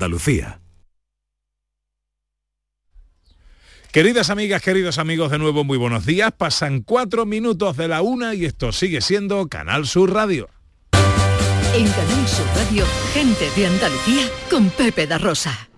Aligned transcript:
Andalucía. 0.00 0.62
Queridas 3.92 4.30
amigas, 4.30 4.62
queridos 4.62 4.96
amigos, 4.96 5.30
de 5.30 5.38
nuevo 5.38 5.62
muy 5.62 5.76
buenos 5.76 6.06
días. 6.06 6.32
Pasan 6.32 6.80
cuatro 6.80 7.26
minutos 7.26 7.76
de 7.76 7.86
la 7.86 8.00
una 8.00 8.32
y 8.32 8.46
esto 8.46 8.72
sigue 8.72 9.02
siendo 9.02 9.46
Canal 9.48 9.86
Sur 9.86 10.14
Radio. 10.14 10.48
En 11.74 11.86
Canal 11.86 12.28
Sur 12.28 12.46
Radio, 12.56 12.86
gente 13.12 13.50
de 13.54 13.66
Andalucía 13.66 14.24
con 14.48 14.70
Pepe 14.70 15.06
da 15.06 15.18
Rosa. 15.18 15.68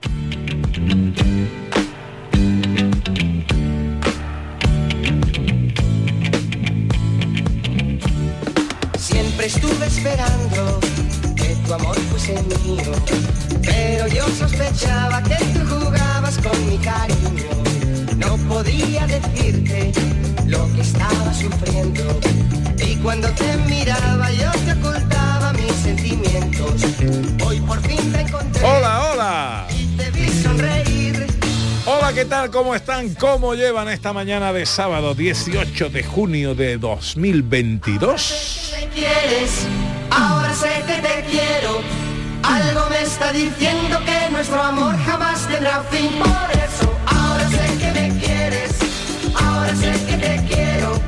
Siempre 8.96 9.46
estuve 9.46 9.86
esperando 9.86 10.80
tu 11.72 11.76
amor 11.76 11.98
fuese 12.10 12.34
mío, 12.64 12.92
pero 13.62 14.06
yo 14.08 14.26
sospechaba 14.28 15.22
que 15.22 15.36
tú 15.54 15.60
jugabas 15.66 16.36
con 16.38 16.68
mi 16.68 16.76
cariño. 16.76 17.48
No 18.16 18.36
podía 18.48 19.06
decirte 19.06 19.92
lo 20.46 20.70
que 20.74 20.82
estaba 20.82 21.32
sufriendo 21.32 22.02
y 22.78 22.96
cuando 22.96 23.28
te 23.30 23.56
miraba 23.68 24.30
yo 24.32 24.50
te 24.66 24.72
ocultaba 24.72 25.54
mis 25.54 25.72
sentimientos. 25.72 26.82
Hoy 27.46 27.60
por 27.60 27.80
fin 27.80 28.12
te 28.12 28.20
encontré. 28.20 28.64
Hola, 28.64 29.10
hola. 29.10 29.66
Y 29.70 29.86
te 29.96 30.10
vi 30.10 30.28
sonreír. 30.42 31.26
Hola, 31.86 32.12
¿qué 32.12 32.26
tal? 32.26 32.50
¿Cómo 32.50 32.74
están? 32.74 33.14
¿Cómo 33.14 33.54
llevan 33.54 33.88
esta 33.88 34.12
mañana 34.12 34.52
de 34.52 34.66
sábado 34.66 35.14
18 35.14 35.88
de 35.88 36.02
junio 36.02 36.54
de 36.54 36.76
2022? 36.76 38.72
Ahora 40.14 40.54
sé 40.54 40.82
que 40.86 41.00
te 41.00 41.24
quiero. 41.30 41.80
Algo 42.42 42.90
me 42.90 43.02
está 43.02 43.32
diciendo 43.32 43.98
que 44.04 44.30
nuestro 44.30 44.62
amor 44.62 44.96
jamás 45.06 45.46
tendrá 45.46 45.82
fin. 45.90 46.10
Por 46.18 46.50
eso, 46.56 46.96
ahora 47.06 47.48
sé 47.48 47.78
que 47.78 47.92
me 47.92 48.18
quieres, 48.20 48.72
ahora 49.34 49.74
sé 49.74 49.92
que 50.06 50.16
te 50.16 50.44
quiero. 50.46 51.00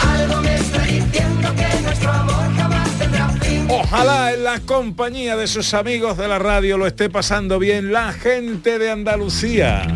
Algo 0.00 0.40
me 0.42 0.54
está 0.54 0.82
diciendo 0.82 1.54
que 1.54 1.82
nuestro 1.82 2.10
amor 2.10 2.56
jamás 2.56 2.88
tendrá 2.98 3.28
fin. 3.40 3.66
Ojalá 3.68 4.32
en 4.32 4.44
la 4.44 4.60
compañía 4.60 5.36
de 5.36 5.46
sus 5.46 5.74
amigos 5.74 6.16
de 6.16 6.28
la 6.28 6.38
radio 6.38 6.78
lo 6.78 6.86
esté 6.86 7.10
pasando 7.10 7.58
bien 7.58 7.92
la 7.92 8.12
gente 8.12 8.78
de 8.78 8.90
Andalucía. 8.90 9.86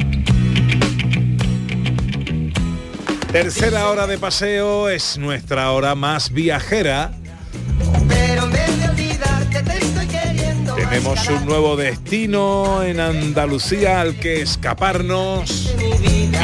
Tercera 3.30 3.88
hora 3.88 4.06
de 4.06 4.18
paseo 4.18 4.90
es 4.90 5.16
nuestra 5.16 5.70
hora 5.70 5.94
más 5.94 6.30
viajera. 6.32 7.12
Tenemos 10.92 11.26
un 11.30 11.46
nuevo 11.46 11.74
destino 11.74 12.82
en 12.82 13.00
Andalucía 13.00 14.02
al 14.02 14.14
que 14.16 14.42
escaparnos. 14.42 15.74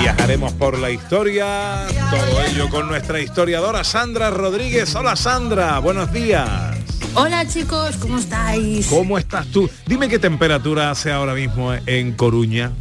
Viajaremos 0.00 0.54
por 0.54 0.78
la 0.78 0.90
historia, 0.90 1.86
todo 2.10 2.42
ello 2.44 2.70
con 2.70 2.88
nuestra 2.88 3.20
historiadora 3.20 3.84
Sandra 3.84 4.30
Rodríguez. 4.30 4.94
Hola 4.94 5.16
Sandra, 5.16 5.78
buenos 5.80 6.10
días. 6.14 6.48
Hola 7.12 7.46
chicos, 7.46 7.98
¿cómo 7.98 8.18
estáis? 8.18 8.86
¿Cómo 8.86 9.18
estás 9.18 9.46
tú? 9.48 9.68
Dime 9.84 10.08
qué 10.08 10.18
temperatura 10.18 10.90
hace 10.92 11.12
ahora 11.12 11.34
mismo 11.34 11.74
en 11.84 12.12
Coruña. 12.12 12.72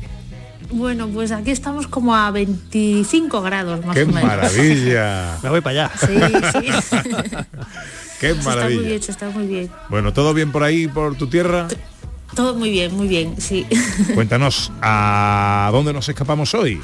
Bueno, 0.72 1.10
pues 1.10 1.34
aquí 1.34 1.52
estamos 1.52 1.86
como 1.88 2.16
a 2.16 2.32
25 2.32 3.42
grados 3.42 3.86
más 3.86 3.94
¡Qué 3.94 4.04
o 4.04 4.08
menos. 4.08 4.24
maravilla! 4.24 5.38
Me 5.44 5.50
voy 5.50 5.60
para 5.60 5.88
allá. 5.88 5.92
Sí, 6.00 6.18
sí. 6.54 7.12
¡Qué 8.20 8.30
Está 8.32 8.44
muy 8.44 8.56
maravilla! 8.56 8.82
bien, 8.82 9.02
está 9.08 9.30
muy 9.30 9.48
bien. 9.48 9.70
Bueno, 9.90 10.14
¿todo 10.14 10.34
bien 10.34 10.52
por 10.52 10.64
ahí, 10.64 10.88
por 10.88 11.16
tu 11.16 11.28
tierra? 11.28 11.68
Todo 12.36 12.56
muy 12.56 12.70
bien, 12.72 12.96
muy 12.96 13.08
bien, 13.08 13.36
sí. 13.40 13.66
Cuéntanos, 14.16 14.72
¿a 14.82 15.70
dónde 15.72 15.94
nos 15.94 16.08
escapamos 16.10 16.54
hoy? 16.54 16.82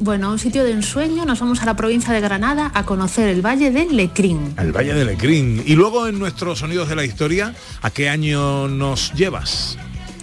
Bueno, 0.00 0.28
a 0.28 0.30
un 0.32 0.38
sitio 0.38 0.64
de 0.64 0.72
ensueño 0.72 1.24
nos 1.24 1.38
vamos 1.38 1.62
a 1.62 1.66
la 1.66 1.76
provincia 1.76 2.12
de 2.12 2.20
Granada 2.20 2.72
a 2.74 2.84
conocer 2.84 3.28
el 3.28 3.40
Valle 3.44 3.70
de 3.70 3.86
Lecrín. 3.86 4.54
Al 4.56 4.72
Valle 4.72 4.94
de 4.94 5.04
Lecrín. 5.04 5.62
Y 5.64 5.76
luego 5.76 6.08
en 6.08 6.18
nuestros 6.18 6.58
sonidos 6.58 6.88
de 6.88 6.96
la 6.96 7.04
historia, 7.04 7.54
¿a 7.82 7.90
qué 7.90 8.08
año 8.08 8.66
nos 8.66 9.12
llevas? 9.12 9.78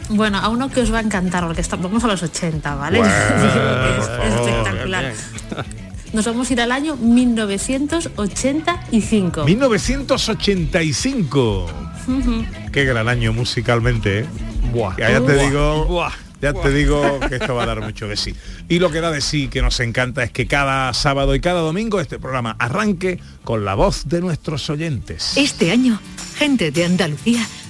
Bueno, 0.10 0.40
a 0.40 0.50
uno 0.50 0.70
que 0.70 0.82
os 0.82 0.92
va 0.92 0.98
a 0.98 1.02
encantar, 1.02 1.46
porque 1.46 1.62
está- 1.62 1.78
vamos 1.78 2.04
a 2.04 2.08
los 2.08 2.22
80, 2.24 2.76
¿vale? 2.76 2.98
Bueno, 3.00 3.14
Es 4.28 4.36
espectacular. 4.36 5.14
Nos 6.14 6.26
vamos 6.26 6.50
a 6.50 6.54
ir 6.54 6.62
al 6.62 6.72
año 6.72 6.96
1985. 6.98 9.46
1985. 9.46 11.68
Qué 12.72 12.86
gran 12.86 13.08
año 13.08 13.32
musicalmente, 13.34 14.22
¿eh? 14.22 14.26
Buah. 14.74 14.96
Ya, 14.98 15.12
ya 15.12 15.22
te 15.22 15.34
Buah. 15.34 15.44
digo, 15.48 15.86
Buah. 15.86 16.12
ya 16.42 16.54
te 16.54 16.74
digo 16.74 17.20
que 17.28 17.36
esto 17.36 17.54
va 17.56 17.64
a 17.64 17.68
dar 17.68 17.82
mucho 17.82 18.08
de 18.08 18.16
sí. 18.18 18.34
Y 18.68 18.80
lo 18.80 18.90
que 18.92 19.02
da 19.02 19.12
de 19.12 19.22
sí 19.22 19.48
que 19.50 19.62
nos 19.62 19.80
encanta 19.80 20.24
es 20.24 20.32
que 20.32 20.48
cada 20.48 20.92
sábado 20.94 21.36
y 21.36 21.40
cada 21.40 21.62
domingo 21.62 22.00
este 22.00 22.18
programa 22.18 22.56
arranque 22.58 23.20
con 23.44 23.64
la 23.66 23.76
voz 23.76 24.10
de 24.10 24.22
nuestros 24.22 24.68
oyentes. 24.72 25.34
Este 25.38 25.70
año, 25.72 26.00
gente 26.38 26.72
de 26.72 26.86
Andalucía 26.86 27.46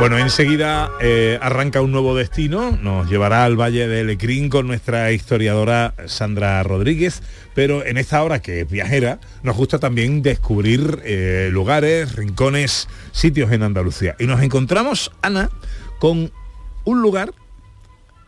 Bueno, 0.00 0.16
enseguida 0.16 0.90
eh, 1.02 1.38
arranca 1.42 1.82
un 1.82 1.92
nuevo 1.92 2.16
destino, 2.16 2.70
nos 2.80 3.10
llevará 3.10 3.44
al 3.44 3.60
Valle 3.60 3.86
de 3.86 4.02
Lecrín 4.02 4.48
con 4.48 4.66
nuestra 4.66 5.12
historiadora 5.12 5.92
Sandra 6.06 6.62
Rodríguez, 6.62 7.22
pero 7.54 7.84
en 7.84 7.98
esta 7.98 8.22
hora 8.22 8.40
que 8.40 8.62
es 8.62 8.70
viajera, 8.70 9.20
nos 9.42 9.58
gusta 9.58 9.78
también 9.78 10.22
descubrir 10.22 11.02
eh, 11.04 11.50
lugares, 11.52 12.16
rincones, 12.16 12.88
sitios 13.12 13.52
en 13.52 13.62
Andalucía. 13.62 14.16
Y 14.18 14.24
nos 14.24 14.40
encontramos, 14.40 15.12
Ana, 15.20 15.50
con 15.98 16.32
un 16.84 17.02
lugar 17.02 17.34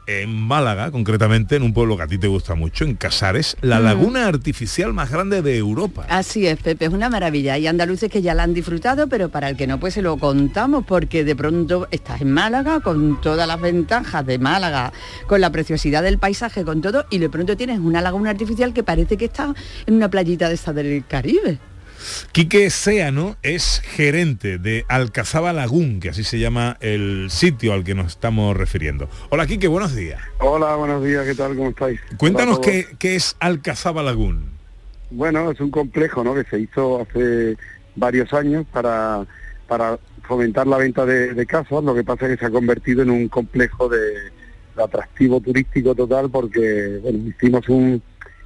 en 0.06 0.34
Málaga, 0.34 0.90
concretamente 0.90 1.56
en 1.56 1.62
un 1.62 1.72
pueblo 1.72 1.96
que 1.96 2.02
a 2.02 2.06
ti 2.06 2.18
te 2.18 2.26
gusta 2.26 2.54
mucho, 2.54 2.84
en 2.84 2.94
Casares, 2.94 3.56
la 3.60 3.80
laguna 3.80 4.26
artificial 4.26 4.92
más 4.92 5.10
grande 5.10 5.42
de 5.42 5.56
Europa. 5.56 6.06
Así 6.08 6.46
es, 6.46 6.58
Pepe, 6.60 6.86
es 6.86 6.92
una 6.92 7.08
maravilla. 7.08 7.54
Hay 7.54 7.66
andaluces 7.66 8.10
que 8.10 8.22
ya 8.22 8.34
la 8.34 8.42
han 8.42 8.54
disfrutado, 8.54 9.08
pero 9.08 9.28
para 9.28 9.48
el 9.48 9.56
que 9.56 9.66
no, 9.66 9.78
pues 9.78 9.94
se 9.94 10.02
lo 10.02 10.16
contamos, 10.16 10.84
porque 10.86 11.24
de 11.24 11.36
pronto 11.36 11.88
estás 11.90 12.20
en 12.20 12.32
Málaga, 12.32 12.80
con 12.80 13.20
todas 13.20 13.46
las 13.46 13.60
ventajas 13.60 14.26
de 14.26 14.38
Málaga, 14.38 14.92
con 15.26 15.40
la 15.40 15.50
preciosidad 15.50 16.02
del 16.02 16.18
paisaje, 16.18 16.64
con 16.64 16.80
todo, 16.80 17.06
y 17.10 17.18
de 17.18 17.30
pronto 17.30 17.56
tienes 17.56 17.78
una 17.78 18.00
laguna 18.00 18.30
artificial 18.30 18.72
que 18.72 18.82
parece 18.82 19.16
que 19.16 19.26
está 19.26 19.54
en 19.86 19.94
una 19.94 20.10
playita 20.10 20.48
de 20.48 20.54
esta 20.54 20.72
del 20.72 21.04
Caribe. 21.06 21.58
Quique 22.32 22.70
Seano 22.70 23.36
es 23.42 23.80
gerente 23.84 24.58
de 24.58 24.84
Alcazaba 24.88 25.52
Lagún, 25.52 26.00
que 26.00 26.10
así 26.10 26.24
se 26.24 26.38
llama 26.38 26.76
el 26.80 27.28
sitio 27.30 27.72
al 27.72 27.84
que 27.84 27.94
nos 27.94 28.08
estamos 28.08 28.56
refiriendo. 28.56 29.08
Hola 29.30 29.46
Quique, 29.46 29.68
buenos 29.68 29.94
días. 29.94 30.20
Hola, 30.38 30.76
buenos 30.76 31.04
días, 31.04 31.26
¿qué 31.26 31.34
tal? 31.34 31.56
¿Cómo 31.56 31.70
estáis? 31.70 32.00
Cuéntanos 32.16 32.60
qué, 32.60 32.86
qué 32.98 33.16
es 33.16 33.36
Alcazaba 33.40 34.02
Lagún. 34.02 34.50
Bueno, 35.10 35.50
es 35.50 35.60
un 35.60 35.70
complejo 35.70 36.24
¿no? 36.24 36.34
que 36.34 36.44
se 36.44 36.60
hizo 36.60 37.02
hace 37.02 37.56
varios 37.96 38.32
años 38.32 38.64
para, 38.72 39.26
para 39.68 39.98
fomentar 40.22 40.66
la 40.66 40.78
venta 40.78 41.04
de, 41.04 41.34
de 41.34 41.46
casas, 41.46 41.84
lo 41.84 41.94
que 41.94 42.04
pasa 42.04 42.26
es 42.26 42.32
que 42.32 42.40
se 42.40 42.46
ha 42.46 42.50
convertido 42.50 43.02
en 43.02 43.10
un 43.10 43.28
complejo 43.28 43.88
de, 43.88 43.98
de 44.76 44.82
atractivo 44.82 45.40
turístico 45.40 45.94
total 45.94 46.30
porque 46.30 46.98
bueno, 47.02 47.28
hicimos 47.28 47.68
un, 47.68 48.02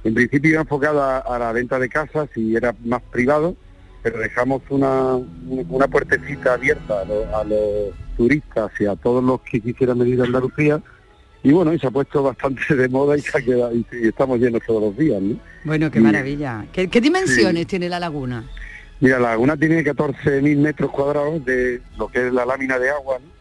en 0.07 0.13
principio 0.13 0.51
iba 0.51 0.61
enfocado 0.61 1.01
a, 1.01 1.17
a 1.19 1.39
la 1.39 1.51
venta 1.51 1.77
de 1.79 1.89
casas 1.89 2.29
y 2.35 2.55
era 2.55 2.75
más 2.85 3.01
privado, 3.11 3.55
pero 4.03 4.19
dejamos 4.19 4.61
una, 4.69 5.15
una 5.15 5.87
puertecita 5.87 6.53
abierta 6.53 7.01
a, 7.01 7.05
lo- 7.05 7.35
a 7.37 7.43
los 7.43 7.93
turistas 8.15 8.71
y 8.79 8.85
a 8.85 8.95
todos 8.95 9.23
los 9.23 9.41
que 9.41 9.59
quisieran 9.61 9.99
venir 9.99 10.21
a 10.21 10.25
Andalucía 10.25 10.81
y 11.43 11.51
bueno, 11.51 11.71
y 11.73 11.79
se 11.79 11.87
ha 11.87 11.91
puesto 11.91 12.23
bastante 12.23 12.61
de 12.75 12.89
moda 12.89 13.15
y, 13.17 13.21
se 13.21 13.37
ha 13.37 13.41
quedado, 13.41 13.73
y, 13.75 13.85
y 13.91 14.07
estamos 14.07 14.39
llenos 14.39 14.61
todos 14.65 14.81
los 14.81 14.97
días, 14.97 15.21
¿no? 15.21 15.37
Bueno, 15.65 15.91
qué 15.91 15.99
Y- 15.99 16.01
maravilla. 16.01 16.65
¿Qué, 16.73 16.87
qué 16.89 16.99
dimensiones 17.01 17.67
tiene 17.67 17.89
la 17.89 17.99
laguna? 17.99 18.43
Mira, 18.99 19.19
la 19.19 19.29
laguna 19.29 19.55
tiene 19.55 19.83
14.000 19.83 20.57
metros 20.57 20.89
cuadrados 20.91 21.45
de 21.45 21.81
lo 21.97 22.07
que 22.07 22.27
es 22.27 22.33
la 22.33 22.45
lámina 22.45 22.79
de 22.79 22.89
agua, 22.89 23.19
¿no? 23.19 23.36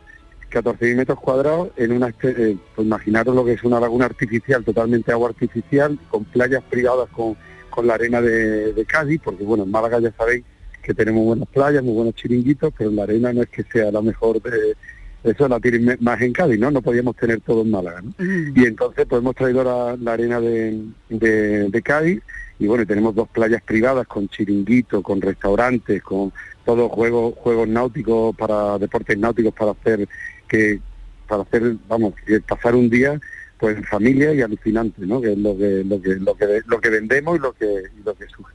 14.000 0.51 0.97
metros 0.97 1.19
cuadrados 1.21 1.71
en 1.77 1.93
una, 1.93 2.09
eh, 2.23 2.57
pues 2.75 2.87
imaginaros 2.87 3.35
lo 3.35 3.45
que 3.45 3.53
es 3.53 3.65
una 3.65 3.81
laguna 3.81 4.07
artificial, 4.07 4.65
totalmente 4.65 5.13
agua 5.13 5.29
artificial, 5.31 5.99
con 6.09 6.25
playas 6.25 6.63
privadas 6.71 7.09
con, 7.11 7.37
con 7.71 7.87
la 7.87 7.95
arena 7.95 8.21
de, 8.21 8.73
de 8.73 8.85
Cádiz, 8.85 9.21
porque 9.23 9.45
bueno, 9.45 9.65
en 9.65 9.71
Málaga 9.71 9.99
ya 10.01 10.13
sabéis 10.17 10.45
que 10.83 10.95
tenemos 10.95 11.25
buenas 11.25 11.49
playas, 11.49 11.83
muy 11.83 11.95
buenos 11.95 12.15
chiringuitos, 12.15 12.73
pero 12.79 12.91
la 12.91 13.03
arena 13.03 13.33
no 13.33 13.43
es 13.43 13.49
que 13.49 13.65
sea 13.65 13.91
la 13.91 14.01
mejor 14.03 14.41
de... 14.43 14.77
Eso 15.25 15.49
la 15.49 15.59
tienen 15.59 15.97
más 16.01 16.21
en 16.21 16.33
Cádiz, 16.33 16.61
¿no? 16.61 16.71
No 16.71 16.81
podíamos 16.81 17.17
tener 17.17 17.41
todo 17.41 17.63
en 17.63 17.71
Málaga, 17.73 18.01
¿no? 18.03 18.13
Y 18.55 18.65
entonces 18.65 19.07
pues 19.09 19.21
hemos 19.21 19.35
traído 19.35 19.65
la, 19.65 19.97
la 20.01 20.13
arena 20.13 20.41
de, 20.41 20.81
de- 21.09 21.69
de 21.69 21.83
Cádiz 21.83 22.23
y 22.61 22.69
bueno, 22.69 22.87
tenemos 22.87 23.13
dos 23.17 23.27
playas 23.31 23.61
privadas 23.63 24.07
con 24.07 24.29
chiringuitos, 24.29 25.03
con 25.03 25.21
restaurantes, 25.21 26.01
con 26.05 26.33
todos 26.65 26.91
juegos 26.93 27.35
juegos 27.39 27.67
náuticos 27.67 28.37
para 28.37 28.79
deportes 28.79 29.19
náuticos 29.19 29.53
para 29.53 29.73
hacer 29.73 30.09
que 30.49 30.81
para 31.29 31.43
hacer 31.43 31.77
vamos 31.89 32.15
que 32.27 32.41
pasar 32.41 32.75
un 32.75 32.89
día 32.91 33.21
pues 33.59 33.77
en 33.77 33.85
familia 33.85 34.35
y 34.35 34.43
alucinante, 34.43 35.07
¿no? 35.07 35.21
Que 35.21 35.33
es 35.33 35.39
lo 35.39 35.57
que 35.57 35.83
lo 35.85 36.01
que 36.01 36.15
lo 36.17 36.35
que 36.37 36.61
lo 36.67 36.81
que 36.81 36.89
vendemos 36.91 37.37
y 37.37 37.41
lo 37.41 37.53
que 37.53 37.65
y 37.67 38.03
lo 38.05 38.15
que, 38.15 38.27
su- 38.27 38.43
lo 38.43 38.49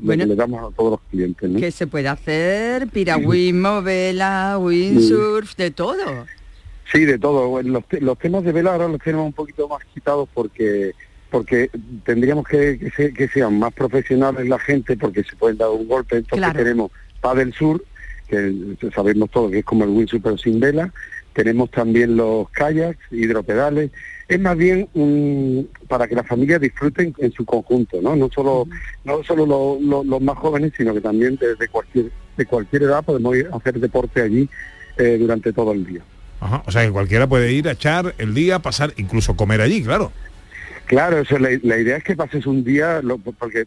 Bueno. 0.00 0.26
le 0.26 0.34
damos 0.36 0.72
a 0.72 0.76
todos 0.76 0.92
los 0.92 1.00
clientes, 1.10 1.50
¿no? 1.50 1.58
Que 1.60 1.70
se 1.70 1.86
puede 1.86 2.08
hacer 2.08 2.86
piragüismo, 2.88 3.82
vela, 3.82 4.56
windsurf, 4.58 5.56
de 5.56 5.70
todo. 5.72 6.26
Sí, 6.90 7.04
de 7.04 7.18
todo. 7.18 7.48
Bueno, 7.48 7.82
Los, 7.90 8.00
los 8.02 8.18
temas 8.18 8.42
de 8.44 8.52
vela 8.52 8.72
ahora 8.72 8.88
los 8.88 9.00
tenemos 9.00 9.26
un 9.26 9.32
poquito 9.32 9.68
más 9.68 9.84
quitados 9.92 10.28
porque 10.32 10.92
porque 11.30 11.70
tendríamos 12.04 12.46
que, 12.48 12.78
que, 12.78 12.90
se- 12.90 13.12
que 13.12 13.28
sean 13.28 13.58
más 13.58 13.74
profesionales 13.74 14.48
la 14.48 14.58
gente 14.58 14.96
porque 14.96 15.22
se 15.24 15.36
pueden 15.36 15.58
dar 15.58 15.68
un 15.68 15.86
golpe. 15.86 16.16
Entonces 16.16 16.38
Claro. 16.38 16.58
tenemos 16.58 16.90
Padel 17.20 17.52
Sur, 17.52 17.84
que 18.28 18.54
sabemos 18.94 19.30
todo 19.30 19.50
que 19.50 19.58
es 19.58 19.64
como 19.64 19.84
el 19.84 19.90
windsurf 19.90 20.22
pero 20.22 20.38
sin 20.38 20.58
vela. 20.58 20.90
Tenemos 21.38 21.70
también 21.70 22.16
los 22.16 22.50
kayaks, 22.50 22.98
hidropedales. 23.12 23.92
Es 24.26 24.40
más 24.40 24.56
bien 24.56 24.88
para 25.86 26.08
que 26.08 26.16
las 26.16 26.26
familias 26.26 26.60
disfruten 26.60 27.14
en 27.16 27.30
su 27.30 27.44
conjunto, 27.44 28.02
¿no? 28.02 28.16
No 28.16 28.28
solo 28.34 28.66
no 29.04 29.22
solo 29.22 29.46
lo- 29.46 29.78
lo- 29.80 30.02
los 30.02 30.20
más 30.20 30.36
jóvenes, 30.36 30.72
sino 30.76 30.92
que 30.92 31.00
también 31.00 31.38
desde 31.40 31.68
cualquier 31.68 32.06
de 32.36 32.44
cualquier 32.44 32.82
edad 32.82 33.04
podemos 33.04 33.36
ir 33.36 33.48
a 33.52 33.56
hacer 33.56 33.78
deporte 33.78 34.20
allí 34.20 34.48
eh, 34.96 35.16
durante 35.20 35.52
todo 35.52 35.70
el 35.72 35.86
día. 35.86 36.00
Ajá, 36.40 36.64
o 36.66 36.72
sea 36.72 36.84
que 36.84 36.90
cualquiera 36.90 37.28
puede 37.28 37.52
ir 37.52 37.68
a 37.68 37.72
echar 37.72 38.16
el 38.18 38.34
día, 38.34 38.58
pasar, 38.58 38.92
incluso 38.96 39.36
comer 39.36 39.60
allí, 39.60 39.84
claro. 39.84 40.10
Claro, 40.86 41.18
eso, 41.20 41.38
la, 41.38 41.50
la 41.62 41.78
idea 41.78 41.98
es 41.98 42.02
que 42.04 42.16
pases 42.16 42.46
un 42.46 42.64
día, 42.64 43.00
lo- 43.00 43.18
porque 43.18 43.66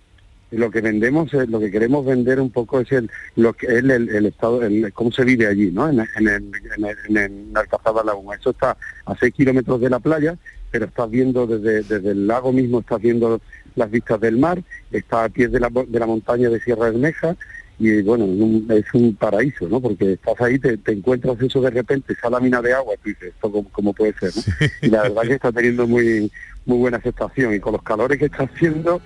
lo 0.51 0.69
que 0.69 0.81
vendemos, 0.81 1.33
lo 1.33 1.59
que 1.59 1.71
queremos 1.71 2.05
vender 2.05 2.39
un 2.39 2.51
poco 2.51 2.79
es 2.79 2.91
el 2.91 3.09
lo 3.35 3.53
que 3.53 3.67
es 3.67 3.83
el, 3.83 4.25
estado, 4.25 4.61
cómo 4.93 5.11
se 5.11 5.23
vive 5.23 5.47
allí, 5.47 5.71
¿no? 5.71 5.89
En, 5.89 5.99
en, 5.99 6.27
el, 6.27 6.51
en, 6.77 6.85
el, 6.85 7.17
en 7.17 7.53
Laguna. 7.53 8.35
Eso 8.35 8.51
está 8.51 8.77
a 9.05 9.15
6 9.15 9.33
kilómetros 9.33 9.79
de 9.79 9.89
la 9.89 9.99
playa, 9.99 10.37
pero 10.69 10.85
estás 10.85 11.09
viendo 11.09 11.47
desde, 11.47 11.83
desde 11.83 12.11
el 12.11 12.27
lago 12.27 12.51
mismo, 12.51 12.79
estás 12.79 13.01
viendo 13.01 13.41
las 13.75 13.89
vistas 13.89 14.19
del 14.19 14.37
mar, 14.37 14.61
está 14.91 15.23
a 15.23 15.29
pies 15.29 15.51
de 15.51 15.59
la, 15.59 15.69
de 15.69 15.99
la 15.99 16.05
montaña 16.05 16.49
de 16.49 16.59
Sierra 16.59 16.89
Bermeja 16.89 17.35
y 17.81 18.01
bueno, 18.03 18.25
es 18.25 18.39
un, 18.39 18.67
es 18.69 18.85
un 18.93 19.15
paraíso, 19.15 19.67
¿no? 19.67 19.81
Porque 19.81 20.13
estás 20.13 20.39
ahí, 20.39 20.59
te, 20.59 20.77
te 20.77 20.91
encuentras 20.91 21.41
eso 21.41 21.61
de 21.61 21.71
repente, 21.71 22.13
esa 22.13 22.29
lámina 22.29 22.61
de 22.61 22.73
agua, 22.73 22.93
tú 23.01 23.09
dices, 23.09 23.29
esto 23.29 23.51
cómo, 23.51 23.69
cómo 23.71 23.93
puede 23.93 24.13
ser, 24.19 24.31
¿no? 24.35 24.67
Y 24.81 24.89
la 24.89 25.01
verdad 25.03 25.21
que 25.23 25.33
está 25.33 25.51
teniendo 25.51 25.87
muy 25.87 26.31
muy 26.65 26.77
buena 26.77 26.97
aceptación 26.97 27.55
y 27.55 27.59
con 27.59 27.73
los 27.73 27.81
calores 27.81 28.19
que 28.19 28.25
está 28.25 28.43
haciendo, 28.43 29.01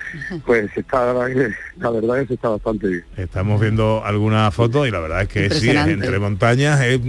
pues 0.45 0.69
está 0.75 1.13
la 1.13 1.89
verdad 1.89 2.19
es 2.19 2.27
que 2.27 2.33
está 2.33 2.49
bastante 2.49 2.87
bien. 2.87 3.03
Estamos 3.15 3.61
viendo 3.61 4.03
algunas 4.03 4.53
fotos 4.53 4.87
y 4.87 4.91
la 4.91 4.99
verdad 4.99 5.21
es 5.21 5.29
que 5.29 5.49
sí, 5.49 5.69
es 5.69 5.87
entre 5.87 6.19
montañas, 6.19 6.81
es 6.81 6.99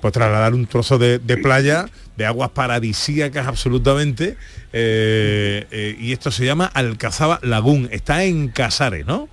pues 0.00 0.12
trasladar 0.12 0.54
un 0.54 0.66
trozo 0.66 0.98
de, 0.98 1.18
de 1.18 1.36
playa, 1.36 1.86
de 2.16 2.24
aguas 2.24 2.50
paradisíacas 2.50 3.46
absolutamente, 3.46 4.36
eh, 4.72 5.66
eh, 5.70 5.96
y 5.98 6.12
esto 6.12 6.30
se 6.30 6.46
llama 6.46 6.64
Alcazaba 6.66 7.38
Lagún, 7.42 7.88
está 7.90 8.24
en 8.24 8.48
Casares, 8.48 9.06
¿no? 9.06 9.28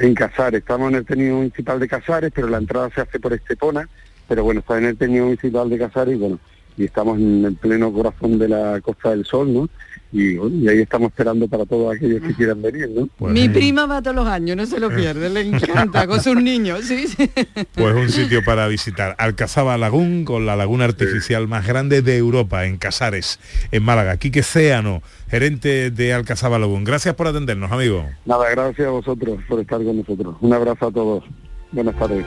En 0.00 0.14
Casares, 0.14 0.60
estamos 0.60 0.88
en 0.88 0.94
el 0.94 1.04
tenido 1.04 1.36
municipal 1.36 1.78
de 1.78 1.86
Casares, 1.86 2.32
pero 2.34 2.48
la 2.48 2.56
entrada 2.56 2.88
se 2.88 3.02
hace 3.02 3.20
por 3.20 3.34
Estepona, 3.34 3.86
pero 4.26 4.42
bueno, 4.42 4.60
está 4.60 4.78
en 4.78 4.86
el 4.86 4.96
tenido 4.96 5.26
municipal 5.26 5.68
de 5.68 5.76
Casares 5.76 6.14
y 6.14 6.18
bueno, 6.18 6.38
y 6.80 6.84
estamos 6.84 7.18
en 7.18 7.44
el 7.44 7.56
pleno 7.56 7.92
corazón 7.92 8.38
de 8.38 8.48
la 8.48 8.80
Costa 8.80 9.10
del 9.10 9.26
Sol, 9.26 9.52
¿no? 9.52 9.68
Y, 10.12 10.36
bueno, 10.36 10.56
y 10.56 10.66
ahí 10.66 10.78
estamos 10.78 11.10
esperando 11.10 11.46
para 11.46 11.66
todos 11.66 11.94
aquellos 11.94 12.22
que 12.22 12.34
quieran 12.34 12.62
venir, 12.62 12.88
¿no? 12.88 13.08
Mi 13.28 13.50
prima 13.50 13.84
va 13.84 14.00
todos 14.00 14.16
los 14.16 14.26
años, 14.26 14.56
no 14.56 14.64
se 14.64 14.80
lo 14.80 14.88
pierde, 14.88 15.28
le 15.28 15.42
encanta, 15.42 16.06
con 16.06 16.22
sus 16.22 16.36
niños, 16.36 16.80
sí, 16.84 17.06
sí. 17.06 17.30
Pues 17.74 17.94
un 17.94 18.08
sitio 18.08 18.42
para 18.42 18.66
visitar. 18.66 19.14
Alcazaba 19.18 19.76
Lagún, 19.76 20.24
con 20.24 20.46
la 20.46 20.56
laguna 20.56 20.86
artificial 20.86 21.46
más 21.48 21.66
grande 21.66 22.00
de 22.00 22.16
Europa, 22.16 22.64
en 22.64 22.78
Casares, 22.78 23.38
en 23.70 23.82
Málaga. 23.82 24.16
Quique 24.16 24.42
Céano, 24.42 25.02
gerente 25.28 25.90
de 25.90 26.14
Alcazaba 26.14 26.58
Lagún. 26.58 26.84
Gracias 26.84 27.14
por 27.14 27.26
atendernos, 27.26 27.70
amigo. 27.70 28.06
Nada, 28.24 28.50
gracias 28.50 28.88
a 28.88 28.90
vosotros 28.90 29.38
por 29.46 29.60
estar 29.60 29.84
con 29.84 29.98
nosotros. 29.98 30.34
Un 30.40 30.54
abrazo 30.54 30.86
a 30.86 30.90
todos. 30.90 31.24
Buenas 31.72 31.96
tardes. 31.98 32.24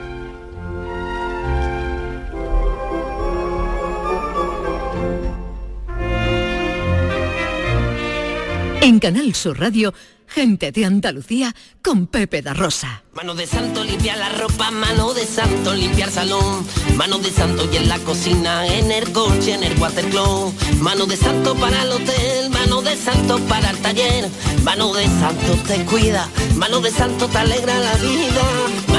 En 8.84 8.98
Canal 8.98 9.34
Sur 9.34 9.58
Radio, 9.58 9.94
gente 10.26 10.70
de 10.70 10.84
Andalucía 10.84 11.54
con 11.82 12.06
Pepe 12.06 12.42
da 12.42 12.52
Rosa. 12.52 13.02
Mano 13.14 13.34
de 13.34 13.46
santo 13.46 13.82
limpia 13.82 14.14
la 14.14 14.28
ropa, 14.28 14.70
mano 14.70 15.14
de 15.14 15.24
santo 15.24 15.72
limpiar 15.72 16.10
salón, 16.10 16.66
mano 16.94 17.16
de 17.16 17.30
santo 17.30 17.66
y 17.72 17.78
en 17.78 17.88
la 17.88 17.98
cocina, 18.00 18.66
en 18.66 18.90
el 18.90 19.10
coche, 19.10 19.54
en 19.54 19.64
el 19.64 19.80
watercloak, 19.80 20.52
mano 20.82 21.06
de 21.06 21.16
santo 21.16 21.54
para 21.54 21.82
el 21.82 21.92
hotel, 21.92 22.50
mano 22.50 22.82
de 22.82 22.94
santo 22.94 23.38
para 23.48 23.70
el 23.70 23.78
taller, 23.78 24.28
mano 24.64 24.92
de 24.92 25.06
santo 25.06 25.54
te 25.66 25.82
cuida, 25.86 26.28
mano 26.56 26.82
de 26.82 26.90
santo 26.90 27.26
te 27.26 27.38
alegra 27.38 27.78
la 27.78 27.94
vida, 27.94 28.42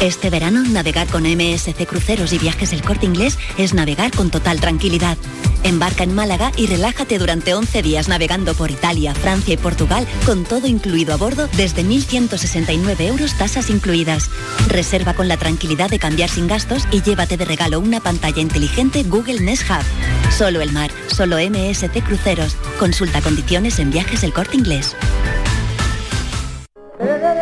Este 0.00 0.30
verano, 0.30 0.62
navegar 0.62 1.08
con 1.08 1.24
MSC 1.24 1.86
Cruceros 1.86 2.32
y 2.32 2.38
Viajes 2.38 2.72
El 2.72 2.80
Corte 2.80 3.04
Inglés 3.04 3.38
es 3.58 3.74
navegar 3.74 4.10
con 4.10 4.30
total 4.30 4.58
tranquilidad. 4.58 5.18
Embarca 5.62 6.04
en 6.04 6.14
Málaga 6.14 6.52
y 6.56 6.68
relájate 6.68 7.18
durante 7.18 7.52
11 7.52 7.82
días 7.82 8.08
navegando 8.08 8.54
por 8.54 8.70
Italia, 8.70 9.14
Francia 9.14 9.52
y 9.52 9.56
Portugal 9.58 10.06
con 10.24 10.44
todo 10.44 10.66
incluido 10.66 11.12
a 11.12 11.18
bordo 11.18 11.48
desde 11.54 11.84
1.169 11.84 13.00
euros 13.02 13.36
tasas 13.36 13.68
incluidas. 13.68 14.30
Reserva 14.68 15.12
con 15.12 15.28
la 15.28 15.36
tranquilidad 15.36 15.90
de 15.90 15.98
cambiar 15.98 16.30
sin 16.30 16.48
gastos 16.48 16.88
y 16.90 17.02
llévate 17.02 17.36
de 17.36 17.44
regalo 17.44 17.78
una 17.78 18.00
pantalla 18.00 18.40
inteligente 18.40 19.02
Google 19.02 19.40
Nest 19.40 19.64
Hub. 19.68 20.32
Solo 20.32 20.62
el 20.62 20.72
mar, 20.72 20.90
solo 21.08 21.36
MSC 21.36 22.02
Cruceros. 22.02 22.56
Consulta 22.78 23.20
condiciones 23.20 23.78
en 23.78 23.90
Viajes 23.90 24.22
El 24.22 24.32
Corte 24.32 24.56
Inglés. 24.56 24.96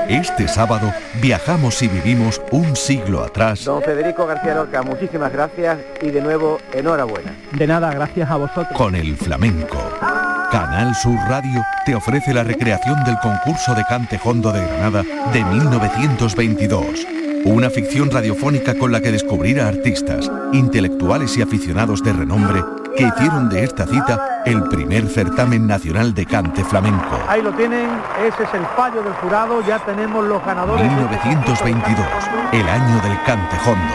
Este 0.09 0.49
sábado 0.49 0.91
viajamos 1.21 1.83
y 1.83 1.89
vivimos 1.89 2.41
un 2.51 2.75
siglo 2.75 3.23
atrás 3.23 3.65
Don 3.65 3.83
Federico 3.83 4.27
García 4.27 4.55
Lorca, 4.55 4.83
muchísimas 4.83 5.31
gracias 5.31 5.79
y 6.01 6.11
de 6.11 6.23
nuevo 6.23 6.59
enhorabuena. 6.73 7.35
De 7.53 7.67
nada, 7.67 7.93
gracias 7.93 8.31
a 8.31 8.37
vosotros. 8.37 8.69
con 8.75 8.95
el 8.95 9.17
flamenco. 9.17 9.77
Canal 10.51 10.95
Sur 10.95 11.19
Radio 11.29 11.63
te 11.85 11.95
ofrece 11.95 12.33
la 12.33 12.43
recreación 12.43 13.05
del 13.05 13.19
concurso 13.19 13.75
de 13.75 13.85
cante 13.85 14.19
hondo 14.25 14.51
de 14.51 14.67
Granada 14.67 15.03
de 15.31 15.45
1922. 15.45 17.07
Una 17.45 17.69
ficción 17.69 18.11
radiofónica 18.11 18.75
con 18.75 18.91
la 18.91 19.03
que 19.03 19.13
descubrir 19.13 19.61
a 19.61 19.69
artistas, 19.69 20.31
intelectuales 20.55 21.37
y 21.37 21.43
aficionados 21.43 22.03
de 22.03 22.15
renombre 22.15 22.65
que 22.99 23.05
hicieron 23.05 23.49
de 23.49 23.63
esta 23.63 23.87
cita 23.87 24.43
el 24.45 24.65
primer 24.65 25.07
certamen 25.07 25.67
nacional 25.67 26.13
de 26.15 26.27
cante 26.27 26.65
flamenco. 26.65 27.19
Ahí 27.29 27.41
lo 27.43 27.53
tienen, 27.53 27.89
ese 28.27 28.43
es 28.43 28.55
el 28.55 28.67
fallo 28.77 29.03
del 29.03 29.13
jurado, 29.15 29.63
ya 29.65 29.79
tenemos 29.79 30.25
los 30.25 30.45
ganadores. 30.45 30.85
1922, 30.85 32.07
el 32.53 32.69
año 32.69 33.01
del 33.03 33.23
cante 33.23 33.57
hondo. 33.65 33.95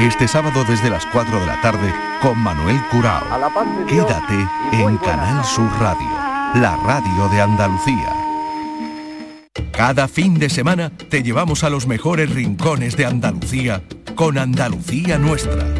Este 0.00 0.26
sábado 0.26 0.64
desde 0.66 0.90
las 0.90 1.06
4 1.06 1.40
de 1.40 1.46
la 1.46 1.60
tarde 1.60 1.94
con 2.20 2.38
Manuel 2.38 2.80
Curao. 2.90 3.22
Quédate 3.86 4.48
en 4.72 4.96
Canal 4.98 5.44
Sur 5.44 5.70
Radio, 5.78 6.08
la 6.54 6.76
radio 6.84 7.28
de 7.28 7.40
Andalucía. 7.40 8.12
Cada 9.72 10.08
fin 10.08 10.38
de 10.38 10.50
semana 10.50 10.90
te 10.90 11.22
llevamos 11.22 11.62
a 11.62 11.70
los 11.70 11.86
mejores 11.86 12.34
rincones 12.34 12.96
de 12.96 13.06
Andalucía 13.06 13.82
con 14.16 14.38
Andalucía 14.38 15.18
Nuestra. 15.18 15.79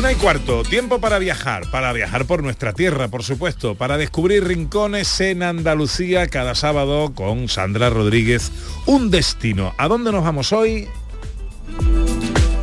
Una 0.00 0.12
y 0.12 0.14
cuarto, 0.14 0.62
tiempo 0.62 0.98
para 0.98 1.18
viajar, 1.18 1.70
para 1.70 1.92
viajar 1.92 2.24
por 2.24 2.42
nuestra 2.42 2.72
tierra, 2.72 3.08
por 3.08 3.22
supuesto, 3.22 3.74
para 3.74 3.98
descubrir 3.98 4.42
rincones 4.44 5.20
en 5.20 5.42
Andalucía 5.42 6.26
cada 6.28 6.54
sábado 6.54 7.12
con 7.14 7.50
Sandra 7.50 7.90
Rodríguez. 7.90 8.50
Un 8.86 9.10
destino. 9.10 9.74
¿A 9.76 9.88
dónde 9.88 10.10
nos 10.10 10.24
vamos 10.24 10.54
hoy? 10.54 10.88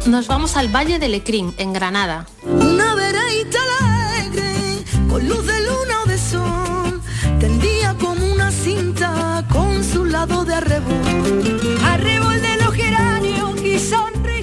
Nos 0.07 0.25
vamos 0.25 0.57
al 0.57 0.75
Valle 0.75 0.97
de 0.97 1.09
Lecrín, 1.09 1.53
en 1.59 1.73
Granada. 1.73 2.25
Una 2.41 2.95
vereita 2.95 3.59
alegre, 3.81 4.83
con 5.07 5.29
luz 5.29 5.45
de 5.45 5.59
luna 5.59 6.01
o 6.05 6.09
de 6.09 6.17
sol, 6.17 7.01
tendía 7.39 7.93
como 7.99 8.33
una 8.33 8.49
cinta 8.49 9.45
con 9.53 9.83
su 9.83 10.05
lado 10.05 10.43
de 10.43 10.55
arrebol. 10.55 11.06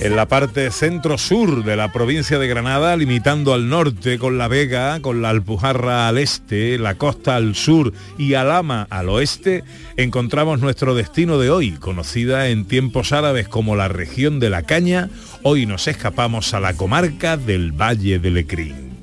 En 0.05 0.17
la 0.17 0.29
parte 0.29 0.71
centro-sur 0.71 1.65
de 1.65 1.77
la 1.77 1.91
provincia 1.91 2.39
de 2.39 2.47
Granada, 2.47 2.95
limitando 2.95 3.55
al 3.55 3.71
norte 3.71 4.19
con 4.19 4.37
La 4.37 4.49
Vega, 4.49 5.01
con 5.01 5.23
la 5.23 5.31
Alpujarra 5.31 6.09
al 6.09 6.19
este, 6.19 6.77
la 6.77 6.97
costa 6.97 7.37
al 7.37 7.55
sur 7.55 7.95
y 8.19 8.35
Alama 8.35 8.87
al 8.91 9.09
oeste, 9.09 9.65
encontramos 9.97 10.61
nuestro 10.61 10.95
destino 10.95 11.39
de 11.39 11.49
hoy, 11.49 11.71
conocida 11.73 12.49
en 12.49 12.67
tiempos 12.67 13.13
árabes 13.13 13.49
como 13.49 13.77
la 13.77 13.89
región 13.89 14.41
de 14.41 14.51
la 14.51 14.65
Caña. 14.65 15.09
Hoy 15.43 15.65
nos 15.65 15.89
escapamos 15.89 16.53
a 16.53 16.61
la 16.61 16.75
comarca 16.75 17.39
del 17.39 17.73
Valle 17.73 18.19
de 18.19 18.31
Lecrín. 18.31 18.99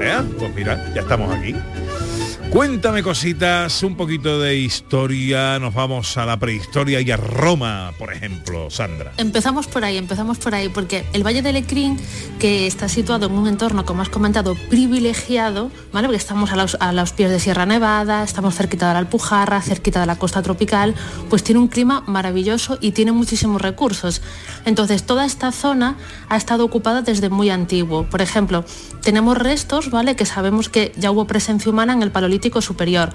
¿Eh? 0.00 0.22
Pues 0.38 0.54
mira, 0.54 0.92
ya 0.94 1.00
estamos 1.00 1.34
aquí. 1.34 1.54
Cuéntame 2.50 3.02
cositas, 3.02 3.82
un 3.82 3.94
poquito 3.94 4.40
de 4.40 4.56
historia, 4.56 5.58
nos 5.58 5.74
vamos 5.74 6.16
a 6.16 6.24
la 6.24 6.38
prehistoria 6.38 6.98
y 7.02 7.10
a 7.10 7.18
Roma, 7.18 7.92
por 7.98 8.10
ejemplo, 8.10 8.70
Sandra. 8.70 9.12
Empezamos 9.18 9.66
por 9.66 9.84
ahí, 9.84 9.98
empezamos 9.98 10.38
por 10.38 10.54
ahí, 10.54 10.70
porque 10.70 11.04
el 11.12 11.26
Valle 11.26 11.42
de 11.42 11.52
Lecrín, 11.52 12.00
que 12.38 12.66
está 12.66 12.88
situado 12.88 13.26
en 13.26 13.32
un 13.32 13.48
entorno, 13.48 13.84
como 13.84 14.00
has 14.00 14.08
comentado, 14.08 14.54
privilegiado, 14.70 15.70
¿vale? 15.92 16.08
Porque 16.08 16.16
estamos 16.16 16.50
a 16.50 16.56
los, 16.56 16.78
a 16.80 16.94
los 16.94 17.12
pies 17.12 17.30
de 17.30 17.38
Sierra 17.38 17.66
Nevada, 17.66 18.24
estamos 18.24 18.54
cerquita 18.54 18.88
de 18.88 18.94
la 18.94 19.00
Alpujarra, 19.00 19.60
cerquita 19.60 20.00
de 20.00 20.06
la 20.06 20.16
costa 20.16 20.40
tropical, 20.40 20.94
pues 21.28 21.44
tiene 21.44 21.60
un 21.60 21.68
clima 21.68 22.02
maravilloso 22.06 22.78
y 22.80 22.92
tiene 22.92 23.12
muchísimos 23.12 23.60
recursos. 23.60 24.22
Entonces, 24.64 25.04
toda 25.04 25.26
esta 25.26 25.52
zona 25.52 25.98
ha 26.30 26.36
estado 26.38 26.64
ocupada 26.64 27.02
desde 27.02 27.28
muy 27.28 27.50
antiguo. 27.50 28.04
Por 28.04 28.22
ejemplo, 28.22 28.64
tenemos 29.02 29.36
restos, 29.36 29.90
¿vale? 29.90 30.16
Que 30.16 30.24
sabemos 30.24 30.70
que 30.70 30.92
ya 30.96 31.10
hubo 31.10 31.26
presencia 31.26 31.70
humana 31.70 31.92
en 31.92 32.02
el 32.02 32.10
Paleolítico 32.10 32.37
superior. 32.60 33.10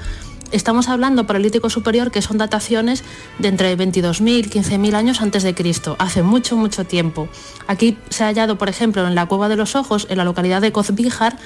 Estamos 0.52 0.88
hablando 0.88 1.26
Paleolítico 1.26 1.70
superior 1.70 2.12
que 2.12 2.22
son 2.22 2.38
dataciones 2.38 3.04
de 3.40 3.48
entre 3.48 3.76
22.000 3.76 4.50
15.000 4.50 4.94
años 4.94 5.22
antes 5.22 5.42
de 5.42 5.56
Cristo, 5.56 5.96
hace 5.98 6.22
mucho 6.22 6.56
mucho 6.56 6.86
tiempo. 6.86 7.28
Aquí 7.66 7.98
se 8.10 8.24
ha 8.24 8.28
hallado, 8.28 8.58
por 8.58 8.70
ejemplo, 8.70 9.08
en 9.08 9.16
la 9.16 9.26
Cueva 9.26 9.50
de 9.50 9.56
los 9.56 9.76
Ojos, 9.76 10.06
en 10.10 10.18
la 10.18 10.26
localidad 10.26 10.62
de 10.62 10.72
Cozbíjar, 10.72 11.38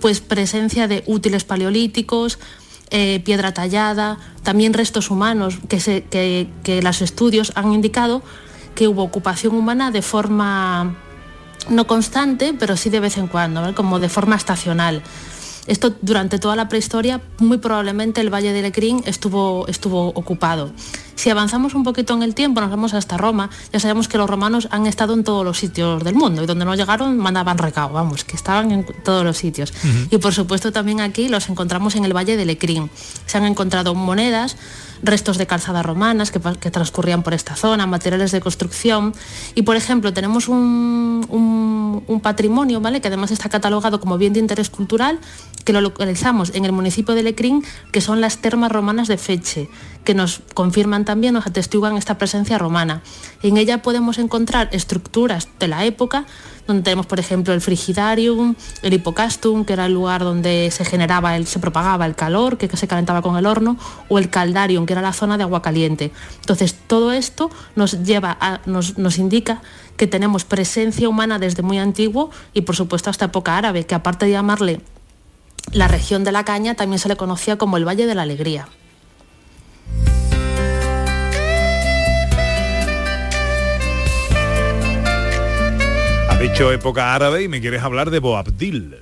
pues 0.00 0.20
presencia 0.20 0.88
de 0.88 1.02
útiles 1.06 1.44
paleolíticos, 1.44 2.38
eh, 2.90 3.22
piedra 3.24 3.54
tallada, 3.54 4.18
también 4.42 4.74
restos 4.74 5.10
humanos 5.10 5.58
que, 5.68 5.80
se, 5.80 6.02
que, 6.02 6.48
que 6.62 6.82
los 6.82 7.00
estudios 7.00 7.52
han 7.54 7.72
indicado 7.72 8.22
que 8.74 8.88
hubo 8.88 9.02
ocupación 9.02 9.54
humana 9.54 9.90
de 9.90 10.02
forma 10.02 10.96
no 11.68 11.86
constante, 11.86 12.54
pero 12.58 12.76
sí 12.76 12.90
de 12.90 13.00
vez 13.00 13.16
en 13.18 13.26
cuando, 13.26 13.74
como 13.74 14.00
de 14.00 14.08
forma 14.08 14.36
estacional. 14.36 15.02
Esto 15.66 15.94
durante 16.00 16.38
toda 16.38 16.56
la 16.56 16.68
prehistoria, 16.68 17.20
muy 17.38 17.58
probablemente 17.58 18.20
el 18.20 18.32
Valle 18.32 18.52
de 18.52 18.62
Lecrín 18.62 19.02
estuvo, 19.06 19.66
estuvo 19.68 20.08
ocupado. 20.08 20.72
Si 21.14 21.28
avanzamos 21.28 21.74
un 21.74 21.84
poquito 21.84 22.14
en 22.14 22.22
el 22.22 22.34
tiempo, 22.34 22.62
nos 22.62 22.70
vamos 22.70 22.94
hasta 22.94 23.18
Roma, 23.18 23.50
ya 23.72 23.78
sabemos 23.78 24.08
que 24.08 24.16
los 24.16 24.28
romanos 24.28 24.68
han 24.70 24.86
estado 24.86 25.12
en 25.12 25.22
todos 25.22 25.44
los 25.44 25.58
sitios 25.58 26.02
del 26.02 26.14
mundo 26.14 26.42
y 26.42 26.46
donde 26.46 26.64
no 26.64 26.74
llegaron 26.74 27.18
mandaban 27.18 27.58
recao, 27.58 27.92
vamos, 27.92 28.24
que 28.24 28.36
estaban 28.36 28.70
en 28.70 28.86
todos 29.04 29.22
los 29.22 29.36
sitios. 29.36 29.74
Y 30.10 30.16
por 30.16 30.32
supuesto 30.32 30.72
también 30.72 31.00
aquí 31.00 31.28
los 31.28 31.50
encontramos 31.50 31.94
en 31.94 32.06
el 32.06 32.16
Valle 32.16 32.36
de 32.38 32.46
Lecrín. 32.46 32.90
Se 33.26 33.36
han 33.36 33.44
encontrado 33.44 33.94
monedas, 33.94 34.56
restos 35.02 35.38
de 35.38 35.46
calzadas 35.46 35.84
romanas 35.84 36.30
que, 36.30 36.40
transcurrían 36.70 37.22
por 37.22 37.34
esta 37.34 37.56
zona, 37.56 37.86
materiales 37.86 38.32
de 38.32 38.40
construcción. 38.40 39.14
Y 39.54 39.62
por 39.62 39.76
ejemplo, 39.76 40.12
tenemos 40.12 40.48
un, 40.48 41.20
patrimonio, 42.22 42.80
¿vale? 42.80 43.00
Que 43.00 43.08
además 43.08 43.30
está 43.30 43.48
catalogado 43.48 43.98
como 44.00 44.18
bien 44.18 44.32
de 44.32 44.40
interés 44.40 44.68
cultural, 44.68 45.18
que 45.64 45.72
lo 45.72 45.80
localizamos 45.80 46.54
en 46.54 46.64
el 46.64 46.72
municipio 46.72 47.14
de 47.14 47.22
Lecrín, 47.22 47.64
que 47.92 48.00
son 48.00 48.20
las 48.20 48.38
termas 48.38 48.70
romanas 48.70 49.08
de 49.08 49.16
Feche, 49.16 49.68
que 50.04 50.14
nos 50.14 50.42
confirman 50.54 51.04
también, 51.04 51.34
nos 51.34 51.46
atestiguan 51.46 51.96
esta 51.96 52.18
presencia 52.18 52.58
romana. 52.58 53.02
En 53.42 53.56
ella 53.56 53.82
podemos 53.82 54.18
encontrar 54.18 54.68
estructuras 54.72 55.48
de 55.58 55.68
la 55.68 55.84
época, 55.84 56.26
donde 56.70 56.82
tenemos, 56.82 57.06
por 57.06 57.20
ejemplo, 57.20 57.52
el 57.52 57.60
frigidarium, 57.60 58.54
el 58.82 58.94
hipocastum, 58.94 59.64
que 59.64 59.72
era 59.72 59.86
el 59.86 59.92
lugar 59.92 60.22
donde 60.22 60.70
se 60.70 60.84
generaba, 60.84 61.36
el, 61.36 61.46
se 61.46 61.58
propagaba 61.58 62.06
el 62.06 62.14
calor, 62.14 62.56
que 62.58 62.74
se 62.76 62.88
calentaba 62.88 63.22
con 63.22 63.36
el 63.36 63.46
horno, 63.46 63.76
o 64.08 64.18
el 64.18 64.30
caldarium, 64.30 64.86
que 64.86 64.92
era 64.92 65.02
la 65.02 65.12
zona 65.12 65.36
de 65.36 65.42
agua 65.42 65.62
caliente. 65.62 66.12
Entonces, 66.40 66.74
todo 66.86 67.12
esto 67.12 67.50
nos 67.76 68.02
lleva 68.04 68.36
a, 68.40 68.60
nos, 68.66 68.98
nos 68.98 69.18
indica 69.18 69.62
que 69.96 70.06
tenemos 70.06 70.44
presencia 70.44 71.08
humana 71.08 71.38
desde 71.38 71.62
muy 71.62 71.78
antiguo 71.78 72.30
y, 72.54 72.62
por 72.62 72.76
supuesto, 72.76 73.10
hasta 73.10 73.26
época 73.26 73.56
árabe, 73.56 73.84
que 73.84 73.94
aparte 73.94 74.26
de 74.26 74.32
llamarle 74.32 74.80
la 75.72 75.88
región 75.88 76.24
de 76.24 76.32
la 76.32 76.44
caña, 76.44 76.74
también 76.74 76.98
se 76.98 77.08
le 77.08 77.16
conocía 77.16 77.58
como 77.58 77.76
el 77.76 77.86
Valle 77.86 78.06
de 78.06 78.14
la 78.14 78.22
Alegría. 78.22 78.68
Dicho 86.40 86.72
época 86.72 87.14
árabe 87.14 87.42
y 87.42 87.48
me 87.48 87.60
quieres 87.60 87.82
hablar 87.82 88.10
de 88.10 88.18
Boabdil. 88.18 88.96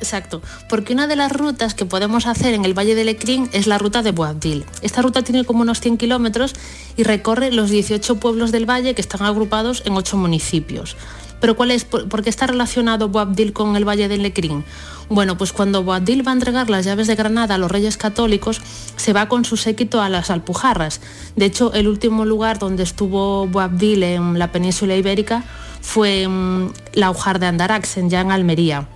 Exacto, 0.00 0.42
porque 0.68 0.92
una 0.92 1.06
de 1.06 1.16
las 1.16 1.32
rutas 1.32 1.72
que 1.72 1.86
podemos 1.86 2.26
hacer 2.26 2.52
en 2.52 2.66
el 2.66 2.76
Valle 2.76 2.94
de 2.94 3.04
Lecrín 3.04 3.48
es 3.54 3.66
la 3.66 3.78
ruta 3.78 4.02
de 4.02 4.12
Boabdil. 4.12 4.66
Esta 4.82 5.00
ruta 5.00 5.22
tiene 5.22 5.46
como 5.46 5.62
unos 5.62 5.80
100 5.80 5.96
kilómetros 5.96 6.54
y 6.96 7.04
recorre 7.04 7.52
los 7.52 7.70
18 7.70 8.16
pueblos 8.16 8.52
del 8.52 8.68
valle 8.68 8.94
que 8.94 9.00
están 9.00 9.22
agrupados 9.22 9.82
en 9.86 9.94
8 9.94 10.18
municipios. 10.18 10.96
Pero 11.40 11.56
¿cuál 11.56 11.70
es, 11.70 11.84
por, 11.84 12.22
qué 12.22 12.28
está 12.28 12.46
relacionado 12.46 13.08
Boabdil 13.08 13.54
con 13.54 13.74
el 13.74 13.88
Valle 13.88 14.08
de 14.08 14.18
Lecrín? 14.18 14.62
Bueno, 15.08 15.38
pues 15.38 15.54
cuando 15.54 15.82
Boabdil 15.82 16.26
va 16.26 16.32
a 16.32 16.34
entregar 16.34 16.68
las 16.68 16.84
llaves 16.84 17.06
de 17.06 17.14
Granada 17.14 17.54
a 17.54 17.58
los 17.58 17.70
reyes 17.70 17.96
católicos, 17.96 18.60
se 18.96 19.14
va 19.14 19.26
con 19.26 19.46
su 19.46 19.56
séquito 19.56 20.02
a 20.02 20.10
las 20.10 20.30
Alpujarras. 20.30 21.00
De 21.34 21.46
hecho, 21.46 21.72
el 21.72 21.88
último 21.88 22.26
lugar 22.26 22.58
donde 22.58 22.82
estuvo 22.82 23.46
Boabdil 23.46 24.02
en 24.02 24.38
la 24.38 24.52
península 24.52 24.96
ibérica 24.96 25.44
fue 25.82 26.26
um, 26.26 26.72
la 26.94 27.10
Ujar 27.10 27.38
de 27.38 27.46
Andaraxen, 27.46 28.08
ya 28.08 28.22
en 28.22 28.30
Almería. 28.30 28.88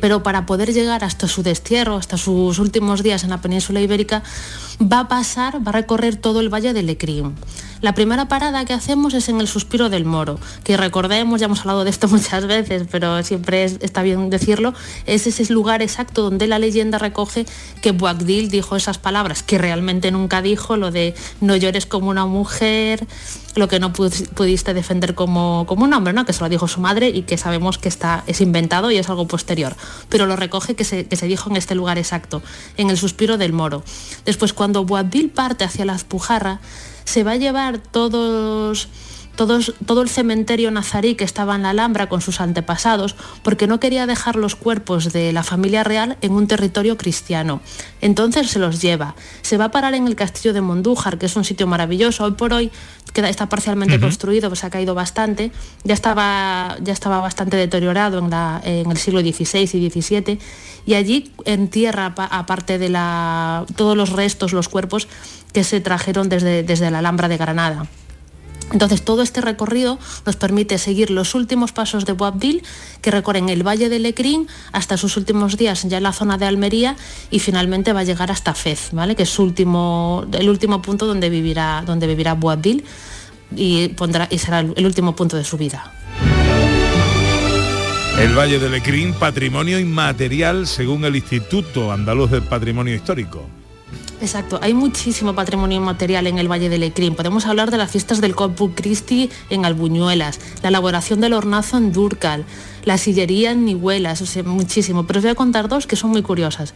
Pero 0.00 0.22
para 0.22 0.44
poder 0.44 0.72
llegar 0.72 1.04
hasta 1.04 1.28
su 1.28 1.42
destierro, 1.42 1.96
hasta 1.96 2.16
sus 2.16 2.58
últimos 2.58 3.02
días 3.02 3.24
en 3.24 3.30
la 3.30 3.40
península 3.40 3.80
ibérica, 3.80 4.22
va 4.80 5.00
a 5.00 5.08
pasar, 5.08 5.66
va 5.66 5.70
a 5.70 5.72
recorrer 5.72 6.16
todo 6.16 6.40
el 6.40 6.52
valle 6.52 6.72
de 6.72 6.82
Lecrín. 6.82 7.34
La 7.80 7.94
primera 7.94 8.26
parada 8.26 8.64
que 8.64 8.72
hacemos 8.72 9.14
es 9.14 9.28
en 9.28 9.40
el 9.40 9.46
Suspiro 9.46 9.88
del 9.88 10.04
Moro, 10.04 10.40
que 10.64 10.76
recordemos, 10.76 11.38
ya 11.38 11.46
hemos 11.46 11.60
hablado 11.60 11.84
de 11.84 11.90
esto 11.90 12.08
muchas 12.08 12.46
veces, 12.46 12.88
pero 12.90 13.22
siempre 13.22 13.64
es, 13.64 13.78
está 13.80 14.02
bien 14.02 14.30
decirlo, 14.30 14.74
es 15.06 15.26
ese 15.28 15.52
lugar 15.52 15.80
exacto 15.80 16.22
donde 16.22 16.48
la 16.48 16.58
leyenda 16.58 16.98
recoge 16.98 17.46
que 17.80 17.92
Boabdil 17.92 18.50
dijo 18.50 18.74
esas 18.74 18.98
palabras, 18.98 19.44
que 19.44 19.58
realmente 19.58 20.10
nunca 20.10 20.42
dijo, 20.42 20.76
lo 20.76 20.90
de 20.90 21.14
no 21.40 21.54
llores 21.54 21.86
como 21.86 22.10
una 22.10 22.26
mujer, 22.26 23.06
lo 23.54 23.68
que 23.68 23.78
no 23.78 23.92
pudiste 23.92 24.74
defender 24.74 25.14
como, 25.14 25.64
como 25.66 25.84
un 25.84 25.92
hombre, 25.92 26.12
¿no? 26.12 26.24
que 26.24 26.32
se 26.32 26.40
lo 26.40 26.48
dijo 26.48 26.66
su 26.66 26.80
madre 26.80 27.08
y 27.08 27.22
que 27.22 27.38
sabemos 27.38 27.78
que 27.78 27.88
está, 27.88 28.24
es 28.26 28.40
inventado 28.40 28.90
y 28.90 28.98
es 28.98 29.08
algo 29.08 29.26
posterior, 29.28 29.76
pero 30.08 30.26
lo 30.26 30.34
recoge 30.34 30.74
que 30.74 30.84
se, 30.84 31.06
que 31.06 31.16
se 31.16 31.26
dijo 31.26 31.48
en 31.48 31.56
este 31.56 31.76
lugar 31.76 31.96
exacto, 31.96 32.42
en 32.76 32.90
el 32.90 32.98
Suspiro 32.98 33.38
del 33.38 33.52
Moro. 33.52 33.84
Después, 34.24 34.52
cuando 34.52 34.67
Boabdil 34.84 35.30
parte 35.30 35.64
hacia 35.64 35.84
la 35.84 35.94
Azpujarra, 35.94 36.60
se 37.04 37.24
va 37.24 37.32
a 37.32 37.36
llevar 37.36 37.78
todos 37.78 38.88
todos, 39.38 39.72
todo 39.86 40.02
el 40.02 40.08
cementerio 40.10 40.70
nazarí 40.70 41.14
que 41.14 41.22
estaba 41.24 41.54
en 41.54 41.62
la 41.62 41.70
Alhambra 41.70 42.08
con 42.08 42.20
sus 42.20 42.40
antepasados, 42.42 43.14
porque 43.42 43.68
no 43.68 43.78
quería 43.78 44.04
dejar 44.06 44.34
los 44.36 44.56
cuerpos 44.56 45.12
de 45.12 45.32
la 45.32 45.44
familia 45.44 45.84
real 45.84 46.18
en 46.20 46.32
un 46.32 46.48
territorio 46.48 46.98
cristiano. 46.98 47.60
Entonces 48.00 48.50
se 48.50 48.58
los 48.58 48.82
lleva. 48.82 49.14
Se 49.42 49.56
va 49.56 49.66
a 49.66 49.70
parar 49.70 49.94
en 49.94 50.06
el 50.08 50.16
castillo 50.16 50.52
de 50.52 50.60
Mondújar, 50.60 51.16
que 51.18 51.26
es 51.26 51.36
un 51.36 51.44
sitio 51.44 51.66
maravilloso. 51.68 52.24
Hoy 52.24 52.32
por 52.32 52.52
hoy 52.52 52.70
queda, 53.14 53.28
está 53.28 53.48
parcialmente 53.48 53.98
construido, 54.00 54.50
pues 54.50 54.64
ha 54.64 54.70
caído 54.70 54.94
bastante. 54.94 55.52
Ya 55.84 55.94
estaba, 55.94 56.76
ya 56.82 56.92
estaba 56.92 57.20
bastante 57.20 57.56
deteriorado 57.56 58.18
en, 58.18 58.30
la, 58.30 58.60
en 58.64 58.90
el 58.90 58.96
siglo 58.98 59.20
XVI 59.20 59.70
y 59.72 59.88
XVII. 59.88 60.38
Y 60.84 60.94
allí 60.94 61.32
entierra, 61.44 62.14
pa- 62.16 62.26
aparte 62.26 62.78
de 62.78 62.88
la, 62.88 63.64
todos 63.76 63.96
los 63.96 64.10
restos, 64.10 64.52
los 64.52 64.68
cuerpos 64.68 65.06
que 65.52 65.62
se 65.62 65.80
trajeron 65.80 66.28
desde, 66.28 66.64
desde 66.64 66.90
la 66.90 66.98
Alhambra 66.98 67.28
de 67.28 67.36
Granada. 67.36 67.86
Entonces 68.72 69.02
todo 69.02 69.22
este 69.22 69.40
recorrido 69.40 69.98
nos 70.26 70.36
permite 70.36 70.78
seguir 70.78 71.10
los 71.10 71.34
últimos 71.34 71.72
pasos 71.72 72.04
de 72.04 72.12
Boabdil 72.12 72.62
que 73.00 73.10
recorren 73.10 73.48
el 73.48 73.66
Valle 73.66 73.88
de 73.88 73.98
Lecrín 73.98 74.46
hasta 74.72 74.96
sus 74.96 75.16
últimos 75.16 75.56
días 75.56 75.84
ya 75.84 75.96
en 75.96 76.02
la 76.02 76.12
zona 76.12 76.36
de 76.36 76.46
Almería 76.46 76.96
y 77.30 77.38
finalmente 77.38 77.92
va 77.92 78.00
a 78.00 78.04
llegar 78.04 78.30
hasta 78.30 78.54
Fez, 78.54 78.90
¿vale? 78.92 79.16
que 79.16 79.22
es 79.22 79.38
último, 79.38 80.26
el 80.32 80.48
último 80.48 80.82
punto 80.82 81.06
donde 81.06 81.30
vivirá, 81.30 81.82
donde 81.86 82.06
vivirá 82.06 82.34
Boabdil 82.34 82.84
y, 83.54 83.88
pondrá, 83.88 84.28
y 84.30 84.38
será 84.38 84.60
el 84.60 84.86
último 84.86 85.16
punto 85.16 85.36
de 85.36 85.44
su 85.44 85.56
vida. 85.56 85.92
El 88.20 88.36
Valle 88.36 88.58
del 88.58 88.74
Ecrín, 88.74 89.14
patrimonio 89.14 89.78
inmaterial 89.78 90.66
según 90.66 91.04
el 91.04 91.14
Instituto 91.14 91.92
Andaluz 91.92 92.32
del 92.32 92.42
Patrimonio 92.42 92.94
Histórico. 92.94 93.46
Exacto, 94.20 94.58
hay 94.62 94.74
muchísimo 94.74 95.34
patrimonio 95.34 95.76
inmaterial 95.76 96.26
en 96.26 96.38
el 96.38 96.50
Valle 96.50 96.68
del 96.68 96.80
Lecrín. 96.80 97.14
Podemos 97.14 97.46
hablar 97.46 97.70
de 97.70 97.78
las 97.78 97.90
fiestas 97.90 98.20
del 98.20 98.34
Corpus 98.34 98.72
Christi 98.74 99.30
en 99.48 99.64
Albuñuelas, 99.64 100.40
la 100.62 100.70
elaboración 100.70 101.20
del 101.20 101.34
hornazo 101.34 101.78
en 101.78 101.92
Durcal, 101.92 102.44
la 102.84 102.98
sillería 102.98 103.52
en 103.52 103.64
Nihuelas, 103.64 104.20
o 104.20 104.26
sea, 104.26 104.42
muchísimo. 104.42 105.06
Pero 105.06 105.18
os 105.18 105.24
voy 105.24 105.30
a 105.32 105.34
contar 105.36 105.68
dos 105.68 105.86
que 105.86 105.94
son 105.94 106.10
muy 106.10 106.22
curiosas. 106.22 106.74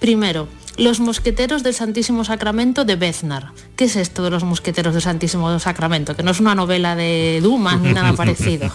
Primero, 0.00 0.48
los 0.76 1.00
mosqueteros 1.00 1.62
del 1.62 1.74
Santísimo 1.74 2.24
Sacramento 2.24 2.84
de 2.84 2.96
Beznar. 2.96 3.52
¿Qué 3.76 3.84
es 3.84 3.96
esto 3.96 4.22
de 4.22 4.30
los 4.30 4.44
mosqueteros 4.44 4.92
del 4.92 5.02
Santísimo 5.02 5.58
Sacramento? 5.58 6.14
Que 6.14 6.22
no 6.22 6.30
es 6.30 6.40
una 6.40 6.54
novela 6.54 6.94
de 6.94 7.40
Dumas 7.42 7.80
ni 7.80 7.92
nada 7.92 8.12
parecido. 8.16 8.70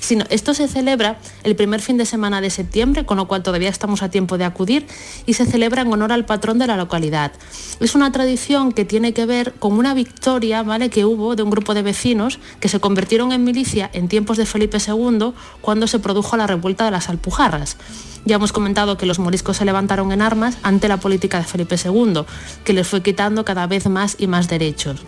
Sino, 0.00 0.24
esto 0.30 0.54
se 0.54 0.68
celebra 0.68 1.18
el 1.42 1.56
primer 1.56 1.80
fin 1.80 1.96
de 1.96 2.06
semana 2.06 2.40
de 2.40 2.50
septiembre, 2.50 3.04
con 3.04 3.16
lo 3.16 3.28
cual 3.28 3.42
todavía 3.42 3.68
estamos 3.68 4.02
a 4.02 4.10
tiempo 4.10 4.38
de 4.38 4.44
acudir, 4.44 4.86
y 5.26 5.34
se 5.34 5.46
celebra 5.46 5.82
en 5.82 5.92
honor 5.92 6.12
al 6.12 6.24
patrón 6.24 6.58
de 6.58 6.66
la 6.66 6.76
localidad. 6.76 7.32
Es 7.80 7.94
una 7.94 8.12
tradición 8.12 8.72
que 8.72 8.84
tiene 8.84 9.12
que 9.12 9.26
ver 9.26 9.54
con 9.54 9.72
una 9.74 9.94
victoria 9.94 10.62
¿vale? 10.62 10.90
que 10.90 11.04
hubo 11.04 11.36
de 11.36 11.42
un 11.42 11.50
grupo 11.50 11.74
de 11.74 11.82
vecinos 11.82 12.38
que 12.60 12.68
se 12.68 12.80
convirtieron 12.80 13.32
en 13.32 13.44
milicia 13.44 13.90
en 13.92 14.08
tiempos 14.08 14.36
de 14.36 14.46
Felipe 14.46 14.78
II, 14.78 15.32
cuando 15.60 15.86
se 15.86 15.98
produjo 15.98 16.36
la 16.36 16.46
revuelta 16.46 16.84
de 16.84 16.90
las 16.90 17.08
Alpujarras. 17.08 17.76
Ya 18.24 18.36
hemos 18.36 18.52
comentado 18.52 18.96
que 18.96 19.06
los 19.06 19.18
moriscos 19.18 19.56
se 19.56 19.64
levantaron 19.64 20.12
en 20.12 20.22
armas 20.22 20.58
ante 20.62 20.88
la 20.88 20.98
política 20.98 21.38
de 21.38 21.44
Felipe 21.44 21.76
II, 21.82 22.24
que 22.64 22.72
les 22.72 22.86
fue 22.86 23.02
quitando 23.02 23.44
cada 23.44 23.66
vez 23.66 23.88
más 23.88 24.16
y 24.18 24.26
más 24.26 24.48
derechos. 24.48 25.04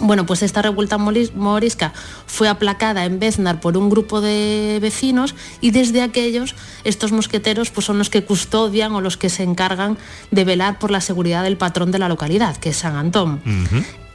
Bueno, 0.00 0.24
pues 0.26 0.42
esta 0.42 0.62
revuelta 0.62 0.96
moris- 0.98 1.32
morisca 1.34 1.92
fue 2.26 2.48
aplacada 2.48 3.04
en 3.04 3.18
Beznar 3.18 3.60
por 3.60 3.76
un 3.76 3.90
grupo 3.90 4.20
de 4.20 4.78
vecinos 4.80 5.34
y 5.60 5.70
desde 5.70 6.02
aquellos 6.02 6.54
estos 6.84 7.12
mosqueteros 7.12 7.70
pues 7.70 7.86
son 7.86 7.98
los 7.98 8.08
que 8.10 8.24
custodian 8.24 8.92
o 8.94 9.00
los 9.00 9.16
que 9.16 9.28
se 9.28 9.42
encargan 9.42 9.98
de 10.30 10.44
velar 10.44 10.78
por 10.78 10.90
la 10.90 11.00
seguridad 11.00 11.42
del 11.44 11.56
patrón 11.56 11.90
de 11.92 11.98
la 11.98 12.08
localidad, 12.08 12.56
que 12.56 12.70
es 12.70 12.76
San 12.78 12.96
Antón. 12.96 13.40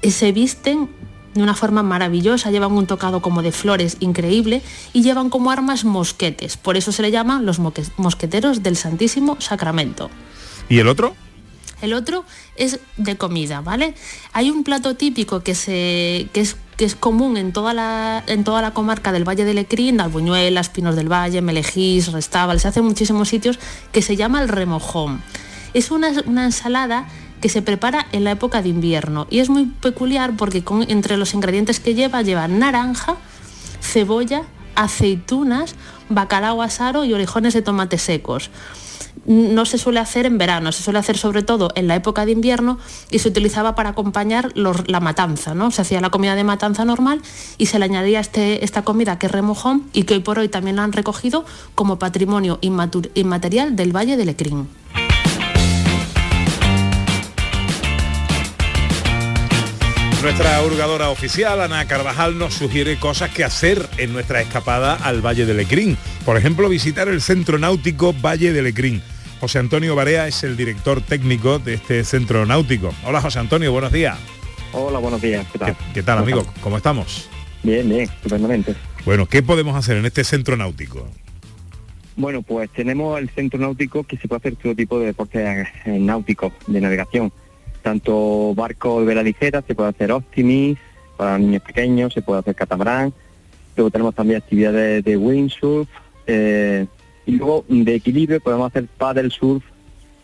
Eh, 0.01 0.11
Se 0.11 0.31
visten 0.31 0.89
de 1.35 1.43
una 1.43 1.53
forma 1.53 1.83
maravillosa, 1.83 2.49
llevan 2.49 2.71
un 2.71 2.87
tocado 2.87 3.21
como 3.21 3.43
de 3.43 3.51
flores 3.51 3.97
increíble 3.99 4.63
y 4.93 5.03
llevan 5.03 5.29
como 5.29 5.51
armas 5.51 5.85
mosquetes, 5.85 6.57
por 6.57 6.77
eso 6.77 6.91
se 6.91 7.03
le 7.03 7.11
llaman 7.11 7.45
los 7.45 7.59
mosqueteros 7.97 8.63
del 8.63 8.75
Santísimo 8.75 9.37
Sacramento. 9.39 10.09
¿Y 10.67 10.79
el 10.79 10.87
otro? 10.87 11.15
El 11.81 11.93
otro 11.93 12.25
es 12.55 12.79
de 12.97 13.17
comida, 13.17 13.61
¿vale? 13.61 13.93
Hay 14.33 14.49
un 14.49 14.63
plato 14.63 14.95
típico 14.95 15.41
que, 15.41 15.51
es, 15.51 16.95
común 16.99 17.37
en 17.37 17.53
toda, 17.53 17.73
la, 17.73 18.71
comarca 18.73 19.11
del 19.11 19.27
Valle 19.27 19.45
de 19.45 19.53
Lecrín, 19.53 20.01
Albuñuelas, 20.01 20.69
Pinos 20.69 20.95
del 20.95 21.11
Valle, 21.11 21.41
Melejís, 21.41 22.11
Restábal, 22.11 22.59
se 22.59 22.67
hace 22.67 22.79
en 22.79 22.85
muchísimos 22.85 23.29
sitios, 23.29 23.59
que 23.91 24.01
se 24.01 24.15
llama 24.15 24.41
el 24.41 24.49
remojón. 24.49 25.21
Es 25.73 25.91
una, 25.91 26.09
ensalada 26.45 27.07
que 27.41 27.49
se 27.49 27.61
prepara 27.61 28.07
en 28.11 28.23
la 28.23 28.31
época 28.31 28.63
de 28.63 28.69
invierno 28.69 29.27
y 29.29 29.39
es 29.39 29.49
muy 29.49 29.65
peculiar 29.65 30.35
porque 30.35 30.63
entre 30.87 31.17
los 31.17 31.35
ingredientes 31.35 31.79
que 31.79 31.93
lleva 31.93 32.23
lleva 32.23 32.47
naranja, 32.47 33.15
cebolla, 33.79 34.41
aceitunas, 34.73 35.75
bacalao 36.09 36.63
asaro 36.63 37.05
y 37.05 37.13
orejones 37.13 37.53
de 37.53 37.61
tomate 37.61 37.99
secos 37.99 38.49
no 39.25 39.65
se 39.65 39.77
suele 39.77 39.99
hacer 39.99 40.25
en 40.25 40.37
verano, 40.37 40.71
se 40.71 40.83
suele 40.83 40.99
hacer 40.99 41.17
sobre 41.17 41.43
todo 41.43 41.69
en 41.75 41.87
la 41.87 41.95
época 41.95 42.25
de 42.25 42.31
invierno 42.31 42.77
y 43.09 43.19
se 43.19 43.29
utilizaba 43.29 43.75
para 43.75 43.89
acompañar 43.89 44.51
la 44.55 44.99
matanza, 44.99 45.53
¿no? 45.53 45.71
Se 45.71 45.81
hacía 45.81 46.01
la 46.01 46.09
comida 46.09 46.35
de 46.35 46.43
matanza 46.43 46.85
normal 46.85 47.21
y 47.57 47.67
se 47.67 47.79
le 47.79 47.85
añadía 47.85 48.19
este, 48.19 48.63
esta 48.63 48.83
comida 48.83 49.19
que 49.19 49.27
es 49.27 49.31
remojón 49.31 49.83
y 49.93 50.03
que 50.03 50.15
hoy 50.15 50.19
por 50.21 50.39
hoy 50.39 50.49
también 50.49 50.77
la 50.77 50.83
han 50.83 50.93
recogido 50.93 51.45
como 51.75 51.99
patrimonio 51.99 52.59
inmaterial 52.61 53.75
del 53.75 53.95
Valle 53.95 54.17
de 54.17 54.25
Lecrín. 54.25 54.67
Nuestra 60.27 60.61
hurgadora 60.61 61.09
oficial, 61.09 61.61
Ana 61.61 61.87
Carvajal, 61.87 62.37
nos 62.37 62.53
sugiere 62.53 62.97
cosas 62.97 63.29
que 63.29 63.45
hacer 63.45 63.87
en 63.97 64.11
nuestra 64.11 64.41
escapada 64.41 64.95
al 64.95 65.25
Valle 65.25 65.45
de 65.45 65.53
Lecrín. 65.53 65.97
Por 66.25 66.35
ejemplo, 66.35 66.67
visitar 66.67 67.07
el 67.07 67.21
Centro 67.21 67.57
Náutico 67.57 68.11
Valle 68.11 68.51
de 68.51 68.61
Lecrín. 68.61 69.01
José 69.39 69.59
Antonio 69.59 69.95
Barea 69.95 70.27
es 70.27 70.43
el 70.43 70.57
director 70.57 70.99
técnico 70.99 71.59
de 71.59 71.75
este 71.75 72.03
centro 72.03 72.45
náutico. 72.45 72.93
Hola 73.05 73.21
José 73.21 73.39
Antonio, 73.39 73.71
buenos 73.71 73.93
días. 73.93 74.19
Hola, 74.73 74.99
buenos 74.99 75.21
días. 75.21 75.45
¿Qué 75.49 75.59
tal? 75.59 75.77
¿Qué 75.93 76.03
tal 76.03 76.17
amigo? 76.17 76.45
¿Cómo 76.59 76.75
estamos? 76.75 77.29
Bien, 77.63 77.87
bien, 77.87 78.01
estupendamente. 78.01 78.75
Bueno, 79.05 79.27
¿qué 79.27 79.41
podemos 79.41 79.77
hacer 79.77 79.95
en 79.95 80.05
este 80.07 80.25
centro 80.25 80.57
náutico? 80.57 81.07
Bueno, 82.17 82.41
pues 82.41 82.69
tenemos 82.71 83.17
el 83.17 83.29
centro 83.29 83.61
náutico 83.61 84.03
que 84.03 84.17
se 84.17 84.27
puede 84.27 84.39
hacer 84.39 84.55
todo 84.57 84.75
tipo 84.75 84.99
de 84.99 85.05
deportes 85.05 85.69
náuticos, 85.85 86.51
de 86.67 86.81
navegación. 86.81 87.31
Tanto 87.81 88.53
barco 88.55 88.99
de 88.99 89.05
vela 89.05 89.23
ligera, 89.23 89.63
se 89.65 89.75
puede 89.75 89.89
hacer 89.89 90.11
optimis, 90.11 90.77
para 91.15 91.37
niños 91.37 91.61
pequeños, 91.63 92.13
se 92.13 92.21
puede 92.21 92.39
hacer 92.41 92.55
catamarán. 92.55 93.13
Luego 93.75 93.91
tenemos 93.91 94.15
también 94.15 94.37
actividades 94.37 95.03
de 95.03 95.17
windsurf. 95.17 95.87
eh, 96.25 96.85
y 97.25 97.31
luego 97.31 97.65
de 97.67 97.95
equilibrio 97.95 98.39
podemos 98.39 98.67
hacer 98.67 98.85
paddle 98.97 99.29
surf 99.29 99.61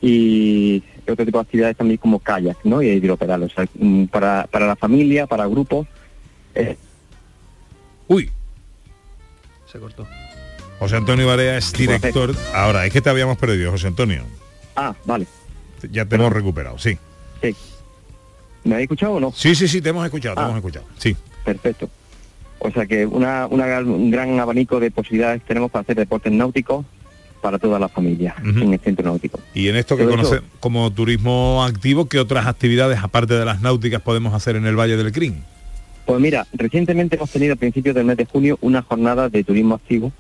y 0.02 0.82
otro 1.08 1.26
tipo 1.26 1.38
de 1.38 1.42
actividades 1.42 1.76
también 1.78 1.98
como 1.98 2.18
kayak, 2.20 2.58
¿no? 2.64 2.82
Y 2.82 2.88
hidropedal. 2.90 3.44
O 3.44 3.50
sea, 3.50 3.66
mm, 3.74 4.06
para, 4.06 4.48
para 4.50 4.68
la 4.68 4.76
familia, 4.78 5.28
para 5.28 5.46
grupos. 5.48 5.86
eh, 6.56 6.78
Uy. 8.08 8.30
Se 9.72 9.80
cortó. 9.80 10.06
José 10.80 10.96
Antonio 10.98 11.28
Barea 11.28 11.58
es 11.58 11.74
director. 11.74 12.34
Ahora, 12.54 12.86
es 12.86 12.94
que 12.94 13.02
te 13.02 13.10
habíamos 13.10 13.38
perdido, 13.38 13.72
José 13.72 13.88
Antonio. 13.88 14.24
ah, 14.76 14.94
vale. 15.06 15.26
Ya 15.92 16.06
te 16.06 16.16
hemos 16.16 16.32
recuperado, 16.32 16.78
sí. 16.80 16.98
Sí. 17.44 17.56
¿Me 18.64 18.76
habéis 18.76 18.86
escuchado 18.86 19.14
o 19.14 19.20
no? 19.20 19.32
Sí, 19.36 19.54
sí, 19.56 19.68
sí, 19.68 19.82
te 19.82 19.90
hemos 19.90 20.06
escuchado, 20.06 20.36
te 20.36 20.42
Ah. 20.42 20.46
hemos 20.46 20.58
escuchado. 20.58 20.86
Sí. 20.98 21.16
Perfecto. 21.44 21.90
O 22.60 22.72
sea 22.72 22.86
que 22.86 23.06
una, 23.06 23.46
un 23.48 24.10
gran 24.10 24.40
abanico 24.40 24.80
de 24.80 24.90
posibilidades 24.90 25.42
tenemos 25.44 25.70
para 25.70 25.82
hacer 25.82 25.98
deportes 25.98 26.32
náuticos 26.32 26.86
para 27.42 27.60
toda 27.60 27.78
la 27.78 27.90
familia 27.90 28.34
en 28.42 28.72
el 28.72 28.80
centro 28.80 29.04
náutico. 29.06 29.38
Y 29.54 29.68
en 29.68 29.76
esto 29.76 29.98
que 29.98 30.04
Todo 30.06 30.14
eso- 30.16 30.30
conoce 30.30 30.42
como 30.62 30.90
turismo 30.92 31.62
activo, 31.66 32.08
¿qué 32.08 32.20
otras 32.20 32.48
actividades, 32.48 33.00
aparte 33.04 33.34
de 33.34 33.44
las 33.44 33.60
náuticas, 33.60 34.02
podemos 34.02 34.34
hacer 34.34 34.56
en 34.56 34.66
el 34.66 34.78
Valle 34.80 34.96
del 34.96 35.12
Crin? 35.12 35.44
Pues 36.06 36.22
mira, 36.22 36.48
recientemente 36.54 37.18
hemos 37.18 37.30
tenido 37.32 37.54
a 37.54 37.58
principios 37.58 37.96
del 37.96 38.06
mes 38.06 38.16
de 38.16 38.24
junio 38.26 38.58
una 38.62 38.82
jornada 38.82 39.28
de 39.28 39.44
turismo 39.44 39.76
activo 39.76 40.14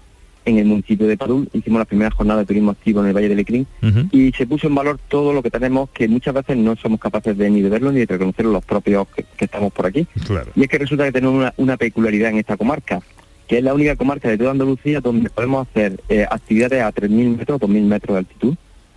en 0.45 0.57
el 0.57 0.65
municipio 0.65 1.07
de 1.07 1.17
Padul. 1.17 1.49
Hicimos 1.53 1.79
la 1.79 1.85
primera 1.85 2.11
jornada 2.11 2.41
de 2.41 2.45
turismo 2.45 2.71
activo 2.71 3.01
en 3.01 3.07
el 3.07 3.13
Valle 3.13 3.29
del 3.29 3.37
Lecrín 3.37 3.67
y 4.11 4.31
se 4.31 4.47
puso 4.47 4.67
en 4.67 4.75
valor 4.75 4.99
todo 5.07 5.33
lo 5.33 5.41
que 5.41 5.51
tenemos 5.51 5.89
que 5.89 6.07
muchas 6.07 6.33
veces 6.33 6.57
no 6.57 6.75
somos 6.75 6.99
capaces 6.99 7.37
de 7.37 7.49
ni 7.49 7.61
de 7.61 7.69
verlo 7.69 7.91
ni 7.91 7.99
de 7.99 8.05
reconocerlo 8.05 8.51
los 8.51 8.65
propios 8.65 9.07
que, 9.15 9.25
que 9.37 9.45
estamos 9.45 9.71
por 9.71 9.85
aquí. 9.85 10.05
Claro. 10.25 10.51
Y 10.55 10.63
es 10.63 10.69
que 10.69 10.77
resulta 10.77 11.05
que 11.05 11.11
tenemos 11.11 11.35
una, 11.35 11.53
una 11.57 11.77
peculiaridad 11.77 12.31
en 12.31 12.37
esta 12.37 12.57
comarca, 12.57 13.01
que 13.47 13.57
es 13.57 13.63
la 13.63 13.73
única 13.73 13.95
comarca 13.95 14.29
de 14.29 14.37
toda 14.37 14.51
Andalucía 14.51 15.01
donde 15.01 15.29
podemos 15.29 15.67
hacer 15.67 16.01
eh, 16.09 16.25
actividades 16.29 16.81
a 16.81 16.93
3.000 16.93 17.37
metros, 17.37 17.61
2.000 17.61 17.83
metros 17.83 18.15
de 18.15 18.19
altitud 18.19 18.55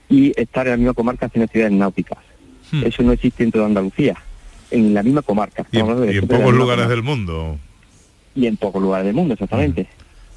y 0.08 0.32
estar 0.40 0.66
en 0.66 0.72
la 0.72 0.76
misma 0.76 0.94
comarca 0.94 1.26
haciendo 1.26 1.44
actividades 1.44 1.76
náuticas. 1.76 2.18
Eso 2.84 3.02
no 3.04 3.12
existe 3.12 3.44
en 3.44 3.52
toda 3.52 3.66
Andalucía, 3.66 4.16
en 4.70 4.92
la 4.92 5.02
misma 5.02 5.22
comarca. 5.22 5.62
Hmm. 5.70 5.76
Y, 5.76 6.16
en 6.16 6.26
pocos 6.26 6.54
lugares 6.54 6.84
comarca 6.84 6.88
del 6.88 7.02
mundo. 7.02 7.58
y 8.34 8.46
en 8.46 8.56
pocos 8.56 8.82
lugares 8.82 9.06
del 9.06 9.14
mundo, 9.14 9.34
exactamente. 9.34 9.86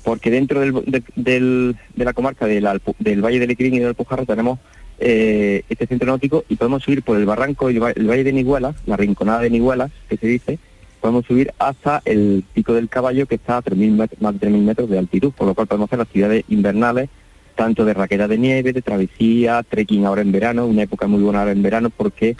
Porque 0.03 0.31
dentro 0.31 0.59
del, 0.61 0.73
de, 0.85 1.03
del- 1.15 1.75
de 1.95 2.05
la 2.05 2.13
comarca 2.13 2.45
del, 2.45 2.67
del 2.99 3.21
Valle 3.23 3.39
del 3.39 3.49
Lecrín 3.49 3.73
y 3.73 3.79
del 3.79 3.89
Alpujarra 3.89 4.25
tenemos 4.25 4.59
eh, 4.99 5.63
este 5.69 5.87
centro 5.87 6.07
náutico 6.07 6.45
y 6.49 6.55
podemos 6.55 6.83
subir 6.83 7.03
por 7.03 7.17
el 7.17 7.25
barranco, 7.25 7.69
el, 7.69 7.81
va- 7.81 7.91
el 7.91 8.07
Valle 8.09 8.23
de 8.23 8.33
Niguelas, 8.33 8.75
la 8.85 8.97
rinconada 8.97 9.41
de 9.41 9.49
Niguelas, 9.49 9.91
que 10.09 10.17
se 10.17 10.27
dice, 10.27 10.59
podemos 11.01 11.25
subir 11.25 11.53
hasta 11.59 12.01
el 12.05 12.43
pico 12.53 12.73
del 12.73 12.89
caballo 12.89 13.25
que 13.25 13.35
está 13.35 13.57
a 13.57 13.63
3.000 13.63 13.95
met- 13.97 14.17
más 14.19 14.39
de 14.39 14.47
3.000 14.49 14.61
metros 14.63 14.89
de 14.89 14.97
altitud, 14.99 15.31
por 15.31 15.47
lo 15.47 15.53
cual 15.53 15.67
podemos 15.67 15.89
hacer 15.89 16.01
actividades 16.01 16.43
invernales, 16.49 17.09
tanto 17.55 17.83
de 17.83 17.93
raqueta 17.93 18.27
de 18.27 18.37
nieve, 18.37 18.71
de 18.73 18.81
travesía, 18.81 19.63
trekking 19.63 20.05
ahora 20.05 20.21
en 20.21 20.31
verano, 20.31 20.65
una 20.65 20.83
época 20.83 21.07
muy 21.07 21.21
buena 21.21 21.39
ahora 21.39 21.51
en 21.51 21.61
verano 21.61 21.89
porque 21.89 22.35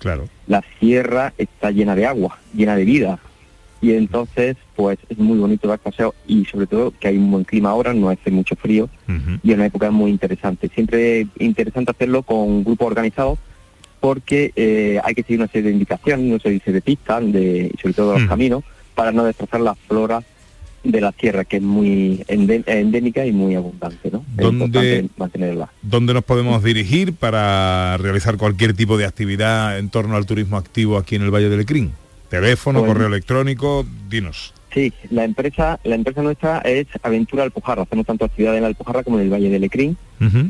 la 0.47 0.63
sierra 0.79 1.33
está 1.37 1.71
llena 1.71 1.93
de 1.95 2.05
agua, 2.05 2.39
llena 2.53 2.75
de 2.77 2.85
vida. 2.85 3.19
Y 3.81 3.93
entonces, 3.93 4.57
pues 4.75 4.97
es 5.09 5.17
muy 5.17 5.37
bonito 5.37 5.67
dar 5.67 5.79
paseo 5.79 6.13
y 6.27 6.43
sobre 6.45 6.67
todo 6.67 6.93
que 6.99 7.07
hay 7.07 7.17
un 7.17 7.31
buen 7.31 7.43
clima 7.45 7.69
ahora, 7.69 7.93
no 7.93 8.09
hace 8.09 8.29
mucho 8.29 8.55
frío 8.55 8.89
y 9.41 9.51
es 9.51 9.55
una 9.55 9.65
época 9.67 9.89
muy 9.91 10.11
interesante. 10.11 10.69
Siempre 10.73 11.27
interesante 11.39 11.91
hacerlo 11.91 12.23
con 12.23 12.63
grupos 12.63 12.87
organizados 12.87 13.39
porque 13.99 14.51
eh, 14.55 14.99
hay 15.03 15.13
que 15.15 15.23
seguir 15.23 15.39
una 15.39 15.47
serie 15.47 15.67
de 15.69 15.73
indicaciones, 15.73 16.25
una 16.29 16.39
serie 16.39 16.61
de 16.65 16.81
pistas, 16.81 17.31
de, 17.31 17.71
sobre 17.81 17.93
todo 17.93 18.17
los 18.19 18.27
caminos, 18.27 18.63
para 18.95 19.11
no 19.11 19.23
destrozar 19.23 19.61
la 19.61 19.75
flora 19.75 20.23
de 20.83 21.01
la 21.01 21.11
tierra, 21.11 21.43
que 21.43 21.57
es 21.57 21.63
muy 21.63 22.23
endémica 22.27 23.25
y 23.25 23.31
muy 23.33 23.55
abundante, 23.55 24.09
¿no? 24.11 24.19
Es 24.37 24.43
¿Dónde- 24.43 24.65
importante 24.65 25.09
mantenerla. 25.17 25.69
¿Dónde 25.81 26.13
nos 26.13 26.23
podemos 26.23 26.63
dirigir 26.63 27.13
para 27.13 27.97
realizar 27.97 28.37
cualquier 28.37 28.73
tipo 28.73 28.97
de 28.97 29.05
actividad 29.05 29.77
en 29.77 29.89
torno 29.89 30.15
al 30.15 30.25
turismo 30.25 30.55
activo 30.57 30.97
aquí 30.97 31.15
en 31.15 31.23
el 31.23 31.31
Valle 31.31 31.49
del 31.49 31.59
Lecrín? 31.59 31.91
Teléfono, 32.29 32.79
Pues- 32.79 32.91
correo 32.93 33.07
electrónico, 33.07 33.85
dinos. 34.09 34.53
Sí, 34.73 34.93
la 35.09 35.23
empresa, 35.23 35.79
la 35.83 35.95
empresa 35.95 36.21
nuestra 36.21 36.59
es 36.59 36.85
Aventura 37.01 37.41
Alpujarra. 37.43 37.81
Hacemos 37.83 38.05
tanto 38.05 38.25
actividades 38.25 38.57
en 38.57 38.61
la 38.61 38.67
Alpujarra 38.67 39.01
como 39.03 39.17
en 39.17 39.23
el 39.25 39.33
Valle 39.33 39.49
de 39.49 39.57
Lecrín. 39.59 39.97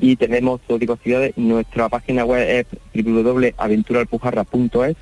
Y 0.01 0.15
tenemos 0.17 0.59
todo 0.67 0.77
tipo 0.77 0.91
de 0.93 0.97
actividades. 0.97 1.37
Nuestra 1.37 1.87
página 1.87 2.25
web 2.25 2.45
es 2.49 2.65
www.aventuraalpujarra.es 3.03 4.97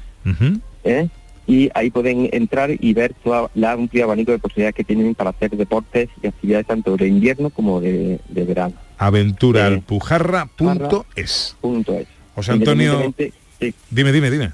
¿eh? 0.84 1.08
y 1.48 1.70
ahí 1.74 1.90
pueden 1.90 2.30
entrar 2.32 2.70
y 2.80 2.94
ver 2.94 3.16
toda 3.24 3.50
la 3.56 3.72
amplia 3.72 4.04
abanico 4.04 4.32
de 4.34 4.38
posibilidades 4.40 4.76
que 4.76 4.84
tienen 4.84 5.16
para 5.16 5.32
hacer 5.32 5.50
deportes 5.52 6.10
y 6.22 6.28
actividades 6.28 6.68
tanto 6.68 6.96
de 6.98 7.08
invierno 7.08 7.50
como 7.50 7.82
de, 7.82 8.20
de 8.30 8.44
verano. 8.46 8.74
aventuraalpujarra.es. 9.00 11.56
Punto 11.62 11.94
es. 11.98 12.08
José 12.36 12.52
Antonio, 12.52 12.94
Independientemente- 13.04 13.34
sí. 13.60 13.74
dime, 13.90 14.12
dime, 14.12 14.30
dime. 14.30 14.52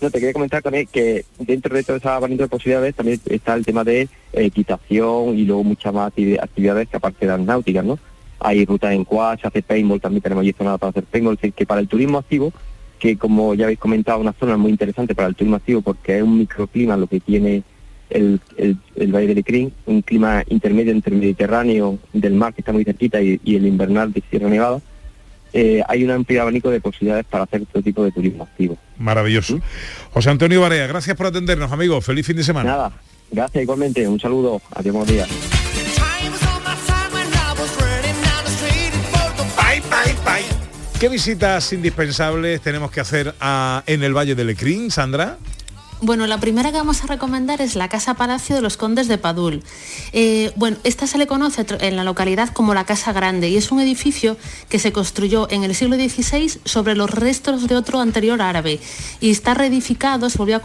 No, 0.00 0.10
te 0.10 0.18
quería 0.18 0.32
comentar 0.32 0.62
también 0.62 0.88
que 0.90 1.26
dentro 1.38 1.74
de 1.76 1.82
todo 1.82 1.98
ese 1.98 2.08
abanico 2.08 2.42
de 2.44 2.48
posibilidades 2.48 2.94
también 2.94 3.20
está 3.26 3.54
el 3.54 3.66
tema 3.66 3.84
de 3.84 4.08
equitación 4.32 5.38
y 5.38 5.44
luego 5.44 5.62
muchas 5.62 5.92
más 5.92 6.10
activi- 6.10 6.38
actividades 6.40 6.88
que 6.88 6.96
aparte 6.96 7.26
de 7.26 7.32
las 7.32 7.40
náuticas, 7.40 7.84
¿no? 7.84 7.98
Hay 8.38 8.64
rutas 8.64 8.92
en 8.94 9.04
quad, 9.04 9.38
se 9.38 9.46
hace 9.46 9.60
paintball, 9.62 10.00
también 10.00 10.22
tenemos 10.22 10.40
allí 10.42 10.54
zona 10.56 10.78
para 10.78 10.90
hacer 10.90 11.04
paintball, 11.04 11.34
es 11.34 11.40
decir, 11.42 11.52
que 11.52 11.66
para 11.66 11.82
el 11.82 11.88
turismo 11.88 12.16
activo, 12.16 12.50
que 12.98 13.18
como 13.18 13.54
ya 13.54 13.64
habéis 13.64 13.78
comentado, 13.78 14.20
una 14.20 14.32
zona 14.32 14.56
muy 14.56 14.70
interesante 14.70 15.14
para 15.14 15.28
el 15.28 15.34
turismo 15.34 15.56
activo 15.56 15.82
porque 15.82 16.16
es 16.16 16.22
un 16.22 16.38
microclima 16.38 16.96
lo 16.96 17.06
que 17.06 17.20
tiene 17.20 17.62
el, 18.08 18.40
Valle 18.96 19.26
de 19.26 19.34
Lecrín, 19.34 19.72
un 19.84 20.00
clima 20.00 20.42
intermedio 20.48 20.92
entre 20.92 21.14
el 21.14 21.20
Mediterráneo 21.20 21.98
del 22.14 22.34
mar 22.34 22.54
que 22.54 22.62
está 22.62 22.72
muy 22.72 22.84
cerquita 22.84 23.20
y 23.20 23.38
el 23.44 23.66
invernal 23.66 24.12
de 24.12 24.22
Sierra 24.30 24.48
Nevada, 24.48 24.80
eh, 25.52 25.82
hay 25.88 26.04
un 26.04 26.10
amplio 26.10 26.42
abanico 26.42 26.70
de 26.70 26.80
posibilidades 26.80 27.24
para 27.26 27.44
hacer 27.44 27.64
todo 27.66 27.82
tipo 27.82 28.04
de 28.04 28.12
turismo 28.12 28.44
activo. 28.44 28.76
Maravilloso. 28.98 29.60
José 30.12 30.30
Antonio 30.30 30.60
Barea, 30.60 30.86
gracias 30.86 31.16
por 31.16 31.26
atendernos, 31.26 31.70
amigo. 31.72 32.00
Feliz 32.00 32.26
fin 32.26 32.36
de 32.36 32.44
semana. 32.44 32.70
Nada, 32.70 32.92
gracias 33.30 33.62
igualmente, 33.62 34.06
un 34.06 34.20
saludo, 34.20 34.60
adiós, 34.74 34.94
buenos 34.94 35.12
días. 35.12 35.28
¿Qué 40.98 41.08
visitas 41.08 41.72
indispensables 41.72 42.60
tenemos 42.60 42.90
que 42.90 43.00
hacer 43.00 43.34
a- 43.40 43.82
en 43.86 44.02
el 44.02 44.12
Valle 44.14 44.34
del 44.34 44.48
Lecrín, 44.48 44.90
Sandra? 44.90 45.38
Bueno, 46.02 46.26
la 46.26 46.40
primera 46.40 46.72
que 46.72 46.78
vamos 46.78 47.04
a 47.04 47.06
recomendar 47.08 47.60
es 47.60 47.74
la 47.74 47.90
Casa 47.90 48.14
Palacio 48.14 48.56
de 48.56 48.62
los 48.62 48.78
Condes 48.78 49.06
de 49.06 49.18
Padul. 49.18 49.62
Eh, 50.14 50.50
bueno, 50.56 50.78
esta 50.82 51.06
se 51.06 51.18
le 51.18 51.26
conoce 51.26 51.66
en 51.78 51.94
la 51.94 52.04
localidad 52.04 52.48
como 52.54 52.72
la 52.72 52.84
Casa 52.84 53.12
Grande 53.12 53.50
y 53.50 53.58
es 53.58 53.70
un 53.70 53.80
edificio 53.80 54.38
que 54.70 54.78
se 54.78 54.92
construyó 54.92 55.46
en 55.50 55.62
el 55.62 55.74
siglo 55.74 55.96
XVI 55.96 56.58
sobre 56.64 56.94
los 56.94 57.10
restos 57.10 57.68
de 57.68 57.76
otro 57.76 58.00
anterior 58.00 58.40
árabe 58.40 58.80
y 59.20 59.30
está 59.30 59.52
reedificado, 59.52 60.30
se, 60.30 60.38
volvió 60.38 60.62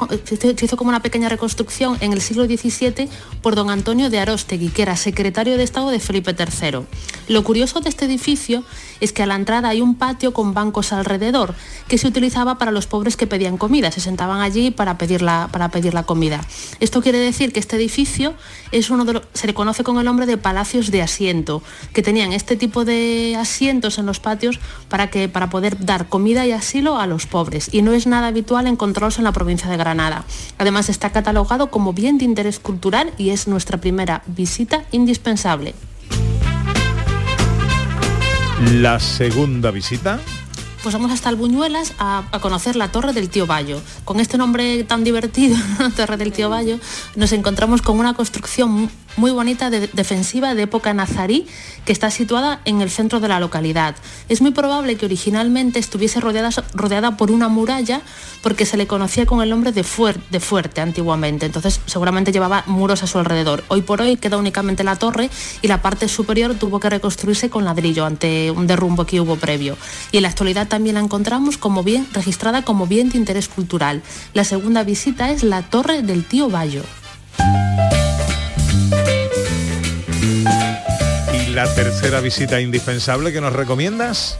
hizo 0.61 0.77
como 0.77 0.87
una 0.87 1.01
pequeña 1.01 1.27
reconstrucción 1.27 1.97
en 1.99 2.13
el 2.13 2.21
siglo 2.21 2.45
XVII 2.45 3.09
por 3.41 3.55
don 3.55 3.69
Antonio 3.69 4.09
de 4.09 4.19
Arostegui, 4.19 4.69
que 4.69 4.83
era 4.83 4.95
secretario 4.95 5.57
de 5.57 5.63
Estado 5.63 5.89
de 5.89 5.99
Felipe 5.99 6.33
III. 6.33 6.85
Lo 7.27 7.43
curioso 7.43 7.81
de 7.81 7.89
este 7.89 8.05
edificio 8.05 8.63
es 9.01 9.11
que 9.11 9.23
a 9.23 9.25
la 9.25 9.35
entrada 9.35 9.67
hay 9.67 9.81
un 9.81 9.95
patio 9.95 10.31
con 10.31 10.53
bancos 10.53 10.93
alrededor 10.93 11.55
que 11.89 11.97
se 11.97 12.07
utilizaba 12.07 12.57
para 12.57 12.71
los 12.71 12.87
pobres 12.87 13.17
que 13.17 13.27
pedían 13.27 13.57
comida, 13.57 13.91
se 13.91 13.99
sentaban 13.99 14.39
allí 14.39 14.71
para 14.71 14.97
pedir 14.97 15.24
la, 15.25 15.49
para 15.51 15.69
pedir 15.69 15.93
la 15.93 16.03
comida. 16.03 16.41
Esto 16.79 17.01
quiere 17.01 17.17
decir 17.17 17.51
que 17.51 17.59
este 17.59 17.75
edificio 17.75 18.33
es 18.71 18.89
uno 18.89 19.05
de 19.05 19.13
los, 19.13 19.23
se 19.33 19.47
le 19.47 19.53
conoce 19.53 19.83
con 19.83 19.97
el 19.97 20.05
nombre 20.05 20.25
de 20.25 20.37
palacios 20.37 20.91
de 20.91 21.01
asiento, 21.01 21.61
que 21.93 22.01
tenían 22.01 22.33
este 22.33 22.55
tipo 22.55 22.85
de 22.85 23.35
asientos 23.37 23.97
en 23.97 24.05
los 24.05 24.19
patios 24.19 24.59
para, 24.89 25.09
que, 25.09 25.27
para 25.27 25.49
poder 25.49 25.85
dar 25.85 26.07
comida 26.07 26.45
y 26.45 26.51
asilo 26.51 26.97
a 26.99 27.07
los 27.07 27.25
pobres. 27.25 27.69
Y 27.71 27.81
no 27.81 27.93
es 27.93 28.07
nada 28.07 28.27
habitual 28.27 28.67
encontrarlos 28.67 29.17
en 29.17 29.23
la 29.23 29.31
provincia 29.31 29.69
de 29.69 29.77
Granada. 29.77 30.25
Además 30.57 30.89
está 30.89 31.11
catalogado 31.11 31.69
como 31.71 31.93
bien 31.93 32.17
de 32.17 32.25
interés 32.25 32.59
cultural 32.59 33.11
y 33.17 33.31
es 33.31 33.47
nuestra 33.47 33.79
primera 33.79 34.23
visita 34.27 34.83
indispensable. 34.91 35.73
La 38.71 38.99
segunda 38.99 39.69
visita. 39.69 40.19
Pues 40.85 40.93
vamos 40.93 41.11
hasta 41.11 41.29
Albuñuelas 41.29 41.93
a, 41.97 42.25
a 42.31 42.39
conocer 42.39 42.75
la 42.75 42.91
Torre 42.91 43.11
del 43.11 43.27
Tío 43.27 43.47
Bayo. 43.47 43.81
Con 44.03 44.19
este 44.19 44.37
nombre 44.37 44.83
tan 44.83 45.03
divertido, 45.03 45.57
Torre 45.95 46.15
del 46.15 46.31
Tío 46.31 46.47
Bayo, 46.47 46.77
nos 47.15 47.31
encontramos 47.31 47.81
con 47.81 47.97
una 47.97 48.13
construcción 48.13 48.91
muy 49.17 49.31
bonita 49.31 49.69
de- 49.69 49.87
defensiva 49.87 50.53
de 50.55 50.63
época 50.63 50.93
nazarí 50.93 51.47
que 51.85 51.91
está 51.93 52.09
situada 52.11 52.61
en 52.65 52.81
el 52.81 52.89
centro 52.89 53.19
de 53.19 53.27
la 53.27 53.39
localidad. 53.39 53.95
Es 54.29 54.41
muy 54.41 54.51
probable 54.51 54.95
que 54.95 55.05
originalmente 55.05 55.79
estuviese 55.79 56.19
rodeada, 56.19 56.49
rodeada 56.73 57.17
por 57.17 57.31
una 57.31 57.47
muralla 57.47 58.01
porque 58.41 58.65
se 58.65 58.77
le 58.77 58.87
conocía 58.87 59.25
con 59.25 59.41
el 59.41 59.49
nombre 59.49 59.71
de 59.71 59.83
fuerte 59.83 60.81
antiguamente, 60.81 61.45
entonces 61.45 61.79
seguramente 61.85 62.31
llevaba 62.31 62.63
muros 62.67 63.03
a 63.03 63.07
su 63.07 63.17
alrededor. 63.17 63.63
Hoy 63.69 63.81
por 63.81 64.01
hoy 64.01 64.17
queda 64.17 64.37
únicamente 64.37 64.83
la 64.83 64.95
torre 64.95 65.29
y 65.61 65.67
la 65.67 65.81
parte 65.81 66.07
superior 66.07 66.55
tuvo 66.55 66.79
que 66.79 66.89
reconstruirse 66.89 67.49
con 67.49 67.65
ladrillo 67.65 68.05
ante 68.05 68.51
un 68.51 68.67
derrumbo 68.67 69.05
que 69.05 69.19
hubo 69.21 69.35
previo. 69.35 69.77
Y 70.11 70.17
en 70.17 70.23
la 70.23 70.29
actualidad 70.29 70.67
también 70.67 70.95
la 70.95 71.01
encontramos 71.01 71.57
como 71.57 71.83
bien 71.83 72.07
registrada 72.13 72.63
como 72.63 72.87
bien 72.87 73.09
de 73.09 73.17
interés 73.17 73.47
cultural. 73.47 74.01
La 74.33 74.43
segunda 74.43 74.83
visita 74.83 75.31
es 75.31 75.43
la 75.43 75.61
Torre 75.63 76.01
del 76.01 76.23
Tío 76.25 76.49
Bayo. 76.49 76.83
La 81.55 81.73
tercera 81.73 82.19
visita 82.19 82.59
indispensable 82.59 83.31
que 83.31 83.39
nos 83.39 83.53
recomiendas. 83.53 84.37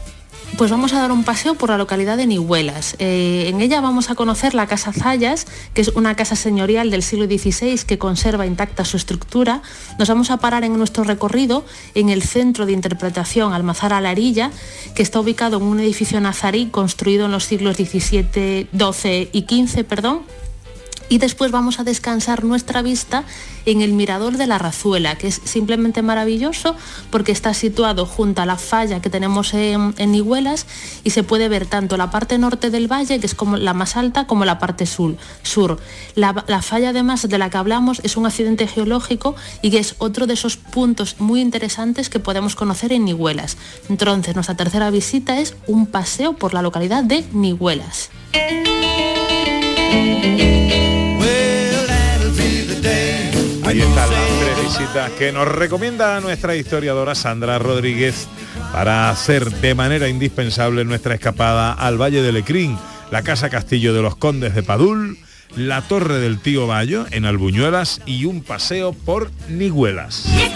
Pues 0.58 0.70
vamos 0.70 0.92
a 0.92 1.00
dar 1.00 1.12
un 1.12 1.24
paseo 1.24 1.54
por 1.54 1.70
la 1.70 1.78
localidad 1.78 2.18
de 2.18 2.26
Nihuelas. 2.26 2.94
Eh, 2.98 3.46
en 3.48 3.62
ella 3.62 3.80
vamos 3.80 4.10
a 4.10 4.14
conocer 4.14 4.52
la 4.52 4.66
Casa 4.66 4.92
Zayas, 4.92 5.46
que 5.72 5.80
es 5.80 5.88
una 5.88 6.14
casa 6.14 6.36
señorial 6.36 6.90
del 6.90 7.02
siglo 7.02 7.24
XVI 7.24 7.84
que 7.86 7.96
conserva 7.96 8.44
intacta 8.44 8.84
su 8.84 8.98
estructura. 8.98 9.62
Nos 9.98 10.08
vamos 10.10 10.30
a 10.30 10.36
parar 10.36 10.62
en 10.64 10.76
nuestro 10.76 11.04
recorrido 11.04 11.64
en 11.94 12.10
el 12.10 12.22
centro 12.22 12.66
de 12.66 12.72
interpretación 12.72 13.54
Almazar 13.54 13.94
a 13.94 14.02
la 14.02 14.10
Arilla, 14.10 14.50
que 14.94 15.02
está 15.02 15.18
ubicado 15.18 15.56
en 15.56 15.62
un 15.62 15.80
edificio 15.80 16.20
nazarí 16.20 16.66
construido 16.66 17.24
en 17.26 17.32
los 17.32 17.44
siglos 17.44 17.76
XVII, 17.76 18.68
XII 18.76 19.30
y 19.32 19.46
XV, 19.48 19.84
perdón, 19.84 20.20
y 21.08 21.18
después 21.18 21.50
vamos 21.50 21.78
a 21.78 21.84
descansar 21.84 22.44
nuestra 22.44 22.82
vista 22.82 23.24
en 23.64 23.80
el 23.80 23.92
mirador 23.92 24.36
de 24.36 24.46
la 24.46 24.58
Razuela, 24.58 25.16
que 25.16 25.28
es 25.28 25.40
simplemente 25.44 26.02
maravilloso 26.02 26.76
porque 27.10 27.32
está 27.32 27.54
situado 27.54 28.06
junto 28.06 28.42
a 28.42 28.46
la 28.46 28.56
falla 28.56 29.00
que 29.00 29.10
tenemos 29.10 29.54
en, 29.54 29.94
en 29.98 30.14
y 31.04 31.10
se 31.10 31.22
puede 31.22 31.48
ver 31.48 31.66
tanto 31.66 31.96
la 31.96 32.10
parte 32.10 32.38
norte 32.38 32.70
del 32.70 32.90
valle, 32.90 33.20
que 33.20 33.26
es 33.26 33.34
como 33.34 33.56
la 33.56 33.74
más 33.74 33.96
alta, 33.96 34.26
como 34.26 34.44
la 34.44 34.58
parte 34.58 34.86
sur. 34.86 35.16
sur. 35.42 35.78
La, 36.14 36.44
la 36.46 36.62
falla 36.62 36.90
además 36.90 37.28
de 37.28 37.38
la 37.38 37.50
que 37.50 37.56
hablamos 37.56 38.00
es 38.02 38.16
un 38.16 38.26
accidente 38.26 38.66
geológico 38.66 39.36
y 39.62 39.70
que 39.70 39.78
es 39.78 39.94
otro 39.98 40.26
de 40.26 40.34
esos 40.34 40.56
puntos 40.56 41.16
muy 41.18 41.40
interesantes 41.40 42.08
que 42.08 42.18
podemos 42.18 42.56
conocer 42.56 42.92
en 42.92 43.04
Nihuelas. 43.04 43.56
Entonces, 43.88 44.34
nuestra 44.34 44.56
tercera 44.56 44.90
visita 44.90 45.38
es 45.38 45.54
un 45.66 45.86
paseo 45.86 46.34
por 46.34 46.54
la 46.54 46.62
localidad 46.62 47.04
de 47.04 47.24
Nihuelas. 47.32 48.10
Ahí 53.66 53.80
están 53.80 54.08
las 54.08 54.38
tres 54.38 54.62
visitas 54.62 55.10
que 55.18 55.32
nos 55.32 55.48
recomienda 55.48 56.20
nuestra 56.20 56.54
historiadora 56.54 57.16
Sandra 57.16 57.58
Rodríguez 57.58 58.28
para 58.72 59.10
hacer 59.10 59.50
de 59.50 59.74
manera 59.74 60.08
indispensable 60.08 60.84
nuestra 60.84 61.14
escapada 61.14 61.72
al 61.72 62.00
Valle 62.00 62.22
de 62.22 62.30
Lecrín, 62.30 62.78
la 63.10 63.22
Casa 63.22 63.50
Castillo 63.50 63.92
de 63.92 64.02
los 64.02 64.14
Condes 64.14 64.54
de 64.54 64.62
Padul, 64.62 65.18
la 65.56 65.82
Torre 65.82 66.20
del 66.20 66.38
Tío 66.38 66.68
Bayo 66.68 67.06
en 67.10 67.24
Albuñuelas 67.24 68.02
y 68.06 68.24
un 68.26 68.44
paseo 68.44 68.92
por 68.92 69.32
que 69.32 70.46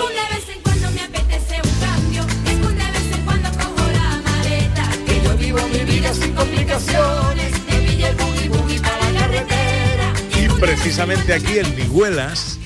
Precisamente 10.61 11.35
aquí 11.35 11.59
en 11.59 11.75
Miguelas, 11.75 12.60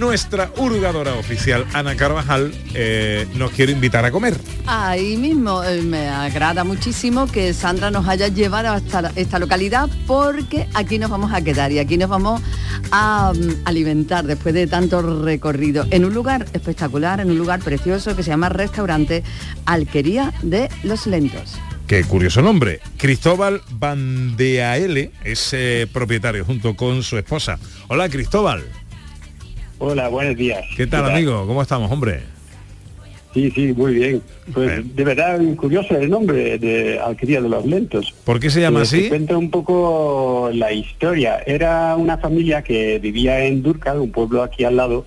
nuestra 0.00 0.50
hurgadora 0.56 1.14
oficial, 1.14 1.66
Ana 1.74 1.94
Carvajal, 1.94 2.52
eh, 2.72 3.28
nos 3.34 3.50
quiere 3.50 3.72
invitar 3.72 4.04
a 4.06 4.10
comer. 4.10 4.34
Ahí 4.66 5.18
mismo 5.18 5.62
eh, 5.62 5.82
me 5.82 6.08
agrada 6.08 6.64
muchísimo 6.64 7.26
que 7.26 7.52
Sandra 7.52 7.90
nos 7.90 8.08
haya 8.08 8.28
llevado 8.28 8.70
hasta 8.70 9.12
esta 9.14 9.38
localidad 9.38 9.90
porque 10.06 10.68
aquí 10.72 10.98
nos 10.98 11.10
vamos 11.10 11.32
a 11.34 11.42
quedar 11.42 11.70
y 11.70 11.78
aquí 11.78 11.98
nos 11.98 12.08
vamos 12.08 12.40
a 12.90 13.32
mm, 13.34 13.66
alimentar 13.66 14.24
después 14.24 14.54
de 14.54 14.66
tanto 14.66 15.22
recorrido 15.22 15.86
en 15.90 16.06
un 16.06 16.14
lugar 16.14 16.46
espectacular, 16.54 17.20
en 17.20 17.30
un 17.30 17.36
lugar 17.36 17.60
precioso 17.60 18.16
que 18.16 18.22
se 18.22 18.30
llama 18.30 18.48
Restaurante 18.48 19.22
Alquería 19.66 20.32
de 20.42 20.70
los 20.82 21.06
Lentos. 21.06 21.58
Qué 21.86 22.04
curioso 22.04 22.40
nombre. 22.40 22.80
Cristóbal 22.96 23.60
Bandeaele 23.68 25.10
es 25.24 25.50
eh, 25.52 25.86
propietario 25.92 26.44
junto 26.44 26.74
con 26.74 27.02
su 27.02 27.18
esposa. 27.18 27.58
Hola 27.88 28.08
Cristóbal. 28.08 28.64
Hola, 29.82 30.08
buenos 30.08 30.36
días. 30.36 30.62
¿Qué 30.76 30.86
tal, 30.86 31.06
amigo? 31.10 31.46
¿Cómo 31.46 31.62
estamos, 31.62 31.90
hombre? 31.90 32.20
Sí, 33.32 33.50
sí, 33.52 33.72
muy 33.72 33.94
bien. 33.94 34.20
Pues 34.52 34.94
de 34.94 35.04
verdad 35.04 35.40
curioso 35.56 35.96
el 35.96 36.10
nombre 36.10 36.58
de 36.58 36.98
Alquería 36.98 37.40
de 37.40 37.48
los 37.48 37.64
Lentos. 37.64 38.12
¿Por 38.24 38.38
qué 38.40 38.50
se 38.50 38.60
llama 38.60 38.80
Eh, 38.80 38.82
así? 38.82 39.08
cuenta 39.08 39.38
un 39.38 39.50
poco 39.50 40.50
la 40.52 40.70
historia. 40.72 41.38
Era 41.46 41.96
una 41.96 42.18
familia 42.18 42.60
que 42.62 42.98
vivía 42.98 43.42
en 43.46 43.62
Durcal, 43.62 44.00
un 44.00 44.10
pueblo 44.10 44.42
aquí 44.42 44.64
al 44.64 44.76
lado, 44.76 45.06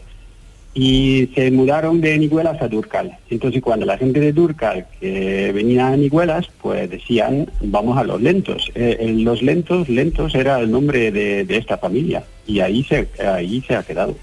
y 0.73 1.29
se 1.35 1.51
mudaron 1.51 2.01
de 2.01 2.17
Niguelas 2.17 2.59
a 2.59 2.67
Durcal. 2.67 3.15
Entonces 3.29 3.61
cuando 3.61 3.85
la 3.85 3.99
gente 3.99 4.19
de 4.21 4.33
Durcal 4.33 4.87
que 4.99 5.51
venía 5.53 5.89
a 5.89 5.95
Niguelas, 5.97 6.47
pues 6.63 6.89
decían, 6.89 7.47
vamos 7.61 7.95
a 7.99 8.03
los 8.03 8.19
lentos. 8.19 8.71
Eh, 8.73 8.97
en 9.01 9.23
los 9.23 9.43
lentos, 9.43 9.87
lentos 9.87 10.33
era 10.33 10.59
el 10.59 10.71
nombre 10.71 11.11
de, 11.11 11.45
de 11.45 11.57
esta 11.57 11.77
familia 11.77 12.23
y 12.47 12.61
ahí 12.61 12.83
se, 12.85 13.07
ahí 13.23 13.61
se 13.67 13.75
ha 13.75 13.83
quedado. 13.83 14.15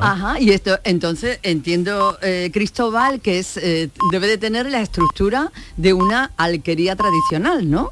Ajá, 0.00 0.40
y 0.40 0.50
esto, 0.50 0.78
entonces 0.84 1.38
entiendo, 1.42 2.16
eh, 2.22 2.50
Cristóbal, 2.52 3.20
que 3.20 3.38
es 3.38 3.56
eh, 3.56 3.90
debe 4.10 4.26
de 4.26 4.38
tener 4.38 4.66
la 4.70 4.80
estructura 4.80 5.52
de 5.76 5.92
una 5.92 6.32
alquería 6.36 6.96
tradicional, 6.96 7.70
¿no? 7.70 7.90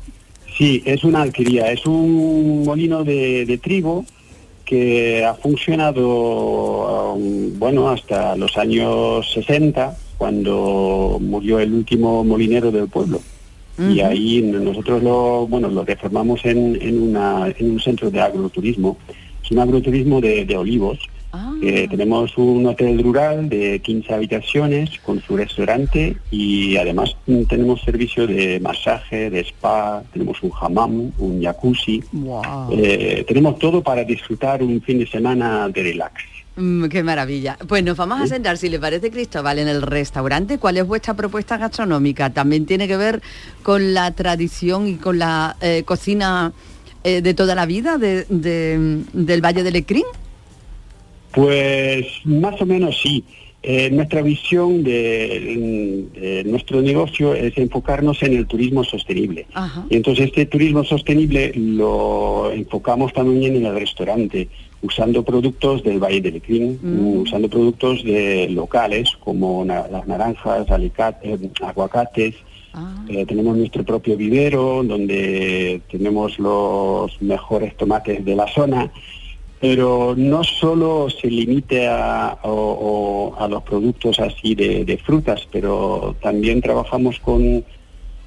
Sí, 0.56 0.82
es 0.86 1.04
una 1.04 1.22
alquería, 1.22 1.70
es 1.70 1.86
un 1.86 2.64
molino 2.64 3.04
de, 3.04 3.44
de 3.46 3.58
trigo 3.58 4.04
que 4.64 5.24
ha 5.24 5.34
funcionado, 5.34 7.14
um, 7.14 7.58
bueno, 7.58 7.88
hasta 7.88 8.36
los 8.36 8.56
años 8.58 9.30
60, 9.32 9.96
cuando 10.18 11.18
murió 11.20 11.58
el 11.58 11.72
último 11.72 12.22
molinero 12.22 12.70
del 12.70 12.88
pueblo. 12.88 13.20
Y 13.78 14.00
ahí 14.00 14.42
nosotros 14.42 15.04
lo, 15.04 15.46
bueno, 15.46 15.68
lo 15.68 15.84
reformamos 15.84 16.44
en, 16.44 16.76
en, 16.82 17.00
una, 17.00 17.46
en 17.56 17.70
un 17.70 17.80
centro 17.80 18.10
de 18.10 18.20
agroturismo. 18.20 18.96
Es 19.42 19.52
un 19.52 19.60
agroturismo 19.60 20.20
de, 20.20 20.44
de 20.44 20.56
olivos. 20.56 20.98
Eh, 21.60 21.88
tenemos 21.90 22.36
un 22.38 22.66
hotel 22.66 23.02
rural 23.02 23.48
de 23.48 23.80
15 23.80 24.14
habitaciones 24.14 24.90
con 25.04 25.20
su 25.20 25.36
restaurante 25.36 26.16
y 26.30 26.76
además 26.76 27.16
tenemos 27.48 27.82
servicio 27.82 28.26
de 28.26 28.60
masaje, 28.60 29.28
de 29.30 29.40
spa, 29.40 30.02
tenemos 30.12 30.42
un 30.42 30.52
hammam, 30.60 31.10
un 31.18 31.42
jacuzzi. 31.42 32.02
Eh, 32.72 33.24
tenemos 33.26 33.58
todo 33.58 33.82
para 33.82 34.04
disfrutar 34.04 34.62
un 34.62 34.80
fin 34.82 34.98
de 35.00 35.06
semana 35.06 35.68
de 35.68 35.82
relax. 35.82 36.22
Mm, 36.56 36.86
qué 36.86 37.02
maravilla. 37.02 37.56
Pues 37.66 37.82
nos 37.84 37.96
vamos 37.96 38.20
a 38.20 38.26
sentar, 38.26 38.56
si 38.56 38.68
le 38.68 38.78
parece, 38.78 39.10
Cristóbal, 39.10 39.58
en 39.58 39.68
el 39.68 39.82
restaurante. 39.82 40.58
¿Cuál 40.58 40.76
es 40.76 40.86
vuestra 40.86 41.14
propuesta 41.14 41.56
gastronómica? 41.56 42.30
¿También 42.30 42.66
tiene 42.66 42.86
que 42.88 42.96
ver 42.96 43.20
con 43.62 43.94
la 43.94 44.10
tradición 44.12 44.86
y 44.88 44.94
con 44.96 45.18
la 45.18 45.56
eh, 45.60 45.82
cocina 45.84 46.52
de 47.04 47.32
toda 47.32 47.54
la 47.54 47.64
vida 47.64 47.96
de- 47.96 48.24
de- 48.28 49.02
del 49.14 49.40
Valle 49.42 49.62
del 49.62 49.76
Ecrín? 49.76 50.04
Pues 51.42 52.04
más 52.24 52.60
o 52.60 52.66
menos 52.66 52.98
sí. 53.00 53.22
Eh, 53.62 53.90
nuestra 53.90 54.22
visión 54.22 54.82
de, 54.82 56.08
de 56.20 56.44
nuestro 56.44 56.82
negocio 56.82 57.32
es 57.34 57.56
enfocarnos 57.58 58.20
en 58.24 58.34
el 58.36 58.46
turismo 58.48 58.82
sostenible. 58.82 59.46
Ajá. 59.54 59.84
Y 59.88 59.94
entonces 59.96 60.26
este 60.26 60.46
turismo 60.46 60.82
sostenible 60.82 61.52
lo 61.54 62.50
enfocamos 62.50 63.12
también 63.12 63.54
en 63.54 63.66
el 63.66 63.74
restaurante, 63.78 64.48
usando 64.82 65.22
productos 65.24 65.84
del 65.84 66.00
Valle 66.02 66.20
del 66.20 66.34
Lecrín, 66.34 66.78
Mm. 66.82 67.18
usando 67.22 67.48
productos 67.48 68.02
de 68.02 68.48
locales 68.50 69.10
como 69.20 69.64
na- 69.64 69.86
las 69.88 70.08
naranjas, 70.08 70.66
eh, 71.22 71.38
aguacates. 71.62 72.34
Eh, 73.08 73.24
tenemos 73.26 73.56
nuestro 73.56 73.84
propio 73.84 74.16
vivero 74.16 74.82
donde 74.84 75.80
tenemos 75.90 76.38
los 76.38 77.20
mejores 77.22 77.76
tomates 77.76 78.24
de 78.24 78.34
la 78.36 78.46
zona 78.48 78.90
pero 79.60 80.14
no 80.16 80.44
solo 80.44 81.08
se 81.10 81.28
limite 81.28 81.88
a, 81.88 82.38
o- 82.42 83.32
o 83.36 83.42
a 83.42 83.48
los 83.48 83.62
productos 83.64 84.18
así 84.20 84.54
de, 84.54 84.84
de 84.84 84.98
frutas, 84.98 85.46
pero 85.50 86.14
también 86.22 86.60
trabajamos 86.60 87.18
con, 87.18 87.64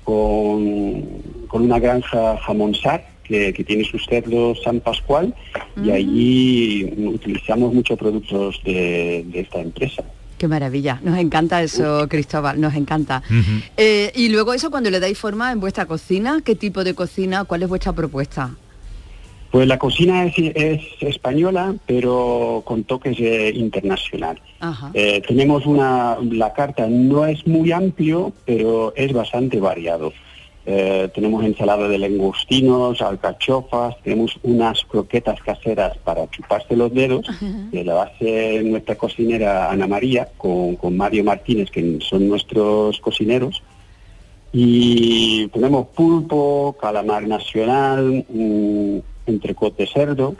con, 0.04 1.04
con 1.48 1.62
una 1.63 1.80
granja 1.80 2.38
jamonsar 2.38 3.08
que, 3.24 3.54
que 3.54 3.63
tiene 3.63 3.84
sus 3.86 4.06
cerdos 4.06 4.60
San 4.63 4.80
Pascual 4.82 5.34
y 5.84 5.91
allí 5.91 6.84
utilizamos 7.08 7.74
muchos 7.74 7.98
productos 7.98 8.60
de, 8.65 9.24
de 9.28 9.39
esta 9.41 9.62
empresa. 9.62 10.04
Qué 10.38 10.48
maravilla. 10.48 11.00
Nos 11.04 11.17
encanta 11.20 11.62
eso, 11.62 12.08
Cristóbal, 12.10 12.60
nos 12.60 12.74
encanta. 12.74 13.22
Eh, 13.78 14.12
y 14.15 14.30
luego 14.30 14.54
eso, 14.54 14.72
cuando 14.72 14.89
le 14.89 15.00
dais 15.00 15.17
forma 15.17 15.52
en 15.52 15.60
vuestra 15.60 15.86
cocina, 15.86 16.41
¿qué 16.44 16.56
tipo 16.56 16.84
de 16.84 16.96
cocina? 16.96 17.44
¿Cuál 17.46 17.62
es 17.63 17.70
vuestra 17.70 17.94
propuesta? 17.94 18.50
Pues 19.52 19.68
la 19.68 19.78
cocina 19.78 20.26
es, 20.26 20.34
es 20.38 20.82
española, 21.02 21.76
pero 21.86 22.64
con 22.66 22.86
toques 22.86 23.20
eh, 23.20 23.52
internacional. 23.54 24.40
Eh, 24.94 25.22
tenemos 25.28 25.66
una, 25.66 26.18
la 26.22 26.54
carta 26.54 26.88
no 26.88 27.26
es 27.26 27.46
muy 27.46 27.74
amplio, 27.74 28.32
pero 28.46 28.94
es 28.96 29.12
bastante 29.12 29.60
variado. 29.60 30.14
Eh, 30.66 31.10
tenemos 31.14 31.44
ensalada 31.44 31.90
de 31.90 31.98
langostinos, 31.98 33.02
alcachofas, 33.02 33.96
tenemos 34.04 34.40
unas 34.44 34.86
croquetas 34.86 35.42
caseras 35.42 35.98
para 35.98 36.30
chuparse 36.30 36.78
los 36.78 36.94
dedos, 36.94 37.26
que 37.72 37.84
la 37.84 38.04
hace 38.04 38.64
nuestra 38.64 38.96
cocinera 38.96 39.70
Ana 39.70 39.88
María 39.88 40.30
con, 40.38 40.78
con 40.78 40.96
Mario 40.96 41.26
Martínez, 41.26 41.70
que 41.72 42.00
son 42.00 42.30
nuestros 42.30 43.02
cocineros. 43.02 43.62
Y 44.54 45.48
tenemos 45.48 45.88
pulpo, 45.88 46.76
calamar 46.80 47.24
nacional, 47.28 48.26
entrecot 49.25 49.75
de 49.77 49.88
cerdo, 49.88 50.36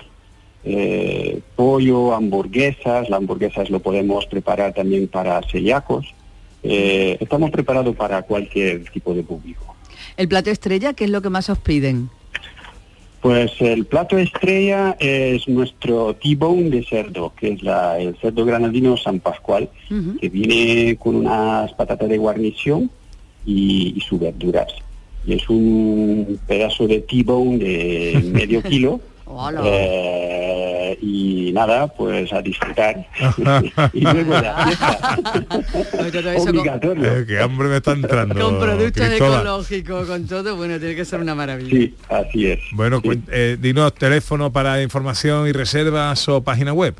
eh, 0.64 1.40
pollo, 1.56 2.14
hamburguesas. 2.14 3.10
Las 3.10 3.18
hamburguesas 3.20 3.70
lo 3.70 3.80
podemos 3.80 4.26
preparar 4.28 4.74
también 4.74 5.08
para 5.08 5.42
celíacos. 5.44 6.06
Eh, 6.64 7.18
estamos 7.20 7.50
preparados 7.52 7.96
para 7.96 8.22
cualquier 8.22 8.84
tipo 8.92 9.14
de 9.14 9.24
público. 9.24 9.76
El 10.18 10.28
plato 10.28 10.50
estrella, 10.52 10.94
¿qué 10.94 11.06
es 11.06 11.10
lo 11.10 11.22
que 11.22 11.30
más 11.30 11.50
os 11.50 11.58
piden? 11.58 12.10
Pues 13.22 13.52
el 13.60 13.86
plato 13.86 14.18
estrella 14.18 14.96
es 15.00 15.48
nuestro 15.48 16.16
T-bone 16.16 16.72
de 16.72 16.84
cerdo, 16.84 17.34
que 17.36 17.50
es 17.54 17.62
la- 17.62 18.00
el 18.00 18.16
cerdo 18.18 18.46
granadino 18.46 18.98
San 18.98 19.20
Pascual, 19.20 19.70
que 20.20 20.30
viene 20.30 20.96
con 20.98 21.16
unas 21.18 21.72
patatas 21.74 22.10
de 22.10 22.18
guarnición 22.18 22.90
y, 23.46 23.94
y 23.96 24.02
sus 24.02 24.20
verduras. 24.20 24.72
Y 25.26 25.34
es 25.34 25.48
un 25.50 26.40
pedazo 26.48 26.88
de 26.88 27.02
T-bone 27.02 27.58
de 27.58 28.22
medio 28.34 28.62
kilo. 28.64 29.00
Eh, 29.64 30.98
y 31.02 31.52
nada, 31.54 31.88
pues 31.88 32.34
a 32.34 32.42
disfrutar. 32.42 33.08
y 33.94 34.02
luego 34.02 34.34
la 34.34 34.66
fiesta. 34.68 35.18
Obligatorio. 36.50 37.18
Eh, 37.20 37.26
qué 37.26 37.40
hambre 37.40 37.70
me 37.70 37.78
está 37.78 37.94
entrando. 37.94 38.36
Con 38.36 38.60
productos 38.60 39.08
ecológicos, 39.10 40.08
con 40.08 40.28
todo, 40.28 40.56
bueno, 40.58 40.78
tiene 40.80 40.96
que 40.96 41.06
ser 41.06 41.22
una 41.22 41.34
maravilla. 41.36 41.70
Sí, 41.70 41.96
así 42.10 42.48
es. 42.48 42.60
Bueno, 42.74 43.02
cuen- 43.02 43.24
eh, 43.32 43.58
dinos 43.60 43.94
teléfono 43.96 44.52
para 44.52 44.82
información 44.82 45.48
y 45.48 45.52
reservas 45.54 46.28
o 46.28 46.44
página 46.44 46.74
web. 46.74 46.96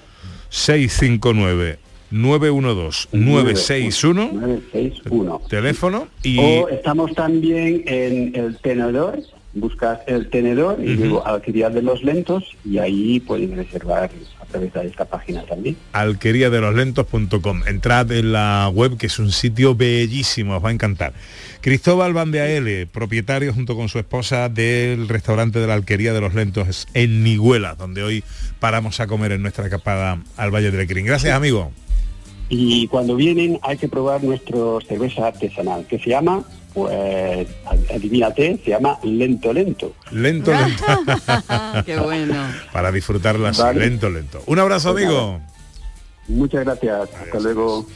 659 0.49 1.79
912 2.09 3.09
961 3.11 4.29
961. 4.33 5.41
teléfono 5.49 6.07
y 6.23 6.39
O 6.39 6.69
estamos 6.69 7.13
también 7.13 7.83
en 7.85 8.31
el 8.33 8.55
tenedor 8.59 9.19
buscas 9.59 9.99
el 10.07 10.29
tenedor 10.29 10.79
y 10.83 10.95
luego 10.95 11.25
Alquería 11.25 11.69
de 11.69 11.81
los 11.81 12.03
Lentos 12.03 12.55
y 12.63 12.77
ahí 12.77 13.19
puedes 13.19 13.49
reservar 13.55 14.09
a 14.39 14.45
través 14.45 14.73
de 14.73 14.87
esta 14.87 15.05
página 15.05 15.43
también. 15.43 15.75
alquería 15.91 16.49
de 16.49 16.61
los 16.61 16.73
lentos.com. 16.75 17.61
Entrad 17.67 18.11
en 18.11 18.31
la 18.31 18.69
web 18.73 18.97
que 18.97 19.07
es 19.07 19.19
un 19.19 19.31
sitio 19.31 19.75
bellísimo, 19.75 20.57
os 20.57 20.63
va 20.63 20.69
a 20.69 20.73
encantar. 20.73 21.13
Cristóbal 21.61 22.13
Bandeaele, 22.13 22.87
propietario 22.87 23.53
junto 23.53 23.75
con 23.75 23.89
su 23.89 23.99
esposa 23.99 24.49
del 24.49 25.07
restaurante 25.09 25.59
de 25.59 25.67
la 25.67 25.73
Alquería 25.73 26.13
de 26.13 26.21
los 26.21 26.33
Lentos 26.33 26.87
en 26.93 27.23
Niguela, 27.23 27.75
donde 27.75 28.03
hoy 28.03 28.23
paramos 28.59 28.99
a 28.99 29.07
comer 29.07 29.33
en 29.33 29.41
nuestra 29.41 29.65
escapada 29.65 30.21
al 30.37 30.51
Valle 30.51 30.71
del 30.71 30.81
Ecrín. 30.81 31.05
Gracias, 31.05 31.33
amigo. 31.33 31.71
Y 32.49 32.87
cuando 32.87 33.15
vienen 33.15 33.59
hay 33.61 33.77
que 33.77 33.89
probar 33.89 34.23
nuestro 34.23 34.79
cerveza 34.87 35.27
artesanal 35.27 35.85
que 35.85 35.99
se 35.99 36.11
llama, 36.11 36.45
pues 36.77 37.47
adivínate, 37.91 38.59
se 38.63 38.69
llama 38.69 38.99
Lento 39.01 39.51
Lento. 39.51 39.93
Lento, 40.11 40.51
lento. 40.53 40.83
Qué 41.85 41.97
bueno. 41.97 42.35
Para 42.71 42.91
disfrutarla 42.91 43.49
así, 43.49 43.61
Vale. 43.63 43.79
lento, 43.79 44.09
lento. 44.11 44.43
Un 44.45 44.59
abrazo, 44.59 44.91
Pues 44.91 45.05
amigo. 45.05 45.39
Muchas 46.27 46.65
gracias, 46.65 47.09
hasta 47.19 47.39
luego. 47.39 47.87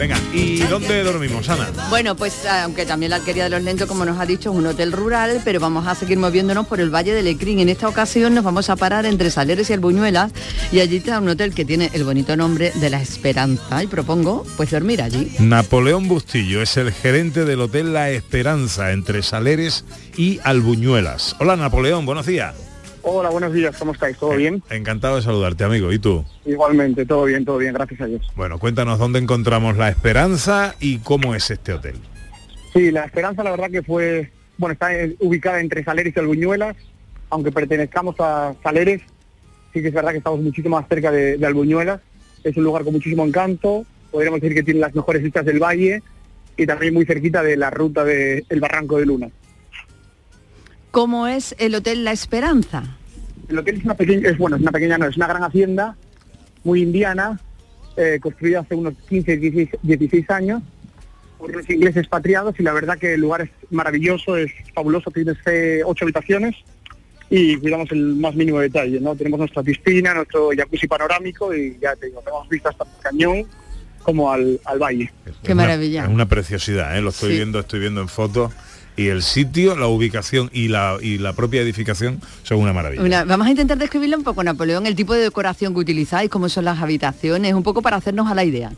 Venga, 0.00 0.18
¿y 0.32 0.60
dónde 0.60 1.02
dormimos, 1.02 1.46
Ana? 1.50 1.68
Bueno, 1.90 2.16
pues 2.16 2.46
aunque 2.46 2.86
también 2.86 3.10
la 3.10 3.16
alquería 3.16 3.44
de 3.44 3.50
los 3.50 3.62
lentos, 3.62 3.86
como 3.86 4.06
nos 4.06 4.18
ha 4.18 4.24
dicho, 4.24 4.50
es 4.50 4.56
un 4.56 4.66
hotel 4.66 4.92
rural, 4.92 5.42
pero 5.44 5.60
vamos 5.60 5.86
a 5.86 5.94
seguir 5.94 6.18
moviéndonos 6.18 6.66
por 6.66 6.80
el 6.80 6.88
Valle 6.88 7.12
del 7.12 7.26
Ecrín. 7.26 7.60
En 7.60 7.68
esta 7.68 7.86
ocasión 7.86 8.34
nos 8.34 8.42
vamos 8.42 8.70
a 8.70 8.76
parar 8.76 9.04
entre 9.04 9.30
Saleres 9.30 9.68
y 9.68 9.74
Albuñuelas 9.74 10.32
y 10.72 10.80
allí 10.80 10.96
está 10.96 11.20
un 11.20 11.28
hotel 11.28 11.52
que 11.52 11.66
tiene 11.66 11.90
el 11.92 12.04
bonito 12.04 12.34
nombre 12.34 12.72
de 12.76 12.88
La 12.88 12.98
Esperanza 13.02 13.82
y 13.82 13.88
propongo 13.88 14.46
pues 14.56 14.70
dormir 14.70 15.02
allí. 15.02 15.32
Napoleón 15.38 16.08
Bustillo 16.08 16.62
es 16.62 16.78
el 16.78 16.92
gerente 16.92 17.44
del 17.44 17.60
Hotel 17.60 17.92
La 17.92 18.08
Esperanza 18.08 18.92
entre 18.92 19.22
Saleres 19.22 19.84
y 20.16 20.40
Albuñuelas. 20.44 21.36
Hola 21.40 21.56
Napoleón, 21.56 22.06
buenos 22.06 22.24
días. 22.24 22.69
Hola, 23.02 23.30
buenos 23.30 23.52
días, 23.52 23.76
¿cómo 23.78 23.92
estáis? 23.92 24.16
¿Todo 24.18 24.36
bien? 24.36 24.62
Encantado 24.68 25.16
de 25.16 25.22
saludarte, 25.22 25.64
amigo. 25.64 25.92
¿Y 25.92 25.98
tú? 25.98 26.24
Igualmente, 26.44 27.06
todo 27.06 27.24
bien, 27.24 27.44
todo 27.44 27.58
bien, 27.58 27.72
gracias 27.72 28.00
a 28.02 28.06
Dios. 28.06 28.30
Bueno, 28.36 28.58
cuéntanos 28.58 28.98
dónde 28.98 29.18
encontramos 29.18 29.76
La 29.76 29.88
Esperanza 29.88 30.74
y 30.80 30.98
cómo 30.98 31.34
es 31.34 31.50
este 31.50 31.72
hotel. 31.72 31.96
Sí, 32.74 32.90
la 32.90 33.04
esperanza 33.04 33.42
la 33.42 33.50
verdad 33.52 33.70
que 33.70 33.82
fue, 33.82 34.30
bueno, 34.58 34.74
está 34.74 34.90
ubicada 35.18 35.60
entre 35.60 35.82
Saleres 35.82 36.14
y 36.14 36.20
Albuñuelas, 36.20 36.76
aunque 37.30 37.50
pertenezcamos 37.50 38.16
a 38.20 38.54
Saleres, 38.62 39.00
sí 39.72 39.80
que 39.80 39.88
es 39.88 39.94
verdad 39.94 40.12
que 40.12 40.18
estamos 40.18 40.40
muchísimo 40.40 40.76
más 40.76 40.88
cerca 40.88 41.10
de, 41.10 41.36
de 41.36 41.46
Albuñuelas, 41.46 42.00
es 42.44 42.56
un 42.56 42.64
lugar 42.64 42.84
con 42.84 42.92
muchísimo 42.92 43.24
encanto, 43.24 43.84
podríamos 44.10 44.40
decir 44.40 44.54
que 44.54 44.62
tiene 44.62 44.80
las 44.80 44.94
mejores 44.94 45.22
vistas 45.22 45.44
del 45.44 45.58
valle 45.58 46.02
y 46.56 46.66
también 46.66 46.94
muy 46.94 47.06
cerquita 47.06 47.42
de 47.42 47.56
la 47.56 47.70
ruta 47.70 48.04
del 48.04 48.60
Barranco 48.60 48.98
de 48.98 49.06
Luna. 49.06 49.28
¿Cómo 50.90 51.26
es 51.26 51.54
el 51.58 51.74
Hotel 51.74 52.04
La 52.04 52.12
Esperanza? 52.12 52.82
El 53.48 53.58
hotel 53.58 53.78
es 53.78 53.84
una 53.84 53.94
pequeña, 53.94 54.28
es 54.28 54.38
bueno, 54.38 54.56
es 54.56 54.62
una 54.62 54.72
pequeña, 54.72 54.98
no, 54.98 55.06
es 55.06 55.16
una 55.16 55.26
gran 55.26 55.42
hacienda, 55.42 55.96
muy 56.64 56.82
indiana, 56.82 57.40
eh, 57.96 58.18
construida 58.20 58.60
hace 58.60 58.74
unos 58.74 58.94
15, 59.08 59.36
16, 59.36 59.68
16 59.82 60.30
años 60.30 60.62
por 61.38 61.54
los 61.54 61.68
ingleses 61.70 61.98
expatriados 62.02 62.54
y 62.58 62.62
la 62.62 62.72
verdad 62.72 62.98
que 62.98 63.14
el 63.14 63.20
lugar 63.22 63.40
es 63.42 63.50
maravilloso, 63.70 64.36
es 64.36 64.52
fabuloso, 64.74 65.10
tiene 65.10 65.32
eh, 65.46 65.82
ocho 65.84 66.04
habitaciones 66.04 66.54
y 67.28 67.56
cuidamos 67.56 67.90
el 67.92 68.14
más 68.16 68.34
mínimo 68.34 68.58
detalle, 68.60 69.00
¿no? 69.00 69.14
Tenemos 69.16 69.38
nuestra 69.38 69.62
piscina, 69.62 70.12
nuestro 70.14 70.50
jacuzzi 70.56 70.86
panorámico 70.86 71.54
y 71.54 71.78
ya 71.80 71.96
te 71.96 72.06
digo, 72.06 72.20
tenemos 72.20 72.48
vistas 72.48 72.76
tanto 72.76 72.92
al 72.96 73.02
cañón 73.02 73.44
como 74.02 74.30
al, 74.32 74.60
al 74.64 74.78
valle. 74.78 75.12
Qué 75.42 75.54
maravilla. 75.54 76.04
Es 76.04 76.08
una 76.10 76.26
preciosidad, 76.26 76.96
¿eh? 76.96 77.00
lo 77.00 77.10
estoy 77.10 77.30
Sí. 77.30 77.36
viendo, 77.36 77.60
estoy 77.60 77.80
viendo 77.80 78.00
en 78.00 78.08
fotos. 78.08 78.52
Y 79.00 79.08
el 79.08 79.22
sitio, 79.22 79.76
la 79.76 79.86
ubicación 79.86 80.50
y 80.52 80.68
la, 80.68 80.98
y 81.00 81.16
la 81.16 81.32
propia 81.32 81.62
edificación 81.62 82.20
son 82.42 82.58
una 82.58 82.74
maravilla. 82.74 83.02
Una- 83.02 83.24
vamos 83.24 83.46
a 83.46 83.50
intentar 83.50 83.78
describirlo 83.78 84.18
un 84.18 84.24
poco, 84.24 84.44
Napoleón, 84.44 84.84
el 84.86 84.94
tipo 84.94 85.14
de 85.14 85.22
decoración 85.22 85.72
que 85.72 85.80
utilizáis, 85.80 86.28
cómo 86.28 86.50
son 86.50 86.66
las 86.66 86.80
habitaciones, 86.82 87.54
un 87.54 87.62
poco 87.62 87.80
para 87.80 87.96
hacernos 87.96 88.30
a 88.30 88.34
la 88.34 88.44
idea. 88.44 88.72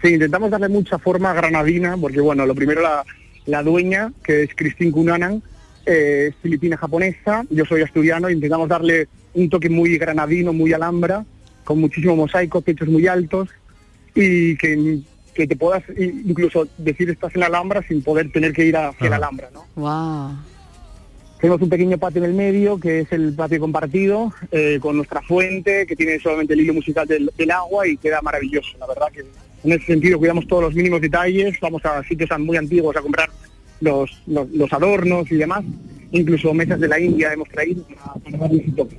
Sí, 0.00 0.14
intentamos 0.14 0.50
darle 0.50 0.68
mucha 0.70 0.98
forma 0.98 1.34
granadina, 1.34 1.98
porque 1.98 2.18
bueno, 2.18 2.46
lo 2.46 2.54
primero 2.54 2.80
la, 2.80 3.04
la 3.44 3.62
dueña, 3.62 4.10
que 4.24 4.44
es 4.44 4.50
Christine 4.56 4.90
Cunanan, 4.90 5.42
eh, 5.84 6.28
es 6.30 6.34
filipina 6.40 6.78
japonesa, 6.78 7.44
yo 7.50 7.66
soy 7.66 7.82
asturiano, 7.82 8.30
intentamos 8.30 8.70
darle 8.70 9.06
un 9.34 9.50
toque 9.50 9.68
muy 9.68 9.98
granadino, 9.98 10.54
muy 10.54 10.72
alhambra, 10.72 11.26
con 11.64 11.78
muchísimo 11.78 12.16
mosaico, 12.16 12.62
techos 12.62 12.88
muy 12.88 13.06
altos, 13.06 13.50
y 14.14 14.56
que, 14.56 15.00
que 15.38 15.46
te 15.46 15.54
puedas 15.54 15.84
incluso 15.96 16.66
decir 16.78 17.08
estás 17.10 17.32
en 17.34 17.40
la 17.40 17.46
Alhambra 17.46 17.80
sin 17.86 18.02
poder 18.02 18.32
tener 18.32 18.52
que 18.52 18.64
ir 18.64 18.76
hacia 18.76 19.08
la 19.08 19.16
Alhambra, 19.16 19.48
¿no? 19.54 19.66
Wow. 19.76 20.36
Tenemos 21.40 21.62
un 21.62 21.68
pequeño 21.68 21.96
patio 21.96 22.24
en 22.24 22.30
el 22.30 22.34
medio, 22.34 22.80
que 22.80 23.00
es 23.00 23.12
el 23.12 23.32
patio 23.34 23.60
compartido, 23.60 24.32
eh, 24.50 24.78
con 24.80 24.96
nuestra 24.96 25.22
fuente, 25.22 25.86
que 25.86 25.94
tiene 25.94 26.18
solamente 26.18 26.54
el 26.54 26.60
hilo 26.62 26.74
musical 26.74 27.06
del, 27.06 27.30
del 27.38 27.50
agua 27.52 27.86
y 27.86 27.96
queda 27.96 28.20
maravilloso. 28.20 28.76
La 28.78 28.88
verdad 28.88 29.06
que 29.12 29.20
en 29.62 29.72
ese 29.72 29.86
sentido 29.86 30.18
cuidamos 30.18 30.48
todos 30.48 30.64
los 30.64 30.74
mínimos 30.74 31.00
detalles, 31.00 31.56
vamos 31.60 31.84
a 31.84 32.02
sitios 32.02 32.30
muy 32.40 32.56
antiguos 32.56 32.96
a 32.96 33.00
comprar 33.00 33.30
los, 33.80 34.10
los, 34.26 34.50
los 34.50 34.72
adornos 34.72 35.30
y 35.30 35.36
demás. 35.36 35.64
Incluso 36.10 36.52
mesas 36.52 36.80
de 36.80 36.88
la 36.88 36.98
India 36.98 37.32
hemos 37.32 37.48
traído 37.48 37.84
para, 37.84 38.38
para 38.38 38.54
toque. 38.74 38.98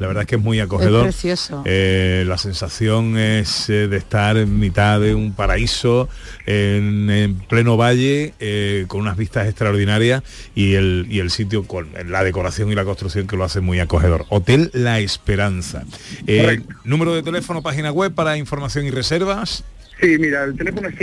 La 0.00 0.06
verdad 0.06 0.22
es 0.22 0.26
que 0.28 0.36
es 0.36 0.42
muy 0.42 0.58
acogedor. 0.60 1.06
Es 1.06 1.14
precioso. 1.14 1.62
Eh, 1.66 2.24
la 2.26 2.38
sensación 2.38 3.18
es 3.18 3.68
eh, 3.68 3.86
de 3.86 3.98
estar 3.98 4.36
en 4.38 4.58
mitad 4.58 4.98
de 4.98 5.14
un 5.14 5.34
paraíso, 5.34 6.08
en, 6.46 7.08
en 7.10 7.34
pleno 7.36 7.76
valle, 7.76 8.32
eh, 8.40 8.86
con 8.88 9.02
unas 9.02 9.16
vistas 9.18 9.46
extraordinarias 9.46 10.22
y 10.54 10.72
el, 10.74 11.06
y 11.10 11.20
el 11.20 11.30
sitio 11.30 11.64
con 11.64 11.88
la 12.08 12.24
decoración 12.24 12.72
y 12.72 12.74
la 12.74 12.84
construcción 12.84 13.26
que 13.26 13.36
lo 13.36 13.44
hace 13.44 13.60
muy 13.60 13.78
acogedor. 13.78 14.24
Hotel 14.30 14.70
La 14.72 14.98
Esperanza. 15.00 15.84
Eh, 16.26 16.40
Correcto. 16.40 16.74
número 16.84 17.14
de 17.14 17.22
teléfono, 17.22 17.60
página 17.62 17.92
web 17.92 18.12
para 18.14 18.38
información 18.38 18.86
y 18.86 18.90
reservas. 18.90 19.64
Sí, 20.00 20.16
mira, 20.18 20.44
el 20.44 20.56
teléfono 20.56 20.88
es 20.88 20.94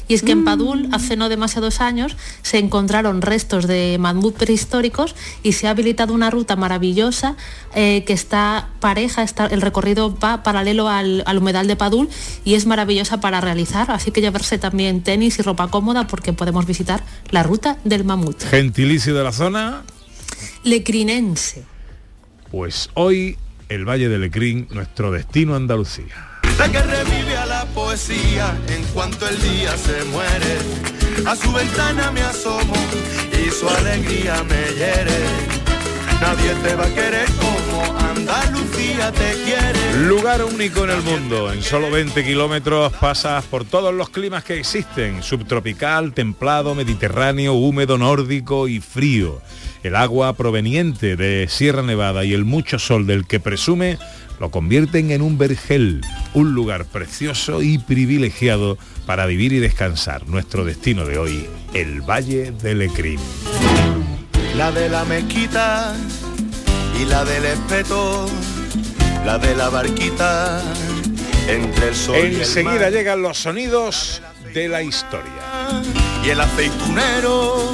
Y 0.09 0.15
es 0.15 0.23
que 0.23 0.33
en 0.33 0.45
Padul, 0.45 0.89
hace 0.93 1.17
no 1.17 1.29
demasiados 1.29 1.81
años, 1.81 2.17
se 2.43 2.59
encontraron 2.59 3.23
restos 3.23 3.67
de 3.67 3.99
mamut 4.01 4.37
prehistóricos 4.37 5.15
y 5.43 5.53
se 5.53 5.67
ha 5.67 5.71
habilitado 5.71 6.15
una 6.15 6.31
ruta 6.31 6.57
maravillosa 6.57 7.37
eh, 7.75 8.05
que 8.07 8.15
está 8.15 8.71
pareja, 8.81 9.23
está, 9.23 9.47
el 9.47 9.61
recorrido 9.61 10.17
va 10.19 10.43
paralelo 10.43 10.89
al, 10.89 11.23
al 11.27 11.39
humedal 11.39 11.67
de 11.67 11.77
Padul 11.77 12.09
y 12.45 12.55
es 12.55 12.67
maravillosa 12.67 13.21
para 13.21 13.41
realizar. 13.41 13.91
Así 13.91 14.11
que 14.11 14.21
llevarse 14.21 14.59
también 14.59 15.03
tenis 15.03 15.39
y 15.39 15.43
ropa 15.43 15.69
cómoda 15.69 16.07
porque 16.07 16.33
podemos 16.33 16.67
visitar 16.67 17.05
la 17.31 17.43
ruta 17.43 17.79
del 17.85 18.05
mamut. 18.05 18.43
Gentilicio 18.43 19.15
de 19.15 19.23
la 19.23 19.33
zona. 19.33 19.83
Lecrinense. 20.65 21.72
Pues 22.53 22.91
hoy 22.93 23.39
el 23.71 23.89
Valle 23.89 24.11
del 24.11 24.25
Ecrín, 24.25 24.69
nuestro 24.73 25.11
destino 25.11 25.57
Andalucía. 25.57 26.39
Sé 26.59 26.71
que 26.71 26.83
revive 26.83 27.35
a 27.35 27.47
la 27.47 27.65
poesía 27.65 28.55
en 28.69 28.85
cuanto 28.93 29.27
el 29.27 29.41
día 29.41 29.75
se 29.79 30.05
muere. 30.05 30.59
A 31.27 31.35
su 31.35 31.51
ventana 31.51 32.13
me 32.13 32.21
asomo 32.21 32.75
y 33.43 33.51
su 33.51 33.67
alegría 33.67 34.45
me 34.45 34.65
hiere. 34.77 35.19
Nadie 36.21 36.55
te 36.63 36.75
va 36.75 36.85
a 36.85 36.95
querer 36.95 37.27
como 37.41 37.99
Andalucía 37.99 39.11
te 39.13 39.33
quiere. 39.45 40.07
Lugar 40.07 40.45
único 40.45 40.85
en 40.85 40.91
el 40.91 41.03
mundo. 41.03 41.51
En 41.51 41.63
solo 41.63 41.91
20 41.91 42.23
kilómetros 42.23 42.93
pasas 43.01 43.47
por 43.47 43.65
todos 43.65 43.95
los 43.95 44.11
climas 44.11 44.45
que 44.45 44.59
existen. 44.59 45.23
Subtropical, 45.23 46.13
templado, 46.13 46.75
mediterráneo, 46.75 47.55
húmedo, 47.55 47.97
nórdico 47.97 48.69
y 48.69 48.81
frío. 48.81 49.41
El 49.83 49.97
agua 49.97 50.33
proveniente 50.35 51.17
de 51.17 51.49
Sierra 51.49 51.83
Nevada 51.83 52.25
y 52.25 52.33
el 52.35 52.45
mucho 52.45 52.79
sol 52.79 53.07
del 53.07 53.27
que 53.27 53.41
presume 53.41 53.99
lo 54.39 54.51
convierten 54.51 55.11
en 55.11 55.23
un 55.23 55.39
vergel, 55.39 56.01
un 56.35 56.53
lugar 56.55 56.85
precioso 56.85 57.63
y 57.63 57.79
privilegiado 57.79 58.79
para 59.07 59.27
vivir 59.27 59.53
y 59.53 59.59
descansar. 59.59 60.29
Nuestro 60.29 60.65
destino 60.65 61.05
de 61.05 61.19
hoy, 61.19 61.47
el 61.75 62.01
Valle 62.01 62.53
del 62.53 62.79
Lecrín. 62.81 63.19
La 64.57 64.71
de 64.71 64.89
la 64.89 65.05
mezquita 65.05 65.95
y 67.01 67.05
la 67.07 67.25
del 67.25 67.45
espeto, 67.45 68.27
la 69.25 69.39
de 69.39 69.57
la 69.57 69.69
barquita, 69.69 70.63
entre 71.49 71.89
el 71.89 71.95
sol 71.95 72.17
y 72.17 72.21
el 72.21 72.41
Enseguida 72.43 72.73
mar. 72.75 72.93
llegan 72.93 73.23
los 73.23 73.39
sonidos 73.39 74.23
de 74.55 74.69
la 74.69 74.83
historia. 74.83 75.83
y 76.25 76.29
el 76.31 76.41
aceitunero, 76.41 77.73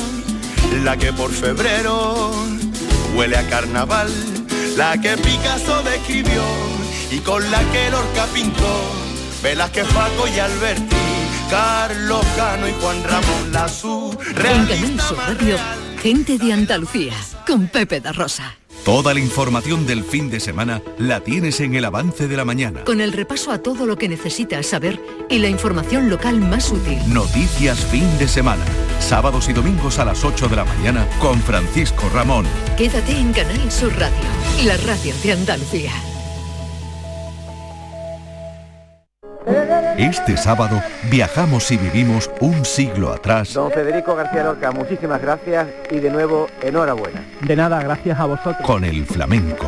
la 0.84 0.96
que 0.96 1.12
por 1.12 1.30
febrero 1.32 2.30
huele 3.14 3.36
a 3.36 3.48
carnaval, 3.48 4.10
la 4.76 5.00
que 5.00 5.16
Picasso 5.16 5.82
describió 5.82 6.42
y 7.10 7.18
con 7.18 7.48
la 7.50 7.60
que 7.70 7.90
Lorca 7.90 8.26
pintó, 8.32 8.80
Velázquez, 9.42 9.86
Paco 9.88 10.28
y 10.28 10.38
Alberti, 10.38 10.96
Carlos 11.50 12.24
Cano 12.36 12.68
y 12.68 12.72
Juan 12.80 13.02
Ramón 13.04 13.52
Lazú, 13.52 14.16
En 14.28 14.34
Canal 14.34 14.66
realista 14.68 15.02
Sur 15.08 15.18
Radio, 15.18 15.56
gente 16.02 16.38
de 16.38 16.52
Andalucía, 16.52 17.14
con 17.46 17.68
Pepe 17.68 18.00
da 18.00 18.12
Rosa. 18.12 18.56
Toda 18.84 19.12
la 19.12 19.20
información 19.20 19.86
del 19.86 20.04
fin 20.04 20.30
de 20.30 20.40
semana 20.40 20.80
la 20.98 21.20
tienes 21.20 21.60
en 21.60 21.74
el 21.74 21.84
avance 21.84 22.28
de 22.28 22.36
la 22.36 22.44
mañana. 22.44 22.84
Con 22.84 23.00
el 23.00 23.12
repaso 23.12 23.50
a 23.50 23.58
todo 23.58 23.86
lo 23.86 23.98
que 23.98 24.08
necesitas 24.08 24.66
saber 24.66 25.00
y 25.28 25.38
la 25.40 25.48
información 25.48 26.08
local 26.08 26.40
más 26.40 26.70
útil. 26.70 26.98
Noticias 27.12 27.78
fin 27.86 28.06
de 28.18 28.28
semana. 28.28 28.64
Sábados 28.98 29.48
y 29.48 29.52
domingos 29.52 29.98
a 29.98 30.04
las 30.04 30.24
8 30.24 30.48
de 30.48 30.56
la 30.56 30.64
mañana 30.64 31.06
con 31.18 31.40
Francisco 31.40 32.08
Ramón. 32.14 32.46
Quédate 32.76 33.12
en 33.18 33.32
Canal 33.32 33.70
Sur 33.70 33.92
Radio, 33.98 34.16
la 34.64 34.76
radio 34.78 35.14
de 35.22 35.32
Andalucía. 35.32 35.92
Este 39.96 40.36
sábado 40.36 40.80
viajamos 41.10 41.70
y 41.72 41.76
vivimos 41.76 42.30
un 42.40 42.64
siglo 42.64 43.12
atrás 43.12 43.54
Don 43.54 43.72
Federico 43.72 44.14
García 44.14 44.44
Lorca, 44.44 44.70
muchísimas 44.70 45.20
gracias 45.20 45.66
y 45.90 45.98
de 45.98 46.10
nuevo 46.10 46.46
enhorabuena. 46.62 47.24
De 47.40 47.56
nada, 47.56 47.82
gracias 47.82 48.18
a 48.20 48.26
vosotros. 48.26 48.64
con 48.64 48.84
el 48.84 49.04
flamenco. 49.06 49.66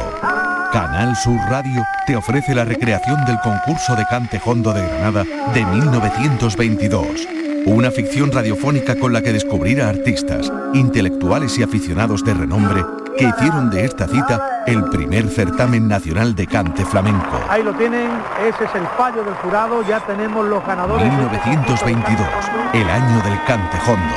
Canal 0.72 1.16
Sur 1.16 1.36
Radio 1.48 1.82
te 2.06 2.14
ofrece 2.14 2.54
la 2.54 2.64
recreación 2.64 3.24
del 3.24 3.40
concurso 3.40 3.96
de 3.96 4.04
cante 4.06 4.40
hondo 4.44 4.72
de 4.72 4.86
Granada 4.86 5.24
de 5.52 5.64
1922. 5.64 7.39
Una 7.66 7.90
ficción 7.90 8.32
radiofónica 8.32 8.96
con 8.96 9.12
la 9.12 9.22
que 9.22 9.32
descubrir 9.32 9.82
a 9.82 9.88
artistas, 9.88 10.50
intelectuales 10.74 11.58
y 11.58 11.62
aficionados 11.62 12.24
de 12.24 12.34
renombre 12.34 12.84
que 13.16 13.24
hicieron 13.24 13.70
de 13.70 13.84
esta 13.84 14.06
cita 14.08 14.64
el 14.66 14.84
primer 14.84 15.28
certamen 15.28 15.86
nacional 15.88 16.34
de 16.34 16.46
cante 16.46 16.84
flamenco. 16.84 17.40
Ahí 17.48 17.62
lo 17.62 17.74
tienen, 17.74 18.10
ese 18.48 18.64
es 18.64 18.74
el 18.74 18.86
fallo 18.96 19.22
del 19.24 19.34
jurado, 19.34 19.82
ya 19.86 20.00
tenemos 20.00 20.46
los 20.46 20.64
ganadores. 20.66 21.06
1922, 21.12 22.26
el 22.72 22.88
año 22.88 23.22
del 23.22 23.44
cante 23.44 23.76
hondo. 23.86 24.14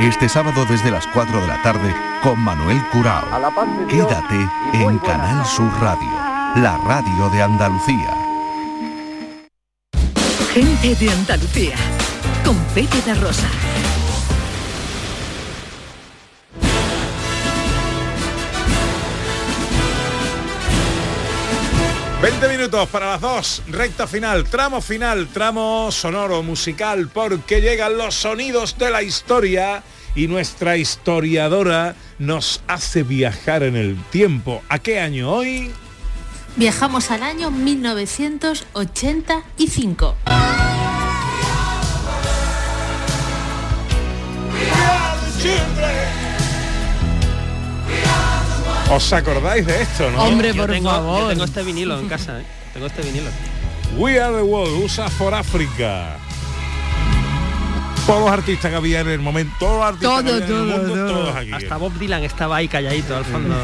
Este 0.00 0.28
sábado 0.28 0.64
desde 0.68 0.90
las 0.90 1.06
4 1.08 1.40
de 1.40 1.46
la 1.46 1.62
tarde 1.62 1.94
con 2.22 2.38
Manuel 2.40 2.80
Curao. 2.92 3.24
Quédate 3.88 4.48
en 4.72 4.98
Canal 4.98 5.44
Sur 5.46 5.70
Radio, 5.80 6.10
la 6.56 6.78
radio 6.86 7.30
de 7.30 7.42
Andalucía. 7.42 8.22
Gente 10.52 10.94
de 10.96 11.10
Andalucía, 11.10 11.76
con 12.44 12.56
Pepe 12.74 13.00
da 13.06 13.14
Rosa. 13.14 13.48
20 22.22 22.48
minutos 22.48 22.88
para 22.88 23.10
las 23.10 23.20
dos, 23.20 23.62
recta 23.66 24.06
final, 24.06 24.44
tramo 24.44 24.80
final, 24.80 25.26
tramo 25.26 25.90
sonoro 25.90 26.44
musical, 26.44 27.10
porque 27.12 27.60
llegan 27.60 27.98
los 27.98 28.14
sonidos 28.14 28.78
de 28.78 28.90
la 28.90 29.02
historia 29.02 29.82
y 30.14 30.28
nuestra 30.28 30.76
historiadora 30.76 31.96
nos 32.20 32.62
hace 32.68 33.02
viajar 33.02 33.64
en 33.64 33.74
el 33.74 34.00
tiempo. 34.10 34.62
¿A 34.68 34.78
qué 34.78 35.00
año 35.00 35.32
hoy? 35.32 35.72
Viajamos 36.54 37.10
al 37.10 37.24
año 37.24 37.50
1985. 37.50 40.14
¿Os 48.90 49.12
acordáis 49.12 49.64
de 49.66 49.82
esto, 49.82 50.10
no? 50.10 50.24
Yo 50.54 50.62
tengo- 50.74 50.90
Yo 51.22 51.28
tengo 51.28 51.44
este 51.44 51.62
vinilo 51.62 51.98
en 51.98 52.08
casa, 52.08 52.40
¿eh? 52.40 52.44
Tengo 52.74 52.86
este 52.86 53.02
vinilo. 53.02 53.30
We 53.96 54.20
Are 54.20 54.34
the 54.36 54.42
World, 54.42 54.82
USA 54.84 55.08
for 55.08 55.34
Africa. 55.34 56.16
Todos 58.06 58.20
los 58.20 58.30
artistas 58.30 58.70
que 58.70 58.76
había 58.76 59.00
en 59.00 59.08
el 59.08 59.20
momento, 59.20 59.54
todos 59.60 59.76
los 59.78 59.84
artistas 59.86 60.22
que 60.24 60.28
había 60.32 60.44
en 60.46 60.52
el 60.52 60.78
mundo, 60.88 61.06
todos 61.12 61.36
aquí. 61.36 61.52
Hasta 61.52 61.76
Bob 61.76 61.92
Dylan 61.98 62.24
estaba 62.24 62.56
ahí 62.56 62.68
calladito 62.68 63.16
al 63.16 63.24
fondo. 63.24 63.54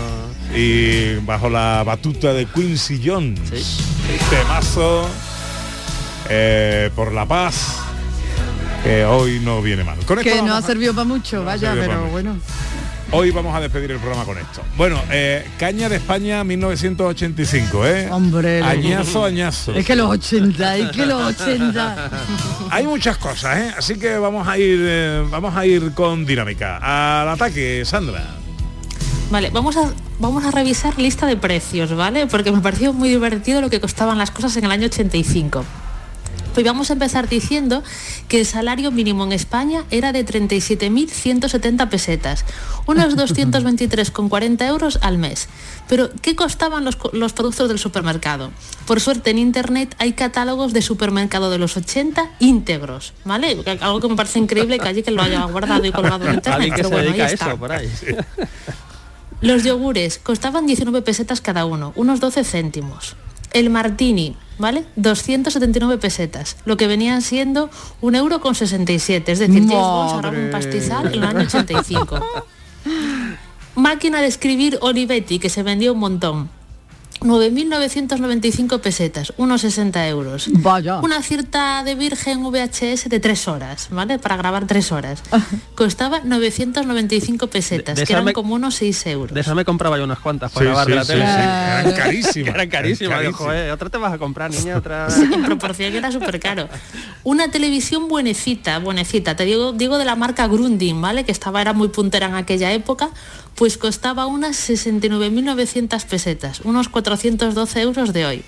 y 0.55 1.17
bajo 1.27 1.51
la 1.51 1.83
batuta 1.85 2.33
de 2.33 2.47
Quincy 2.47 3.03
Jones. 3.05 3.41
Temazo 4.31 5.09
eh, 6.31 6.91
por 6.97 7.13
la 7.13 7.27
paz 7.27 7.77
que 8.85 9.05
hoy 9.05 9.41
no 9.41 9.61
viene 9.63 9.85
mal. 9.85 9.99
Con 10.07 10.19
esto 10.19 10.31
que 10.31 10.43
no 10.43 10.55
ha 10.55 10.59
a- 10.59 10.63
servido 10.63 10.95
para 10.95 11.05
mucho, 11.05 11.45
vaya, 11.45 11.75
pero 11.79 12.07
bueno. 12.09 12.37
hoy 13.11 13.31
vamos 13.31 13.55
a 13.55 13.61
despedir 13.61 13.91
el 13.91 13.99
programa 13.99 14.25
con 14.25 14.39
esto. 14.39 14.63
Bueno, 14.77 15.01
eh, 15.11 15.47
Caña 15.59 15.89
de 15.89 15.97
España 15.97 16.45
1985, 16.45 17.87
¿eh? 17.87 18.09
Hombre. 18.11 18.63
Añazo, 18.63 19.25
añazo. 19.25 19.73
Es 19.75 19.85
que 19.85 19.97
los 19.97 20.09
80, 20.11 20.77
es 20.77 20.91
que 20.91 21.07
los 21.07 21.21
80. 21.41 22.11
Hay 22.71 22.87
muchas 22.87 23.17
cosas, 23.19 23.59
¿eh? 23.59 23.75
Así 23.77 23.99
que 23.99 24.17
vamos 24.19 24.47
a 24.47 24.57
ir, 24.59 24.79
eh, 24.81 25.25
vamos 25.31 25.55
a 25.57 25.67
ir 25.67 25.93
con 25.93 26.25
dinámica. 26.25 26.79
Al 27.23 27.29
ataque, 27.31 27.85
Sandra. 27.85 28.25
Vale, 29.31 29.51
vamos 29.51 29.77
a, 29.77 29.91
vamos 30.19 30.43
a 30.47 30.51
revisar 30.51 30.99
lista 30.99 31.27
de 31.27 31.37
precios, 31.37 31.95
¿vale? 31.95 32.27
Porque 32.27 32.51
me 32.51 32.61
pareció 32.61 32.95
muy 32.95 33.11
divertido 33.11 33.61
lo 33.61 33.69
que 33.69 33.79
costaban 33.79 34.17
las 34.17 34.31
cosas 34.31 34.57
en 34.57 34.65
el 34.65 34.71
año 34.71 34.87
85. 34.87 35.65
Pues 36.59 36.67
vamos 36.67 36.91
a 36.91 36.95
empezar 36.95 37.29
diciendo 37.29 37.85
que 38.27 38.41
el 38.41 38.45
salario 38.45 38.91
mínimo 38.91 39.23
en 39.23 39.31
España 39.31 39.85
era 39.93 40.11
de 40.11 40.27
37.170 40.27 41.89
pesetas, 41.89 42.45
unos 42.85 43.17
223,40 43.17 44.67
euros 44.67 44.99
al 45.01 45.19
mes. 45.19 45.49
Pero, 45.87 46.11
¿qué 46.21 46.35
costaban 46.35 46.85
los, 46.85 46.99
los 47.13 47.33
productos 47.33 47.69
del 47.69 47.79
supermercado? 47.79 48.51
Por 48.89 49.01
suerte 49.01 49.31
en 49.31 49.39
Internet 49.39 49.95
hay 50.01 50.15
catálogos 50.15 50.73
de 50.73 50.83
supermercado 50.83 51.49
de 51.49 51.59
los 51.59 51.77
80 51.77 52.29
íntegros, 52.41 53.13
¿vale? 53.25 53.57
Algo 53.79 54.01
que 54.01 54.09
me 54.09 54.17
parece 54.17 54.41
increíble 54.41 54.81
que 54.81 54.89
allí 54.89 55.05
que 55.05 55.13
lo 55.13 55.23
haya 55.23 55.45
guardado 55.45 55.85
y 55.85 55.93
colgado 55.93 56.27
en 56.27 56.35
Internet. 56.35 56.73
Pero 56.75 56.91
bueno, 56.91 57.13
ahí 57.13 57.21
está. 57.21 57.51
eso 57.51 57.57
por 57.57 57.71
ahí. 57.71 57.89
Los 59.43 59.63
yogures 59.63 60.19
costaban 60.19 60.67
19 60.67 61.03
pesetas 61.03 61.41
cada 61.41 61.67
uno, 61.67 61.93
unos 61.95 62.19
12 62.19 62.43
céntimos. 62.43 63.15
El 63.53 63.71
martini, 63.71 64.37
¿vale? 64.59 64.85
279 64.97 65.99
pesetas, 65.99 66.57
lo 66.65 66.77
que 66.77 66.87
venían 66.87 67.23
siendo 67.23 67.71
un 68.01 68.15
euro 68.15 68.41
con 68.41 68.55
67, 68.55 69.33
es 69.33 69.39
decir, 69.39 69.67
James 69.69 69.71
Bond 69.71 70.27
un 70.27 70.51
pastizal 70.51 71.07
en 71.07 71.15
el 71.15 71.25
año 71.25 71.41
85. 71.41 72.21
Máquina 73.75 74.21
de 74.21 74.27
escribir 74.27 74.79
Olivetti, 74.81 75.39
que 75.39 75.49
se 75.49 75.63
vendió 75.63 75.93
un 75.93 76.01
montón. 76.01 76.58
9.995 77.21 78.81
pesetas, 78.81 79.33
unos 79.37 79.63
60 79.63 80.07
euros. 80.09 80.49
Vaya. 80.53 80.99
Una 81.01 81.21
cierta 81.23 81.83
de 81.83 81.95
virgen 81.97 82.45
VHS 82.45 83.09
de 83.09 83.19
3 83.21 83.49
horas, 83.49 83.89
¿vale? 83.91 84.19
Para 84.21 84.37
grabar 84.37 84.67
3 84.67 84.93
horas. 84.93 85.23
Costaba 85.75 86.21
995 86.23 87.49
pesetas, 87.49 87.97
De- 87.97 88.03
de 88.03 88.07
que 88.07 88.13
esa 88.13 88.19
eran 88.19 88.25
me- 88.27 88.33
como 88.33 88.55
unos 88.55 88.77
6 88.77 89.07
euros. 89.07 89.35
De 89.35 89.41
eso 89.41 89.55
me 89.57 89.65
compraba 89.65 89.99
yo 89.99 90.05
unas 90.05 90.21
cuantas 90.21 90.53
para 90.53 90.65
Sí, 90.65 90.67
grabar 90.69 90.85
sí, 90.87 90.91
de 90.91 90.97
la 90.97 91.05
sí, 91.05 91.13
tele. 91.13 91.25
sí. 91.27 91.29
Eran 91.89 91.97
carísimas, 91.97 92.55
eran 92.55 92.69
carísimas. 92.69 93.35
joder, 93.35 93.71
otra 93.73 93.91
te 93.91 93.99
vas 93.99 94.13
a 94.13 94.19
comprar, 94.19 94.51
niña, 94.51 94.77
otra. 94.77 95.09
en 95.33 95.45
proporción 95.45 95.91
que 95.93 95.99
era 95.99 96.13
súper 96.13 96.39
caro. 96.41 96.69
Una 97.25 97.51
televisión 97.51 98.09
buenecita, 98.09 98.79
buenecita, 98.79 99.35
te 99.37 99.45
digo, 99.45 99.73
digo 99.73 99.99
de 99.99 100.05
la 100.05 100.15
marca 100.15 100.47
Grunding, 100.47 101.01
¿vale? 101.01 101.25
Que 101.25 101.33
estaba, 101.33 101.61
era 101.61 101.73
muy 101.73 101.89
puntera 101.89 102.27
en 102.27 102.35
aquella 102.37 102.73
época, 102.73 103.11
pues 103.55 103.77
costaba 103.77 104.27
unas 104.27 104.57
69.900 104.71 106.05
pesetas, 106.07 106.61
unos 106.61 106.89
412 107.03 107.81
euros 107.83 108.13
de 108.13 108.27
hoy. 108.27 108.43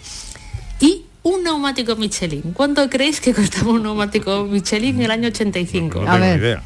Y 0.81 1.05
un 1.23 1.45
neumático 1.45 1.97
Michelin. 1.97 2.53
¿Cuánto 2.53 2.89
creéis 2.91 3.21
que 3.21 3.35
costaba 3.35 3.71
un 3.73 3.83
neumático 3.83 4.45
Michelin 4.45 4.97
en 4.97 5.03
el 5.03 5.11
año 5.11 5.29
85? 5.29 6.01
No 6.03 6.13
tengo 6.13 6.19
ni 6.27 6.33
idea. 6.33 6.63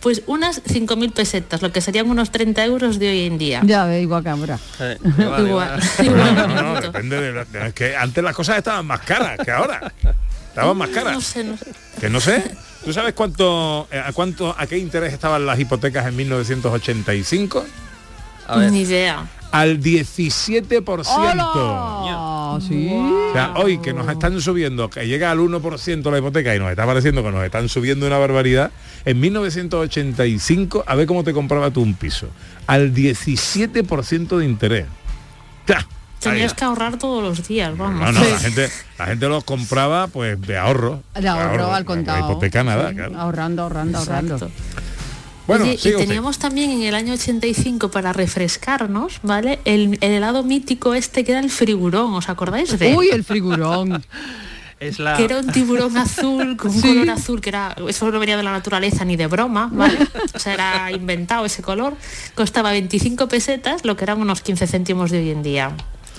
Pues 0.00 0.20
unas 0.26 0.62
5.000 0.64 1.12
pesetas, 1.12 1.62
lo 1.62 1.72
que 1.72 1.80
serían 1.80 2.10
unos 2.10 2.30
30 2.30 2.62
euros 2.66 2.98
de 2.98 3.08
hoy 3.08 3.20
en 3.26 3.38
día. 3.38 3.62
Ya 3.64 3.86
ve, 3.86 4.02
igual 4.02 4.22
que 4.22 4.28
ahora. 4.28 4.58
igual, 5.18 5.80
igual. 6.02 6.48
No, 6.54 6.62
no, 6.74 6.80
depende 6.80 7.20
de, 7.22 7.32
la- 7.32 7.44
de- 7.46 7.68
es 7.68 7.72
que 7.74 7.96
antes 7.96 8.22
las 8.22 8.34
cosas 8.36 8.58
estaban 8.58 8.84
más 8.86 9.00
caras 9.00 9.38
que 9.42 9.50
ahora. 9.50 9.92
Estaban 10.48 10.76
más 10.76 10.90
caras. 10.90 11.14
No 11.14 11.20
sé, 11.22 11.42
no 11.44 11.56
sé. 11.56 11.66
Que 12.00 12.10
no 12.10 12.20
sé. 12.20 12.44
¿Tú 12.84 12.92
sabes 12.92 13.14
cuánto, 13.14 13.88
eh, 13.90 13.98
a 14.04 14.12
cuánto, 14.12 14.54
a 14.58 14.66
qué 14.66 14.76
interés 14.76 15.12
estaban 15.14 15.46
las 15.46 15.58
hipotecas 15.58 16.04
en 16.06 16.16
1985? 16.16 17.64
Ni 18.70 18.80
idea. 18.82 19.24
Al 19.54 19.80
17%. 19.80 21.04
Ah, 21.06 22.58
sí. 22.60 22.90
O 22.92 23.32
sea, 23.32 23.54
hoy 23.56 23.78
que 23.78 23.92
nos 23.92 24.08
están 24.08 24.40
subiendo, 24.40 24.90
que 24.90 25.06
llega 25.06 25.30
al 25.30 25.38
1% 25.38 26.10
la 26.10 26.18
hipoteca 26.18 26.54
y 26.54 26.58
nos 26.58 26.70
está 26.70 26.84
pareciendo 26.84 27.22
que 27.22 27.30
nos 27.30 27.44
están 27.44 27.68
subiendo 27.68 28.06
una 28.06 28.18
barbaridad, 28.18 28.72
en 29.04 29.20
1985, 29.20 30.84
a 30.86 30.94
ver 30.96 31.06
cómo 31.06 31.22
te 31.22 31.32
compraba 31.32 31.70
tú 31.70 31.82
un 31.82 31.94
piso. 31.94 32.26
Al 32.66 32.92
17% 32.92 34.38
de 34.38 34.44
interés. 34.44 34.86
Tenías 36.20 36.54
que 36.54 36.64
ahorrar 36.64 36.98
todos 36.98 37.22
los 37.22 37.46
días, 37.46 37.76
vamos. 37.76 38.00
No, 38.00 38.12
no, 38.12 38.28
la 38.28 38.38
gente, 38.38 38.70
la 38.98 39.06
gente 39.06 39.28
los 39.28 39.44
compraba 39.44 40.06
pues 40.08 40.40
de 40.40 40.56
ahorro. 40.56 41.02
De 41.14 41.28
ahorro 41.28 41.66
al 41.66 41.82
La 41.82 41.84
contado. 41.84 42.30
hipoteca 42.30 42.64
nada, 42.64 42.88
Sí, 42.88 42.96
claro. 42.96 43.18
Ahorrando, 43.18 43.62
ahorrando, 43.62 43.98
ahorrando. 43.98 44.50
Bueno, 45.46 45.64
Oye, 45.64 45.72
y 45.72 45.76
usted. 45.76 45.96
teníamos 45.98 46.38
también 46.38 46.70
en 46.70 46.82
el 46.82 46.94
año 46.94 47.12
85 47.12 47.90
para 47.90 48.12
refrescarnos, 48.14 49.20
¿vale? 49.22 49.58
El, 49.64 49.98
el 50.00 50.12
helado 50.12 50.42
mítico 50.42 50.94
este 50.94 51.22
que 51.24 51.32
era 51.32 51.40
el 51.40 51.50
frigurón, 51.50 52.14
¿os 52.14 52.28
acordáis 52.30 52.78
de? 52.78 52.94
Uy, 52.96 53.08
el 53.12 53.24
frigurón. 53.24 54.04
Es 54.80 54.98
la... 54.98 55.16
Que 55.16 55.24
era 55.24 55.38
un 55.38 55.46
tiburón 55.52 55.96
azul 55.96 56.56
con 56.56 56.70
un 56.72 56.82
Sí. 56.82 56.88
color 56.88 57.08
azul 57.10 57.40
que 57.40 57.48
era 57.48 57.76
eso 57.88 58.10
no 58.10 58.18
venía 58.18 58.36
de 58.36 58.42
la 58.42 58.50
naturaleza 58.50 59.04
ni 59.04 59.16
de 59.16 59.28
broma, 59.28 59.70
¿vale? 59.72 59.96
O 60.34 60.38
sea, 60.38 60.52
era 60.52 60.90
inventado 60.92 61.44
ese 61.46 61.62
color. 61.62 61.94
Costaba 62.34 62.72
25 62.72 63.28
pesetas, 63.28 63.84
lo 63.84 63.96
que 63.96 64.02
eran 64.04 64.20
unos 64.20 64.40
15 64.42 64.66
céntimos 64.66 65.10
de 65.12 65.18
hoy 65.20 65.30
en 65.30 65.42
día. 65.44 65.70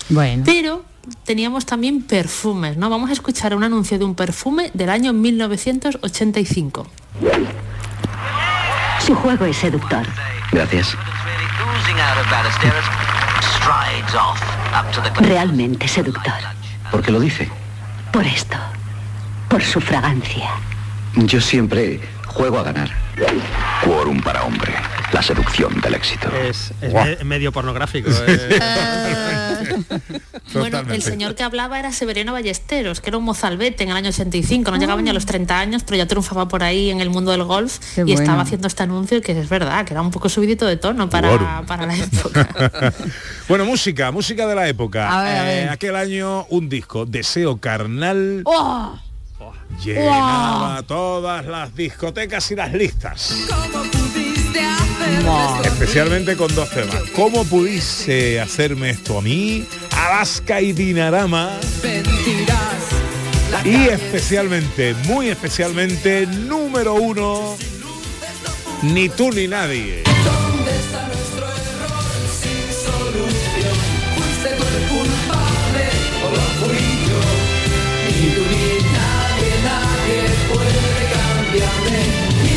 Bueno. 0.08 0.42
Pero 0.46 0.84
teníamos 1.24 1.66
también 1.66 2.02
perfumes, 2.02 2.78
¿no? 2.78 2.88
Vamos 2.88 3.10
a 3.10 3.12
escuchar 3.12 3.54
un 3.54 3.62
anuncio 3.62 3.98
de 3.98 4.04
un 4.06 4.14
perfume 4.14 4.70
del 4.72 4.88
año 4.88 5.12
1985. 5.12 6.86
Su 9.04 9.14
juego 9.14 9.44
es 9.46 9.56
seductor. 9.56 10.04
Gracias. 10.52 10.96
Realmente 15.20 15.88
seductor. 15.88 16.32
¿Por 16.90 17.02
qué 17.02 17.12
lo 17.12 17.20
dice? 17.20 17.50
Por 18.12 18.26
esto. 18.26 18.56
Por 19.48 19.62
su 19.62 19.80
fragancia. 19.80 20.50
Yo 21.14 21.40
siempre 21.40 22.00
juego 22.26 22.58
a 22.58 22.62
ganar. 22.62 22.90
Quórum 23.84 24.20
para 24.20 24.42
hombre. 24.44 24.74
La 25.12 25.22
seducción 25.22 25.80
del 25.80 25.94
éxito. 25.94 26.28
Es, 26.36 26.72
es 26.80 26.92
me- 26.92 27.24
medio 27.24 27.52
pornográfico. 27.52 28.10
eh. 28.26 28.58
Bueno, 30.52 30.80
el 30.92 31.02
señor 31.02 31.34
que 31.34 31.42
hablaba 31.42 31.78
era 31.78 31.92
Severino 31.92 32.32
Ballesteros, 32.32 33.00
que 33.00 33.10
era 33.10 33.18
un 33.18 33.24
mozalbete 33.24 33.82
en 33.84 33.90
el 33.90 33.96
año 33.96 34.08
85, 34.10 34.70
no 34.70 34.76
llegaba 34.78 35.00
ni 35.02 35.10
a 35.10 35.12
los 35.12 35.26
30 35.26 35.58
años, 35.58 35.82
pero 35.84 35.96
ya 35.98 36.06
triunfaba 36.06 36.48
por 36.48 36.62
ahí 36.62 36.90
en 36.90 37.00
el 37.00 37.10
mundo 37.10 37.30
del 37.32 37.44
golf 37.44 37.78
Qué 37.94 38.00
y 38.02 38.04
bueno. 38.04 38.20
estaba 38.20 38.42
haciendo 38.42 38.68
este 38.68 38.82
anuncio 38.82 39.20
que 39.20 39.38
es 39.38 39.48
verdad, 39.48 39.84
que 39.84 39.92
era 39.94 40.02
un 40.02 40.10
poco 40.10 40.28
subidito 40.28 40.66
de 40.66 40.76
tono 40.76 41.08
para, 41.10 41.62
para 41.66 41.86
la 41.86 41.96
época. 41.96 42.48
bueno, 43.48 43.64
música, 43.64 44.10
música 44.12 44.46
de 44.46 44.54
la 44.54 44.68
época. 44.68 45.08
A 45.18 45.22
ver, 45.22 45.36
a 45.36 45.52
Eh, 45.52 45.60
ver. 45.62 45.68
aquel 45.70 45.96
año 45.96 46.46
un 46.50 46.68
disco, 46.68 47.06
Deseo 47.06 47.58
Carnal, 47.58 48.42
¡Oh! 48.44 48.98
llenaba 49.84 50.82
todas 50.84 51.44
las 51.46 51.74
discotecas 51.74 52.50
y 52.50 52.56
las 52.56 52.72
listas. 52.72 53.34
Especialmente 55.64 56.36
con 56.36 56.54
dos 56.54 56.70
temas. 56.70 57.02
¿Cómo 57.14 57.44
pudiste 57.44 58.40
hacerme 58.40 58.90
esto 58.90 59.18
a 59.18 59.22
mí? 59.22 59.64
Alaska 59.90 60.60
y 60.60 60.72
Dinarama. 60.72 61.58
Y 63.64 63.88
especialmente, 63.88 64.94
muy 65.04 65.28
especialmente, 65.28 66.26
número 66.26 66.94
uno, 66.94 67.56
ni 68.82 69.08
tú 69.08 69.30
ni 69.32 69.48
nadie. 69.48 70.02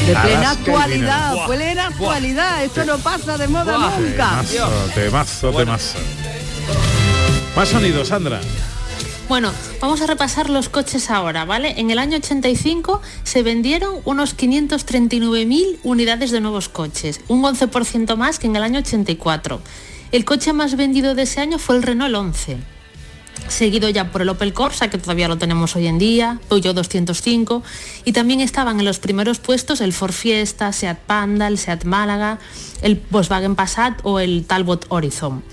De 0.09 0.15
plena 0.15 0.49
actualidad, 0.49 1.45
plena 1.45 1.85
actualidad. 1.85 2.63
Esto 2.63 2.83
no 2.83 2.97
pasa 2.97 3.37
de 3.37 3.47
moda 3.47 3.77
nunca. 3.99 4.43
Temazo, 4.43 4.91
temazo, 4.95 5.51
temazo. 5.51 5.99
Más 7.55 7.69
sonido, 7.69 8.03
Sandra. 8.03 8.41
Bueno, 9.27 9.51
vamos 9.79 10.01
a 10.01 10.07
repasar 10.07 10.49
los 10.49 10.67
coches 10.67 11.11
ahora, 11.11 11.45
¿vale? 11.45 11.75
En 11.77 11.91
el 11.91 11.99
año 11.99 12.17
85 12.17 13.03
se 13.21 13.43
vendieron 13.43 13.97
unos 14.03 14.35
539.000 14.35 15.77
unidades 15.83 16.31
de 16.31 16.41
nuevos 16.41 16.69
coches, 16.69 17.21
un 17.27 17.43
11% 17.43 18.15
más 18.15 18.39
que 18.39 18.47
en 18.47 18.55
el 18.55 18.63
año 18.63 18.79
84. 18.79 19.61
El 20.11 20.25
coche 20.25 20.53
más 20.53 20.75
vendido 20.75 21.13
de 21.13 21.21
ese 21.21 21.39
año 21.39 21.59
fue 21.59 21.75
el 21.75 21.83
Renault 21.83 22.15
11 22.15 22.78
seguido 23.49 23.89
ya 23.89 24.11
por 24.11 24.21
el 24.21 24.29
Opel 24.29 24.53
Corsa, 24.53 24.89
que 24.89 24.97
todavía 24.97 25.27
lo 25.27 25.37
tenemos 25.37 25.75
hoy 25.75 25.87
en 25.87 25.99
día, 25.99 26.39
Peugeot 26.49 26.75
205, 26.75 27.63
y 28.05 28.11
también 28.11 28.41
estaban 28.41 28.79
en 28.79 28.85
los 28.85 28.99
primeros 28.99 29.39
puestos 29.39 29.81
el 29.81 29.93
Ford 29.93 30.11
Fiesta, 30.11 30.71
Seat 30.73 30.99
Panda, 30.99 31.47
el 31.47 31.57
Seat 31.57 31.83
Málaga, 31.83 32.39
el 32.81 33.01
Volkswagen 33.09 33.55
Passat 33.55 33.99
o 34.03 34.19
el 34.19 34.45
Talbot 34.45 34.85
Horizon. 34.89 35.43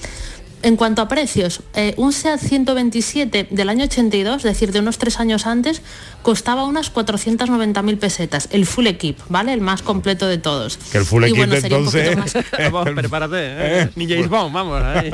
En 0.63 0.77
cuanto 0.77 1.01
a 1.03 1.07
precios, 1.07 1.61
eh, 1.75 1.95
un 1.97 2.13
SEAT 2.13 2.41
127 2.41 3.47
del 3.51 3.69
año 3.69 3.85
82, 3.85 4.37
es 4.39 4.43
decir, 4.43 4.73
de 4.73 4.81
unos 4.81 4.99
tres 4.99 5.21
años 5.21 5.47
antes, 5.47 5.83
costaba 6.23 6.65
unas 6.65 6.93
490.000 6.93 7.99
pesetas, 7.99 8.49
el 8.51 8.67
full 8.67 8.87
equip, 8.89 9.19
¿vale? 9.29 9.53
El 9.53 9.61
más 9.61 9.83
completo 9.83 10.27
de 10.27 10.39
todos. 10.39 10.79
Que 10.91 10.99
el 10.99 11.05
full 11.05 11.23
Y 11.23 11.27
equip 11.27 11.37
bueno, 11.39 11.61
sería 11.61 11.79
un 11.79 11.85
poquito 11.85 12.03
entonces... 12.11 12.45
más- 12.59 12.73
Vamos, 12.73 12.95
prepárate. 12.95 13.37
eh. 13.39 13.91
Ni 13.97 14.09
James 14.09 14.29
Bond, 14.29 14.53
vamos. 14.55 14.83
ahí. 14.83 15.11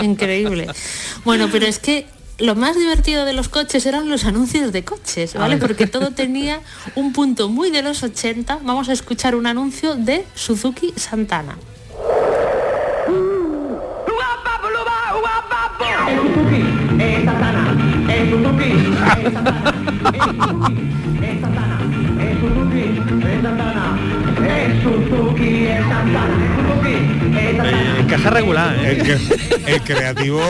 Increíble. 0.04 0.68
Bueno, 1.24 1.48
pero 1.50 1.66
es 1.66 1.78
que 1.78 2.06
lo 2.38 2.54
más 2.54 2.76
divertido 2.76 3.24
de 3.24 3.32
los 3.32 3.48
coches 3.48 3.86
eran 3.86 4.08
los 4.10 4.26
anuncios 4.26 4.70
de 4.72 4.84
coches, 4.84 5.34
¿vale? 5.34 5.56
Porque 5.56 5.86
todo 5.86 6.10
tenía 6.10 6.60
un 6.94 7.12
punto 7.12 7.48
muy 7.48 7.70
de 7.70 7.82
los 7.82 8.02
80. 8.02 8.60
Vamos 8.62 8.88
a 8.90 8.92
escuchar 8.92 9.34
un 9.34 9.46
anuncio 9.46 9.96
de 9.96 10.24
Suzuki 10.34 10.92
Santana. 10.96 11.56
Eh, 27.64 28.00
Encaja 28.00 28.30
regular. 28.30 28.74
eh. 28.76 28.90
El, 28.92 29.02
que- 29.02 29.72
el 29.74 29.80
creativo 29.82 30.40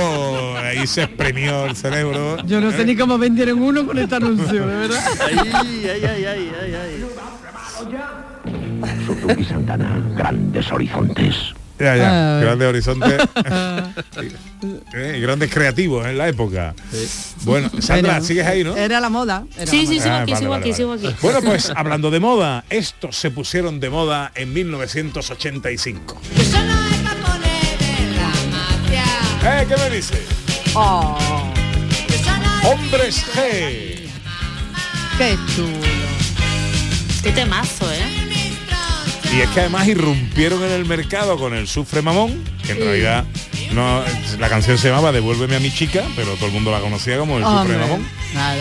ahí 0.63 0.87
se 0.87 1.05
exprimió 1.05 1.65
el 1.67 1.77
cerebro. 1.77 2.37
Yo 2.45 2.61
no 2.61 2.71
sé 2.73 2.85
ni 2.85 2.95
cómo 2.97 3.19
vendieron 3.19 3.61
uno 3.63 3.87
con 3.87 3.99
este 3.99 4.15
anuncio, 4.17 4.67
de 4.67 4.77
verdad. 4.77 5.01
Ay, 5.27 5.39
ay, 5.53 6.05
ay, 6.05 6.25
ay, 6.25 6.53
ay, 6.63 6.75
ay. 6.75 7.05
Suzuki 9.07 9.45
Santana, 9.45 9.99
grandes 10.17 10.71
horizontes. 10.73 11.55
Ya, 11.79 11.95
ya, 11.97 12.39
Ah. 12.39 12.41
grandes 12.41 12.69
horizontes. 12.69 13.23
Eh, 14.95 15.19
grandes 15.21 15.53
creativos 15.53 16.07
en 16.07 16.17
la 16.19 16.29
época. 16.29 16.75
Bueno, 17.43 17.71
Sandra, 17.81 18.21
sigues 18.23 18.47
ahí, 18.47 18.65
¿no? 18.65 18.75
Era 18.75 18.99
la 19.01 19.11
moda. 19.11 19.45
era 19.57 19.71
Sí, 19.71 19.83
la 19.83 19.89
sí, 19.93 19.95
moda. 19.99 20.03
sigo 20.03 20.15
Ah, 20.15 20.21
aquí, 20.23 20.33
vale, 20.33 20.39
sigo 20.41 20.51
vale, 20.51 20.61
aquí, 20.61 20.71
vale. 20.71 20.77
sigo 20.77 20.93
aquí. 21.11 21.17
Bueno, 21.23 21.43
pues 21.43 21.71
hablando 21.77 22.11
de 22.11 22.21
moda, 22.21 22.65
estos 22.71 23.17
se 23.17 23.31
pusieron 23.31 23.79
de 23.81 23.91
moda 23.91 24.33
en 24.35 24.53
1985. 24.55 26.21
¿Eh? 29.45 29.67
¿Qué 29.69 29.77
me 29.77 29.91
dice? 29.97 30.23
Oh, 30.75 31.17
Hombres 32.65 33.25
G. 33.35 34.09
qué 35.19 35.39
chulo. 35.55 35.87
Qué 37.23 37.33
temazo, 37.33 37.91
¿eh? 37.93 38.26
Y 39.35 39.41
es 39.41 39.51
que 39.51 39.61
además 39.61 39.87
irrumpieron 39.87 40.63
en 40.63 40.73
el 40.73 40.87
mercado 40.87 41.37
con 41.37 41.55
el 41.55 41.69
Sufre 41.69 42.01
Mamón, 42.03 42.43
que 42.65 42.73
en 42.73 42.79
realidad 42.79 43.25
no, 43.73 44.03
la 44.39 44.49
canción 44.49 44.79
se 44.79 44.89
llamaba 44.89 45.13
Devuélveme 45.13 45.57
a 45.57 45.61
mi 45.61 45.71
chica, 45.71 46.05
pero 46.17 46.35
todo 46.35 46.47
el 46.47 46.53
mundo 46.53 46.71
la 46.71 46.81
conocía 46.81 47.19
como 47.19 47.37
el 47.39 47.45
Sufre 47.45 47.77
Mamón. 47.77 48.07
claro. 48.33 48.61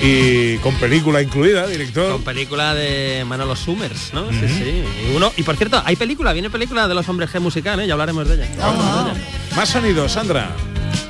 Y 0.00 0.58
con 0.58 0.76
película 0.76 1.20
incluida, 1.20 1.66
director. 1.66 2.12
Con 2.12 2.22
película 2.22 2.72
de 2.72 3.24
Manolo 3.26 3.56
Summers, 3.56 4.12
¿no? 4.14 4.30
Sí, 4.30 4.46
sí. 4.46 4.84
Y, 5.10 5.16
uno, 5.16 5.32
y 5.36 5.42
por 5.42 5.56
cierto, 5.56 5.82
hay 5.84 5.96
película, 5.96 6.32
viene 6.32 6.50
película 6.50 6.86
de 6.86 6.94
los 6.94 7.08
hombres 7.08 7.30
G 7.34 7.40
musical, 7.40 7.80
¿eh? 7.80 7.86
Ya 7.86 7.94
hablaremos 7.94 8.28
de 8.28 8.36
ella. 8.36 8.48
Hablaremos 8.62 9.06
de 9.06 9.10
ella. 9.10 9.26
Más 9.56 9.68
sonido, 9.68 10.08
Sandra. 10.08 10.52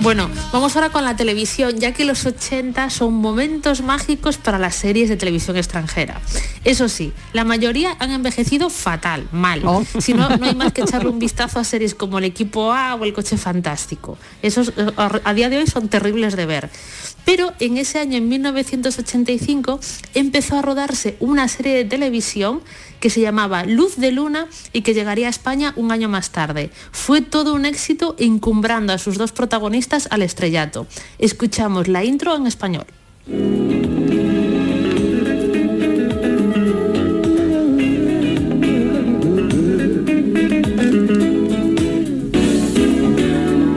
Bueno, 0.01 0.31
vamos 0.53 0.77
ahora 0.77 0.91
con 0.91 1.05
la 1.05 1.17
televisión, 1.17 1.79
ya 1.79 1.93
que 1.93 2.05
los 2.05 2.25
80 2.25 2.89
son 2.91 3.15
momentos 3.15 3.83
mágicos 3.83 4.39
para 4.39 4.57
las 4.57 4.77
series 4.77 5.09
de 5.09 5.17
televisión 5.17 5.57
extranjera. 5.57 6.21
Eso 6.65 6.89
sí, 6.89 7.13
la 7.33 7.45
mayoría 7.45 7.97
han 7.99 8.13
envejecido 8.13 8.71
fatal, 8.71 9.29
mal. 9.33 9.63
Si 9.99 10.15
no, 10.15 10.29
no 10.37 10.47
hay 10.47 10.55
más 10.55 10.73
que 10.73 10.83
echarle 10.83 11.09
un 11.09 11.19
vistazo 11.19 11.59
a 11.59 11.65
series 11.65 11.97
como 11.97 12.19
El 12.19 12.25
Equipo 12.25 12.73
A 12.73 12.95
o 12.95 13.05
El 13.05 13.13
Coche 13.13 13.37
Fantástico. 13.37 14.19
Esos 14.41 14.73
eh, 14.77 14.93
a 14.97 15.35
día 15.35 15.49
de 15.49 15.59
hoy 15.59 15.67
son 15.67 15.89
terribles 15.89 16.37
de 16.37 16.47
ver. 16.47 16.71
Pero 17.29 17.53
en 17.61 17.77
ese 17.77 17.99
año, 17.99 18.17
en 18.17 18.27
1985, 18.27 19.81
empezó 20.15 20.57
a 20.57 20.63
rodarse 20.63 21.15
una 21.21 21.47
serie 21.47 21.75
de 21.77 21.85
televisión 21.85 22.63
que 23.01 23.11
se 23.11 23.21
llamaba 23.21 23.67
Luz 23.67 23.97
de 23.97 24.13
Luna 24.13 24.47
y 24.73 24.81
que 24.81 24.95
llegaría 24.95 25.27
a 25.27 25.31
España 25.31 25.75
un 25.77 25.93
año 25.93 26.09
más 26.09 26.31
tarde. 26.31 26.71
Fue 26.91 27.21
todo 27.21 27.53
un 27.53 27.67
éxito 27.67 28.17
encumbrando 28.19 28.95
a 28.95 28.99
sus 28.99 29.19
dos 29.19 29.33
protagonistas 29.33 30.09
al 30.11 30.23
estrellato. 30.23 30.87
Escuchamos 31.19 31.87
la 31.87 32.03
intro 32.03 32.35
en 32.35 32.47
español. 32.47 32.87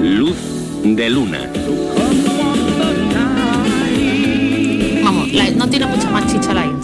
Luz 0.02 0.38
de 0.86 1.10
luna. 1.10 1.51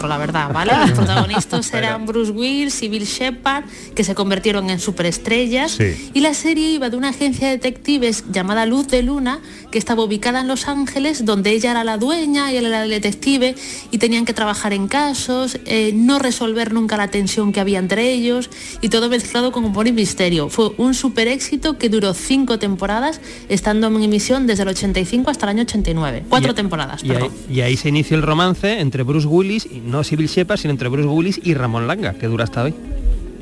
La 0.05 0.17
verdad, 0.17 0.51
¿vale? 0.53 0.71
Los 0.79 0.91
protagonistas 0.91 1.73
eran 1.73 2.05
Bruce 2.05 2.31
Willis 2.31 2.83
y 2.83 2.89
Bill 2.89 3.05
Shepard, 3.05 3.63
que 3.95 4.03
se 4.03 4.13
convirtieron 4.13 4.69
en 4.69 4.79
superestrellas. 4.79 5.71
Sí. 5.71 6.11
Y 6.13 6.19
la 6.19 6.33
serie 6.33 6.71
iba 6.71 6.89
de 6.89 6.97
una 6.97 7.09
agencia 7.09 7.47
de 7.47 7.53
detectives 7.53 8.25
llamada 8.31 8.65
Luz 8.65 8.87
de 8.89 9.01
Luna, 9.03 9.39
que 9.71 9.77
estaba 9.79 10.03
ubicada 10.03 10.41
en 10.41 10.47
Los 10.47 10.67
Ángeles, 10.67 11.25
donde 11.25 11.51
ella 11.51 11.71
era 11.71 11.83
la 11.83 11.97
dueña 11.97 12.51
y 12.51 12.57
él 12.57 12.65
era 12.65 12.83
el 12.83 12.89
detective, 12.89 13.55
y 13.91 13.97
tenían 13.97 14.25
que 14.25 14.33
trabajar 14.33 14.73
en 14.73 14.87
casos, 14.87 15.57
eh, 15.65 15.91
no 15.95 16.19
resolver 16.19 16.73
nunca 16.73 16.97
la 16.97 17.07
tensión 17.09 17.51
que 17.53 17.59
había 17.59 17.79
entre 17.79 18.11
ellos, 18.11 18.49
y 18.81 18.89
todo 18.89 19.09
mezclado 19.09 19.51
con 19.51 19.63
humor 19.65 19.87
y 19.87 19.91
misterio. 19.93 20.49
Fue 20.49 20.71
un 20.77 20.93
super 20.93 21.27
éxito 21.27 21.77
que 21.77 21.89
duró 21.89 22.13
cinco 22.13 22.59
temporadas, 22.59 23.21
estando 23.49 23.87
en 23.87 24.03
emisión 24.03 24.47
desde 24.47 24.63
el 24.63 24.69
85 24.69 25.29
hasta 25.31 25.45
el 25.45 25.49
año 25.51 25.61
89. 25.63 26.23
Cuatro 26.29 26.51
Y- 26.51 26.55
temporadas, 26.55 27.03
Y 27.03 27.11
ahí, 27.11 27.29
y 27.49 27.61
ahí 27.61 27.77
se 27.77 27.89
inició 27.89 28.17
el 28.17 28.23
romance 28.23 28.79
entre 28.79 29.03
Bruce 29.03 29.27
Willis, 29.27 29.65
y 29.65 29.79
no 29.88 30.03
Sybil 30.03 30.27
Shepard, 30.27 30.59
sino 30.59 30.71
entre 30.71 30.89
Bruce 30.89 31.07
Willis 31.07 31.39
y 31.43 31.53
Ramón 31.53 31.88
Langa, 31.88 32.13
que 32.13 32.27
dura 32.27 32.43
hasta 32.43 32.63
hoy. 32.63 32.73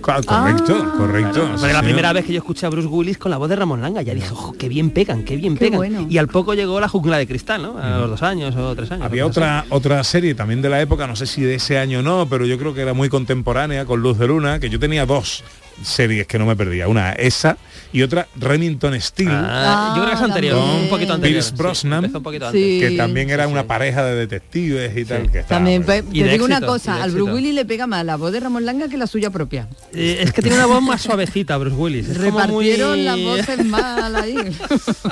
Correcto, 0.01 0.93
correcto. 0.97 1.49
Fue 1.57 1.73
la 1.73 1.81
primera 1.81 2.13
vez 2.13 2.25
que 2.25 2.33
yo 2.33 2.37
escuché 2.37 2.67
a 2.67 2.69
Bruce 2.69 2.87
Willis 2.87 3.17
con 3.17 3.31
la 3.31 3.37
voz 3.37 3.49
de 3.49 3.55
Ramón 3.55 3.81
Langa. 3.81 4.03
Ya 4.03 4.13
dije, 4.13 4.29
ojo, 4.31 4.53
qué 4.53 4.69
bien 4.69 4.91
pegan, 4.91 5.23
qué 5.23 5.35
bien 5.35 5.55
Qué 5.55 5.65
pegan. 5.65 5.77
bueno. 5.77 6.05
Y 6.07 6.19
al 6.19 6.27
poco 6.27 6.53
llegó 6.53 6.79
la 6.79 6.87
jungla 6.87 7.17
de 7.17 7.25
cristal, 7.25 7.63
¿no? 7.63 7.79
A 7.79 7.97
los 7.97 8.11
dos 8.11 8.21
años 8.21 8.55
o 8.55 8.75
tres 8.75 8.91
años. 8.91 9.03
Había 9.03 9.25
otra 9.25 9.65
otra 9.69 10.03
serie 10.03 10.35
también 10.35 10.61
de 10.61 10.69
la 10.69 10.79
época, 10.79 11.07
no 11.07 11.15
sé 11.15 11.25
si 11.25 11.41
de 11.41 11.55
ese 11.55 11.79
año 11.79 11.99
o 11.99 12.01
no, 12.03 12.27
pero 12.29 12.45
yo 12.45 12.59
creo 12.59 12.75
que 12.75 12.81
era 12.81 12.93
muy 12.93 13.09
contemporánea 13.09 13.85
con 13.85 14.01
Luz 14.01 14.19
de 14.19 14.27
Luna, 14.27 14.59
que 14.59 14.69
yo 14.69 14.79
tenía 14.79 15.07
dos 15.07 15.43
series 15.81 16.27
que 16.27 16.37
no 16.37 16.45
me 16.45 16.55
perdía, 16.55 16.87
una 16.87 17.13
esa 17.13 17.57
y 17.95 18.01
otra 18.03 18.27
Remington 18.35 18.99
Steel. 18.99 19.29
Ah, 19.31 19.93
yo 19.95 20.01
creo 20.03 20.11
que 20.11 20.17
es 20.17 20.21
anterior, 20.29 20.59
con 20.59 20.69
un 20.69 20.89
poquito 20.89 21.13
anterior. 21.13 21.39
Pierce 21.41 21.55
Brosnan, 21.55 22.03
empezó 22.05 22.17
un 22.17 22.23
poquito 22.23 22.47
antes. 22.47 22.61
Sí. 22.61 22.79
que 22.79 22.91
también 22.97 23.29
era 23.29 23.47
una 23.47 23.63
pareja 23.65 24.03
de 24.03 24.15
detectives 24.15 24.97
y 24.97 25.05
tal. 25.05 25.31
Que 25.31 25.39
estaba 25.39 25.59
También. 25.59 25.85
Y 26.11 26.23
te 26.23 26.29
digo 26.29 26.45
una 26.45 26.55
éxito, 26.55 26.71
cosa, 26.73 27.01
al 27.01 27.11
Bruce. 27.11 27.31
Willis 27.33 27.53
le 27.55 27.65
pega 27.65 27.87
más 27.87 28.03
la 28.05 28.17
voz 28.17 28.31
de 28.33 28.39
Ramón 28.41 28.65
Langa 28.65 28.87
que 28.89 28.97
la 28.97 29.07
suya 29.07 29.29
propia. 29.29 29.67
Eh, 29.93 30.17
es 30.21 30.33
que 30.33 30.41
tiene 30.41 30.57
una 30.57 30.65
voz 30.65 30.81
más 30.81 31.01
suavecita, 31.01 31.55
Bruce 31.57 31.75
Willis. 31.75 32.09
Es 32.09 32.17
muy- 32.17 32.25
Repartieron 32.25 33.05
las 33.05 33.19
voces 33.19 33.65
mal 33.65 34.15
ahí. 34.15 34.35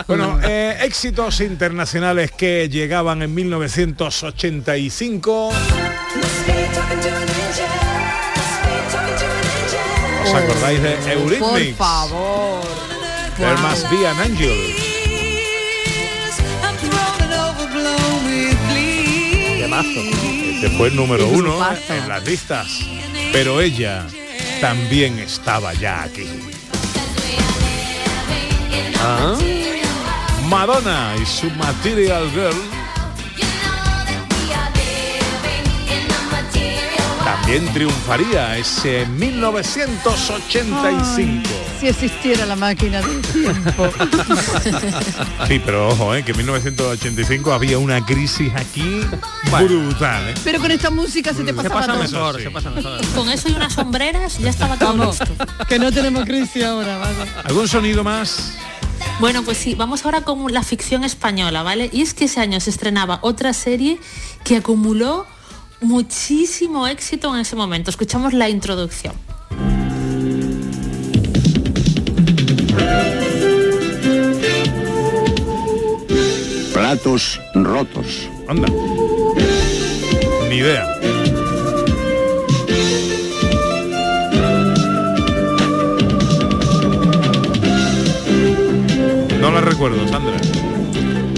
Bueno, 0.07 0.39
eh, 0.43 0.77
éxitos 0.83 1.39
internacionales 1.41 2.31
que 2.31 2.67
llegaban 2.69 3.21
en 3.21 3.33
1985. 3.33 5.51
¿Os 10.33 10.39
acordáis 10.41 10.81
de 10.81 10.91
Por 10.95 11.11
Eurythmics? 11.11 11.77
favor. 11.77 12.63
There 13.37 13.57
must 13.57 13.87
be 13.91 14.03
an 14.07 14.19
angel. 14.19 14.57
Este 20.55 20.69
fue 20.77 20.87
el 20.87 20.95
número 20.95 21.27
uno 21.27 21.55
en 21.89 22.09
las 22.09 22.23
listas. 22.25 22.67
Pero 23.31 23.61
ella 23.61 24.05
también 24.59 25.19
estaba 25.19 25.73
ya 25.73 26.03
aquí. 26.03 26.25
Ah. 28.99 29.35
Madonna 30.47 31.15
y 31.21 31.25
su 31.25 31.49
Material 31.51 32.29
Girl 32.31 32.82
también 37.43 37.67
triunfaría 37.73 38.57
ese 38.57 39.05
1985. 39.05 41.49
Si 41.79 41.87
existiera 41.87 42.45
la 42.45 42.55
máquina 42.55 43.01
del 43.01 43.21
tiempo. 43.21 43.89
Sí, 45.47 45.59
pero 45.65 45.89
ojo, 45.89 46.15
eh, 46.15 46.23
que 46.23 46.31
en 46.31 46.37
1985 46.37 47.51
había 47.51 47.77
una 47.77 48.05
crisis 48.05 48.49
aquí 48.55 49.01
brutal. 49.51 50.29
eh. 50.29 50.33
Pero 50.43 50.59
con 50.61 50.71
esta 50.71 50.89
música 50.89 51.33
se 51.33 51.43
te 51.43 51.53
Se 51.53 51.69
pasa 51.69 51.87
todo. 51.93 52.01
mejor, 52.01 52.37
sí. 52.37 52.43
se 52.43 52.51
pasa 52.51 52.69
mejor. 52.69 53.05
Con 53.13 53.27
eso 53.29 53.49
y 53.49 53.53
unas 53.53 53.73
sombreras 53.73 54.37
ya 54.39 54.49
estaba 54.49 54.77
todo 54.77 54.95
Vamos, 54.97 55.19
listo. 55.19 55.35
que 55.67 55.79
no 55.79 55.91
tenemos 55.91 56.23
crisis 56.25 56.63
ahora, 56.63 56.97
vamos. 56.97 57.27
¿Algún 57.43 57.67
sonido 57.67 58.03
más? 58.05 58.53
Bueno, 59.19 59.43
pues 59.43 59.57
sí, 59.57 59.75
vamos 59.75 60.05
ahora 60.05 60.21
con 60.21 60.51
la 60.53 60.63
ficción 60.63 61.03
española, 61.03 61.61
¿vale? 61.61 61.89
Y 61.91 62.01
es 62.01 62.13
que 62.13 62.23
ese 62.25 62.39
año 62.39 62.59
se 62.61 62.69
estrenaba 62.69 63.19
otra 63.21 63.51
serie 63.53 63.99
que 64.45 64.55
acumuló 64.57 65.27
muchísimo 65.83 66.87
éxito 66.87 67.33
en 67.33 67.41
ese 67.41 67.55
momento. 67.55 67.89
Escuchamos 67.89 68.33
la 68.33 68.49
introducción. 68.49 69.13
Platos 76.73 77.39
rotos. 77.53 78.29
Anda. 78.47 78.67
Ni 80.49 80.55
idea. 80.55 80.85
No 89.39 89.51
la 89.51 89.61
recuerdo, 89.61 90.07
Sandra. 90.07 90.62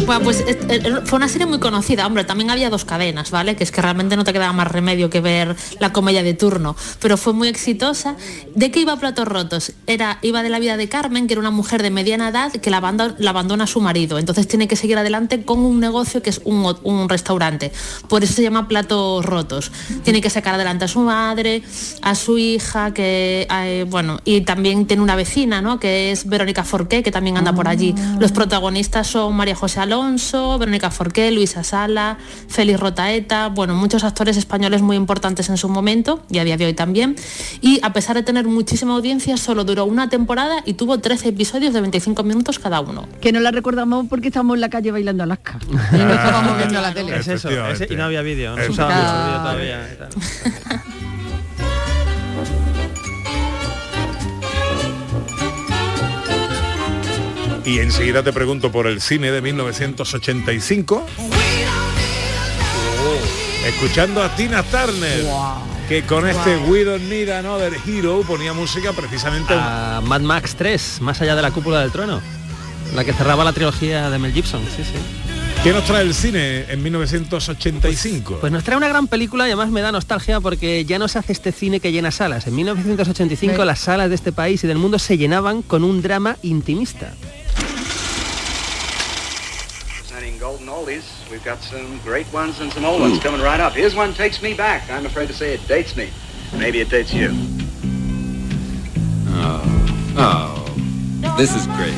Bueno, 0.05 0.21
pues 0.23 0.41
eh, 0.41 0.55
eh, 0.69 0.93
fue 1.05 1.17
una 1.17 1.27
serie 1.27 1.47
muy 1.47 1.57
conocida, 1.57 2.05
hombre, 2.05 2.23
también 2.25 2.51
había 2.51 2.69
dos 2.69 2.85
cadenas, 2.85 3.31
¿vale? 3.31 3.55
Que 3.55 3.63
es 3.63 3.71
que 3.71 3.81
realmente 3.81 4.15
no 4.15 4.23
te 4.23 4.33
quedaba 4.33 4.53
más 4.53 4.67
remedio 4.67 5.09
que 5.09 5.19
ver 5.19 5.55
la 5.79 5.91
comedia 5.91 6.21
de 6.21 6.35
turno, 6.35 6.75
pero 6.99 7.17
fue 7.17 7.33
muy 7.33 7.47
exitosa. 7.47 8.15
¿De 8.53 8.69
qué 8.69 8.81
iba 8.81 8.97
Platos 8.97 9.27
Rotos? 9.27 9.71
Era, 9.87 10.19
iba 10.21 10.43
de 10.43 10.49
la 10.49 10.59
vida 10.59 10.77
de 10.77 10.87
Carmen, 10.89 11.25
que 11.25 11.33
era 11.33 11.41
una 11.41 11.49
mujer 11.49 11.81
de 11.81 11.89
mediana 11.89 12.29
edad 12.29 12.51
que 12.51 12.69
la, 12.69 12.77
abando- 12.77 13.15
la 13.17 13.31
abandona 13.31 13.63
a 13.63 13.67
su 13.67 13.81
marido, 13.81 14.19
entonces 14.19 14.47
tiene 14.47 14.67
que 14.67 14.75
seguir 14.75 14.95
adelante 14.99 15.41
con 15.43 15.57
un 15.59 15.79
negocio 15.79 16.21
que 16.21 16.29
es 16.29 16.39
un 16.43 17.09
restaurante, 17.09 17.71
por 18.07 18.23
eso 18.23 18.33
se 18.33 18.43
llama 18.43 18.67
Platos 18.67 19.25
Rotos. 19.25 19.71
Tiene 20.03 20.21
que 20.21 20.29
sacar 20.29 20.53
adelante 20.53 20.85
a 20.85 20.87
su 20.87 20.99
madre, 20.99 21.63
a 22.03 22.13
su 22.13 22.37
hija, 22.37 22.93
que, 22.93 23.47
eh, 23.51 23.85
bueno, 23.89 24.19
y 24.23 24.41
también 24.41 24.85
tiene 24.85 25.01
una 25.01 25.15
vecina, 25.15 25.63
¿no? 25.63 25.79
Que 25.79 26.11
es 26.11 26.27
Verónica 26.29 26.63
Forqué, 26.63 27.01
que 27.01 27.11
también 27.11 27.37
anda 27.37 27.53
por 27.53 27.67
allí. 27.67 27.95
Los 28.19 28.31
protagonistas 28.31 29.07
son 29.07 29.35
María 29.35 29.55
José 29.55 29.79
Alonso, 29.79 29.94
Verónica 30.59 30.91
Forqué, 30.91 31.31
Luisa 31.31 31.63
Sala, 31.63 32.17
Félix 32.47 32.79
Rotaeta, 32.79 33.47
bueno, 33.47 33.75
muchos 33.75 34.03
actores 34.03 34.37
españoles 34.37 34.81
muy 34.81 34.97
importantes 34.97 35.49
en 35.49 35.57
su 35.57 35.69
momento 35.69 36.23
y 36.29 36.39
a 36.39 36.43
día 36.43 36.57
de 36.57 36.65
hoy 36.65 36.73
también. 36.73 37.15
Y 37.61 37.79
a 37.83 37.93
pesar 37.93 38.15
de 38.15 38.23
tener 38.23 38.45
muchísima 38.45 38.93
audiencia, 38.93 39.37
solo 39.37 39.63
duró 39.63 39.85
una 39.85 40.09
temporada 40.09 40.57
y 40.65 40.73
tuvo 40.73 40.99
13 40.99 41.29
episodios 41.29 41.73
de 41.73 41.81
25 41.81 42.23
minutos 42.23 42.59
cada 42.59 42.81
uno. 42.81 43.07
Que 43.21 43.31
no 43.31 43.39
la 43.39 43.51
recordamos 43.51 44.07
porque 44.09 44.27
estamos 44.27 44.55
en 44.55 44.61
la 44.61 44.69
calle 44.69 44.91
bailando 44.91 45.23
Alaska. 45.23 45.59
Y 45.95 45.97
no 45.97 46.13
estábamos 46.13 46.57
viendo 46.57 46.81
la 46.81 46.93
tele. 46.93 47.17
Es 47.17 47.27
eso, 47.27 47.49
y 47.51 47.95
no 47.95 48.03
había 48.03 48.21
vídeo, 48.21 48.55
no 48.55 48.63
se 48.63 48.69
usaba 48.69 49.43
todavía. 49.43 49.87
y 57.66 57.80
enseguida 57.80 58.24
te 58.24 58.32
pregunto 58.32 58.72
por 58.72 58.88
el 58.88 59.01
cine 59.01 59.32
de 59.32 59.41
1985. 59.41 61.05
Escuchando 63.68 64.22
a 64.24 64.30
Tina 64.36 64.61
Turner, 64.63 65.26
que 65.89 66.03
con 66.03 66.28
este 66.28 66.57
We 66.57 66.84
Don't 66.84 67.03
Need 67.09 67.30
Another 67.30 67.74
Hero 67.88 68.22
ponía 68.28 68.53
música 68.53 68.93
precisamente 68.93 69.53
A 69.55 70.01
Mad 70.05 70.22
Max 70.22 70.55
3, 70.55 71.01
más 71.01 71.20
allá 71.22 71.36
de 71.36 71.41
la 71.41 71.51
cúpula 71.51 71.82
del 71.82 71.91
trueno. 71.91 72.22
La 72.95 73.03
que 73.03 73.13
cerraba 73.13 73.43
la 73.43 73.53
trilogía 73.53 74.09
de 74.11 74.20
Mel 74.20 74.32
Gibson, 74.32 74.61
sí, 74.76 74.84
sí. 74.84 74.91
¿Qué 75.63 75.74
nos 75.74 75.84
trae 75.86 76.03
el 76.03 76.13
cine 76.13 76.66
en 76.72 76.84
1985? 76.84 78.38
Pues 78.39 78.53
nos 78.53 78.63
trae 78.63 78.78
una 78.78 78.88
gran 78.88 79.07
película 79.07 79.45
y 79.47 79.51
además 79.51 79.70
me 79.72 79.82
da 79.82 79.91
nostalgia 79.91 80.39
porque 80.39 80.86
ya 80.86 80.99
no 80.99 81.07
se 81.07 81.18
hace 81.18 81.32
este 81.34 81.51
cine 81.51 81.80
que 81.80 81.91
llena 81.91 82.11
salas. 82.11 82.45
En 82.45 82.55
1985 82.55 83.55
Sí. 83.59 83.66
las 83.66 83.80
salas 83.80 84.09
de 84.09 84.16
este 84.16 84.32
país 84.32 84.63
y 84.63 84.68
del 84.68 84.78
mundo 84.78 84.99
se 84.99 85.18
llenaban 85.18 85.63
con 85.63 85.84
un 85.84 86.03
drama 86.03 86.38
intimista. 86.43 87.11
Golden 90.66 90.86
oldies, 90.86 91.30
we've 91.30 91.43
got 91.43 91.61
some 91.61 91.99
great 92.03 92.26
ones 92.34 92.59
and 92.59 92.72
some 92.74 92.86
old 92.86 93.01
ones 93.01 93.20
coming 93.20 93.41
right 93.41 93.59
up. 93.59 93.74
Here's 93.74 93.95
one 93.95 94.13
takes 94.13 94.41
me 94.41 94.53
back. 94.53 94.89
I'm 94.89 95.05
afraid 95.05 95.28
to 95.28 95.34
say 95.34 95.53
it 95.53 95.68
dates 95.68 95.95
me. 95.95 96.09
Maybe 96.57 96.80
it 96.80 96.89
dates 96.89 97.13
you. 97.13 97.32
Oh, 100.18 100.66
this 101.38 101.55
is 101.55 101.68
great. 101.68 101.93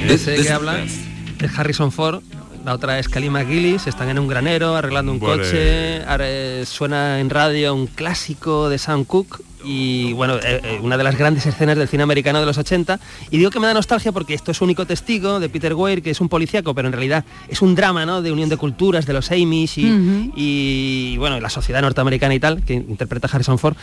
This, 0.00 0.22
Ese 0.22 0.26
this 0.26 0.36
que 0.36 0.40
is 0.46 0.50
habla 0.50 0.82
es 0.82 1.58
Harrison 1.58 1.92
Ford 1.92 2.22
la 2.64 2.74
otra 2.74 2.98
es 2.98 3.08
Kelly 3.08 3.28
McGillis, 3.28 3.86
están 3.88 4.08
en 4.08 4.18
un 4.20 4.28
granero 4.28 4.76
arreglando 4.76 5.10
un 5.10 5.18
Vale. 5.18 5.42
coche, 5.42 6.04
ahora, 6.06 6.24
eh, 6.28 6.64
suena 6.64 7.18
en 7.18 7.28
radio 7.28 7.74
un 7.74 7.88
clásico 7.88 8.68
de 8.68 8.78
Sam 8.78 9.04
Cooke 9.04 9.42
y 9.64 10.12
bueno, 10.12 10.36
eh, 10.36 10.60
eh, 10.64 10.80
una 10.82 10.96
de 10.96 11.04
las 11.04 11.16
grandes 11.16 11.46
escenas 11.46 11.76
del 11.76 11.88
cine 11.88 12.02
americano 12.02 12.40
de 12.40 12.46
los 12.46 12.58
80 12.58 12.98
y 13.30 13.38
digo 13.38 13.50
que 13.50 13.60
me 13.60 13.66
da 13.66 13.74
nostalgia 13.74 14.12
porque 14.12 14.34
esto 14.34 14.50
es 14.50 14.60
único 14.60 14.86
testigo 14.86 15.40
de 15.40 15.48
Peter 15.48 15.74
Weir 15.74 16.02
que 16.02 16.10
es 16.10 16.20
un 16.20 16.28
policíaco 16.28 16.74
pero 16.74 16.88
en 16.88 16.92
realidad 16.92 17.24
es 17.48 17.62
un 17.62 17.74
drama 17.74 18.06
¿no? 18.06 18.22
de 18.22 18.32
unión 18.32 18.48
de 18.48 18.56
culturas 18.56 19.06
de 19.06 19.12
los 19.12 19.30
Amish 19.30 19.78
y, 19.78 21.16
bueno 21.18 21.40
la 21.40 21.50
sociedad 21.50 21.82
norteamericana 21.82 22.34
y 22.34 22.40
tal 22.40 22.62
que 22.62 22.74
interpreta 22.74 23.28
Harrison 23.32 23.58
Ford. 23.58 23.76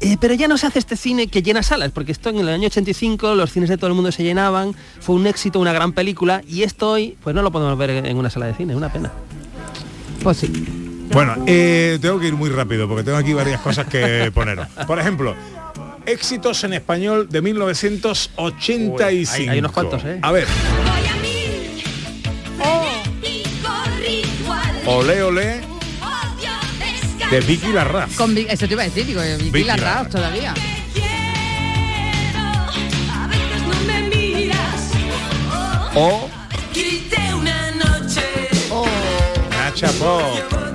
Eh, 0.00 0.16
pero 0.20 0.34
ya 0.34 0.48
no 0.48 0.58
se 0.58 0.66
hace 0.66 0.78
este 0.78 0.96
cine 0.96 1.28
que 1.28 1.42
llena 1.42 1.62
salas 1.62 1.90
porque 1.92 2.12
esto 2.12 2.30
en 2.30 2.38
el 2.38 2.48
año 2.48 2.66
85 2.66 3.34
los 3.34 3.52
cines 3.52 3.68
de 3.68 3.76
todo 3.76 3.88
el 3.88 3.94
mundo 3.94 4.12
se 4.12 4.22
llenaban 4.22 4.74
fue 5.00 5.16
un 5.16 5.26
éxito 5.26 5.60
una 5.60 5.72
gran 5.72 5.92
película 5.92 6.42
y 6.48 6.62
esto 6.62 6.90
hoy 6.90 7.16
pues 7.22 7.34
no 7.34 7.42
lo 7.42 7.50
podemos 7.50 7.76
ver 7.78 7.90
en 7.90 8.16
una 8.16 8.30
sala 8.30 8.46
de 8.46 8.54
cine 8.54 8.76
una 8.76 8.92
pena. 8.92 9.12
Pues 10.22 10.38
sí 10.38 10.91
Bueno, 11.12 11.36
eh, 11.46 11.98
tengo 12.00 12.18
que 12.18 12.28
ir 12.28 12.34
muy 12.34 12.48
rápido 12.50 12.88
porque 12.88 13.04
tengo 13.04 13.18
aquí 13.18 13.32
varias 13.34 13.60
cosas 13.60 13.86
que 13.86 14.30
poner. 14.34 14.66
Por 14.86 14.98
ejemplo, 14.98 15.34
éxitos 16.06 16.64
en 16.64 16.72
español 16.72 17.28
de 17.28 17.42
1985. 17.42 18.94
Uy, 18.96 19.02
hay- 19.28 19.48
hay 19.48 19.58
unos 19.58 19.72
cuantos, 19.72 20.02
¿eh? 20.04 20.18
A 20.22 20.32
ver, 20.32 20.46
Olé 24.86 25.22
Olé 25.22 25.60
de 27.30 27.40
Vicky 27.40 27.72
Larraz. 27.72 28.14
Con 28.14 28.36
eso 28.36 28.66
te 28.66 28.72
iba 28.74 28.82
a 28.82 28.86
decir, 28.86 29.06
digo, 29.06 29.20
Vicky 29.22 29.50
Vicky 29.50 29.64
Larraz 29.64 29.84
Larraz. 29.94 30.08
todavía. 30.10 30.54
O 35.94 36.28
una 37.36 37.70
noche. 37.72 38.48
Nacha 39.50 39.88
Pop. 39.92 40.71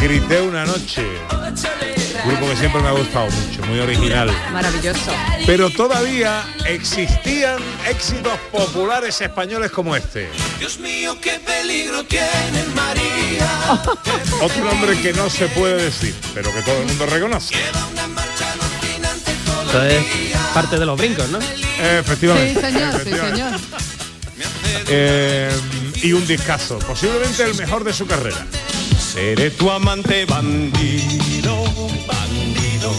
Grité 0.00 0.40
una 0.40 0.64
noche. 0.64 1.04
Grupo 2.24 2.48
que 2.48 2.56
siempre 2.56 2.80
me 2.82 2.88
ha 2.88 2.92
gustado 2.92 3.28
mucho, 3.30 3.62
muy 3.66 3.80
original. 3.80 4.30
Maravilloso. 4.52 5.12
Pero 5.46 5.70
todavía 5.70 6.44
existían 6.66 7.58
éxitos 7.88 8.38
populares 8.52 9.20
españoles 9.20 9.70
como 9.70 9.96
este. 9.96 10.28
Dios 10.58 10.78
mío, 10.78 11.16
qué 11.20 11.40
peligro 11.40 12.04
tiene 12.04 12.64
María. 12.74 13.48
Otro 14.42 14.64
nombre 14.64 15.00
que 15.00 15.12
no 15.12 15.28
se 15.30 15.46
puede 15.48 15.84
decir, 15.84 16.14
pero 16.34 16.52
que 16.52 16.62
todo 16.62 16.78
el 16.80 16.86
mundo 16.86 17.06
reconoce. 17.06 17.54
esto 19.64 19.84
es 19.84 20.04
parte 20.54 20.78
de 20.78 20.86
los 20.86 20.98
brincos 20.98 21.28
¿no? 21.28 21.38
Efectivamente. 21.38 22.54
Sí, 22.54 22.60
señor, 22.60 22.92
sí, 22.92 22.96
efectivamente. 22.96 23.36
señor. 23.36 23.60
Eh, 24.90 25.50
y 26.02 26.12
un 26.12 26.26
discazo, 26.26 26.78
posiblemente 26.78 27.42
el 27.44 27.54
mejor 27.54 27.84
de 27.84 27.92
su 27.92 28.06
carrera. 28.06 28.46
Seré 29.08 29.50
tu 29.50 29.70
amante 29.70 30.26
bandido, 30.26 31.64
bandido. 32.06 32.92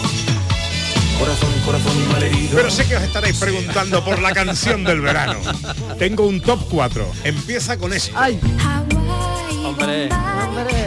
Corazón, 1.20 1.50
corazón 1.64 2.12
malherido. 2.12 2.56
Pero 2.56 2.72
sé 2.72 2.88
que 2.88 2.96
os 2.96 3.04
estaréis 3.04 3.38
preguntando 3.38 4.04
por 4.04 4.20
la 4.20 4.32
canción 4.32 4.84
del 4.84 5.02
verano. 5.02 5.40
Tengo 6.00 6.26
un 6.26 6.42
top 6.42 6.68
4. 6.68 7.12
Empieza 7.26 7.78
con 7.78 7.94
esto. 7.94 8.18
Hombre. 9.64 10.10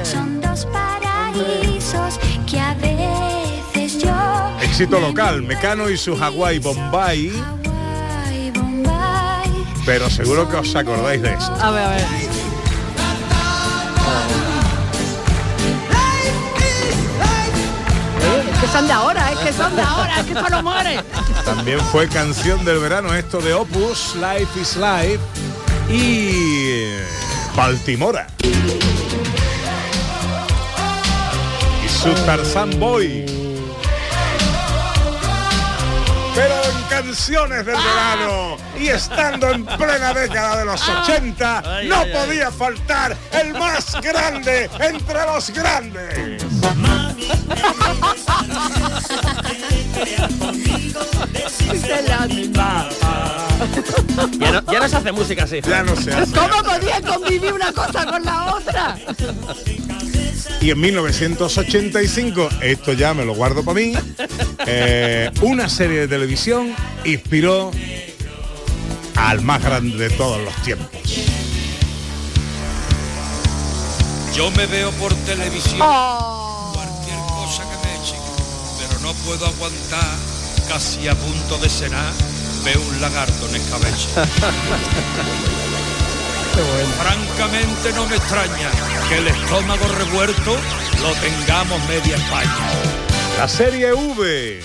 Son 0.02 0.40
dos 0.40 0.66
paraísos 0.66 2.18
que 2.50 2.58
a 2.58 2.74
veces 2.74 4.02
yo 4.02 4.12
Éxito 4.60 4.98
local, 4.98 5.42
Mecano 5.42 5.88
y 5.88 5.96
su 5.96 6.20
Hawaii 6.20 6.58
Bombay. 6.58 7.30
Ay, 8.26 8.50
Bombay. 8.52 9.50
Pero 9.86 10.10
seguro 10.10 10.48
que 10.48 10.56
os 10.56 10.74
acordáis 10.74 11.22
de 11.22 11.32
esto. 11.32 11.54
A 11.60 11.70
ver, 11.70 11.84
a 11.84 11.90
ver. 11.90 12.41
Son 18.72 18.86
de 18.86 18.92
ahora, 18.94 19.32
es 19.32 19.38
que 19.40 19.52
son 19.52 19.76
de 19.76 19.82
ahora, 19.82 20.20
es 20.20 20.26
que 20.26 20.32
no 20.32 20.62
muere. 20.62 21.00
También 21.44 21.78
fue 21.80 22.08
canción 22.08 22.64
del 22.64 22.78
verano 22.78 23.12
esto 23.14 23.38
de 23.40 23.52
Opus, 23.52 24.14
Life 24.16 24.58
is 24.60 24.76
Life 24.76 25.20
y 25.90 26.70
eh, 26.70 27.06
Baltimora. 27.54 28.26
Y 31.84 31.88
su 31.88 32.14
Tarzan 32.24 32.80
Boy. 32.80 33.26
Pero 36.34 36.81
canciones 36.92 37.64
del 37.64 37.74
verano 37.74 38.58
y 38.78 38.88
estando 38.88 39.50
en 39.50 39.64
plena 39.64 40.12
década 40.12 40.58
de 40.58 40.64
los 40.66 40.86
80, 40.86 41.62
no 41.84 42.04
podía 42.12 42.50
faltar 42.50 43.16
el 43.32 43.54
más 43.54 43.98
grande 44.02 44.68
entre 44.78 45.24
los 45.24 45.50
grandes. 45.50 46.42
ya, 54.38 54.52
no, 54.52 54.72
ya 54.72 54.80
no 54.80 54.88
se 54.88 54.96
hace 54.96 55.12
música 55.12 55.44
así 55.44 55.60
Ya 55.60 55.82
no 55.82 55.94
se 55.96 56.12
hace. 56.12 56.32
¿Cómo 56.32 56.62
podía 56.62 57.00
convivir 57.00 57.52
una 57.52 57.72
cosa 57.72 58.04
con 58.06 58.24
la 58.24 58.54
otra? 58.54 58.96
Y 60.60 60.70
en 60.70 60.80
1985, 60.80 62.48
esto 62.62 62.92
ya 62.92 63.14
me 63.14 63.24
lo 63.24 63.34
guardo 63.34 63.64
para 63.64 63.74
mí, 63.80 63.92
eh, 64.66 65.30
una 65.42 65.68
serie 65.68 66.00
de 66.00 66.08
televisión 66.08 66.74
inspiró 67.04 67.70
al 69.16 69.40
más 69.42 69.62
grande 69.62 69.96
de 70.08 70.10
todos 70.16 70.40
los 70.42 70.54
tiempos. 70.62 70.88
Yo 74.34 74.50
me 74.52 74.66
veo 74.66 74.90
por 74.92 75.12
televisión 75.26 75.78
Oh. 75.82 76.72
cualquier 76.74 77.18
cosa 77.28 77.62
que 77.64 77.76
me 77.86 77.94
echen, 77.96 78.18
pero 78.78 79.00
no 79.00 79.12
puedo 79.24 79.46
aguantar, 79.46 80.16
casi 80.68 81.06
a 81.08 81.14
punto 81.14 81.58
de 81.58 81.68
cenar, 81.68 82.12
veo 82.64 82.80
un 82.80 83.00
lagarto 83.00 83.48
en 83.48 83.56
escabeche. 83.56 84.08
Francamente 86.52 87.92
no 87.94 88.06
me 88.06 88.16
extraña 88.16 88.70
que 89.08 89.18
el 89.18 89.28
estómago 89.28 89.86
revuelto 89.88 90.56
lo 91.00 91.14
tengamos 91.14 91.80
media 91.88 92.16
España. 92.16 92.70
La 93.38 93.48
serie 93.48 93.92
V 93.94 94.60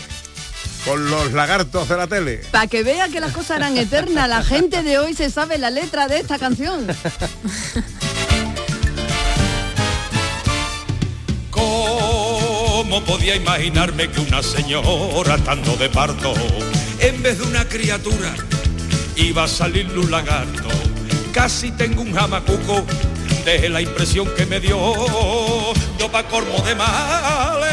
con 0.83 1.09
los 1.09 1.31
lagartos 1.33 1.87
de 1.87 1.97
la 1.97 2.07
tele. 2.07 2.41
Para 2.51 2.67
que 2.67 2.83
vea 2.83 3.07
que 3.09 3.19
las 3.19 3.31
cosas 3.31 3.57
eran 3.57 3.77
eternas, 3.77 4.27
la 4.27 4.43
gente 4.43 4.83
de 4.83 4.99
hoy 4.99 5.13
se 5.13 5.29
sabe 5.29 5.57
la 5.57 5.69
letra 5.69 6.07
de 6.07 6.19
esta 6.19 6.37
canción. 6.39 6.87
¿Cómo 11.51 13.03
podía 13.03 13.35
imaginarme 13.35 14.09
que 14.09 14.19
una 14.21 14.43
señora 14.43 15.35
estando 15.35 15.75
de 15.77 15.89
parto, 15.89 16.33
en 16.99 17.23
vez 17.23 17.39
de 17.39 17.45
una 17.45 17.67
criatura, 17.67 18.33
iba 19.15 19.43
a 19.43 19.47
salirle 19.47 19.99
un 19.99 20.11
lagarto? 20.11 20.86
Casi 21.37 21.69
tengo 21.71 22.01
un 22.01 22.13
jamacuco 22.13 22.83
de 23.45 23.69
la 23.69 23.79
impresión 23.79 24.27
que 24.35 24.45
me 24.47 24.59
dio. 24.59 24.75
Yo 25.99 26.11
pa' 26.11 26.23
colmo 26.23 26.59
de 26.65 26.73
males 26.73 27.69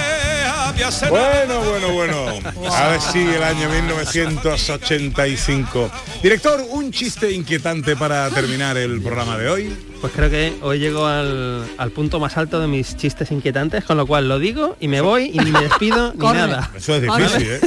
había 0.54 0.90
cenado. 0.92 1.16
Bueno, 1.16 1.60
bueno, 1.94 1.94
bueno. 1.94 2.34
A 2.70 2.88
ver 2.88 3.00
si 3.00 3.20
el 3.20 3.42
año 3.42 3.70
1985. 3.70 5.90
Director, 6.22 6.62
un 6.70 6.92
chiste 6.92 7.32
inquietante 7.32 7.96
para 7.96 8.28
terminar 8.30 8.76
el 8.76 9.00
programa 9.00 9.38
de 9.38 9.48
hoy. 9.48 9.74
Pues 10.02 10.12
creo 10.14 10.28
que 10.28 10.52
hoy 10.60 10.78
llego 10.78 11.06
al, 11.06 11.64
al 11.78 11.90
punto 11.90 12.20
más 12.20 12.36
alto 12.36 12.60
de 12.60 12.66
mis 12.66 12.98
chistes 12.98 13.30
inquietantes, 13.30 13.82
con 13.84 13.96
lo 13.96 14.06
cual 14.06 14.28
lo 14.28 14.38
digo 14.38 14.76
y 14.78 14.88
me 14.88 15.00
voy 15.00 15.30
y 15.32 15.38
ni 15.38 15.50
me 15.50 15.62
despido 15.62 16.12
ni 16.12 16.18
Corre. 16.20 16.36
nada. 16.38 16.70
Eso 16.76 16.96
es 16.96 17.02
difícil, 17.02 17.48
¿eh? 17.50 17.60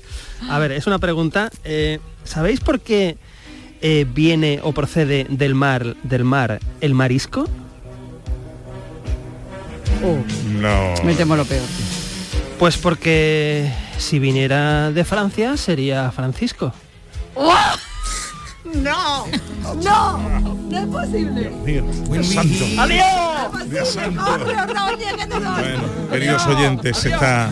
A 0.48 0.58
ver, 0.58 0.72
es 0.72 0.86
una 0.86 0.98
pregunta. 0.98 1.50
eh, 1.64 1.98
¿Sabéis 2.24 2.60
por 2.60 2.80
qué 2.80 3.18
eh, 3.80 4.06
viene 4.08 4.60
o 4.62 4.72
procede 4.72 5.26
del 5.28 5.54
mar, 5.54 5.96
del 6.02 6.24
mar 6.24 6.60
el 6.80 6.94
marisco? 6.94 7.48
No. 10.60 10.94
Me 11.04 11.14
temo 11.14 11.36
lo 11.36 11.44
peor. 11.44 11.66
Pues 12.58 12.76
porque 12.76 13.72
si 13.98 14.18
viniera 14.18 14.90
de 14.90 15.04
Francia 15.04 15.56
sería 15.56 16.10
Francisco. 16.10 16.72
¡No! 18.74 19.26
¡No! 19.82 20.18
¡No 20.68 20.78
es 20.78 20.86
posible! 20.86 21.52
Dios 21.64 22.26
santo. 22.26 22.64
¡Adiós! 22.78 23.70
Dios 23.70 23.88
santo. 23.88 24.20
¡Hombre, 24.22 24.54
oye, 24.94 25.06
que 25.16 25.26
te 25.26 25.40
doy! 25.40 25.40
Bueno, 25.40 25.82
queridos 26.10 26.46
oyentes, 26.46 26.96
se 26.96 27.10
está, 27.10 27.50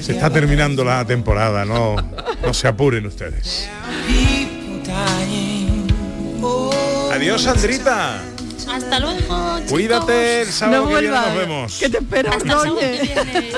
se 0.00 0.12
está 0.12 0.30
terminando 0.30 0.84
la 0.84 1.04
temporada, 1.04 1.64
no, 1.64 1.96
no 2.42 2.54
se 2.54 2.68
apuren 2.68 3.06
ustedes. 3.06 3.68
Adiós, 7.12 7.42
Sandrita. 7.42 8.22
Hasta 8.72 9.00
luego. 9.00 9.18
chicos. 9.18 9.62
Cuídate, 9.70 10.42
el 10.42 10.48
sábado 10.52 10.84
No 10.84 10.88
que 10.88 11.00
viene 11.00 11.16
nos 11.16 11.34
vemos. 11.34 11.78
Que 11.78 11.88
te 11.88 11.98
espero, 11.98 12.30
Hasta 12.30 12.62
que 12.78 13.00
viene. 13.02 13.52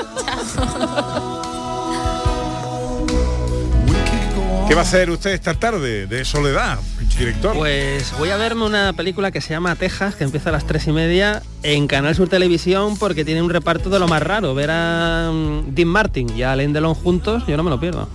¿Qué 4.67 4.75
va 4.75 4.81
a 4.81 4.83
hacer 4.83 5.09
usted 5.11 5.31
esta 5.31 5.53
tarde 5.53 6.07
de 6.07 6.25
soledad? 6.25 6.79
director? 7.17 7.55
Pues 7.55 8.11
voy 8.17 8.29
a 8.31 8.37
verme 8.37 8.65
una 8.65 8.93
película 8.93 9.31
que 9.31 9.39
se 9.41 9.53
llama 9.53 9.75
Texas, 9.75 10.15
que 10.15 10.23
empieza 10.23 10.49
a 10.49 10.51
las 10.51 10.65
tres 10.65 10.87
y 10.87 10.91
media 10.91 11.43
en 11.61 11.87
Canal 11.87 12.15
Sur 12.15 12.27
Televisión 12.27 12.97
porque 12.97 13.23
tiene 13.23 13.41
un 13.41 13.49
reparto 13.49 13.89
de 13.89 13.99
lo 13.99 14.07
más 14.07 14.23
raro. 14.23 14.55
Ver 14.55 14.71
a 14.71 15.31
Dean 15.67 15.87
Martin 15.87 16.35
y 16.35 16.43
a 16.43 16.53
Alain 16.53 16.73
Delon 16.73 16.95
juntos, 16.95 17.43
yo 17.47 17.55
no 17.57 17.63
me 17.63 17.69
lo 17.69 17.79
pierdo. 17.79 18.07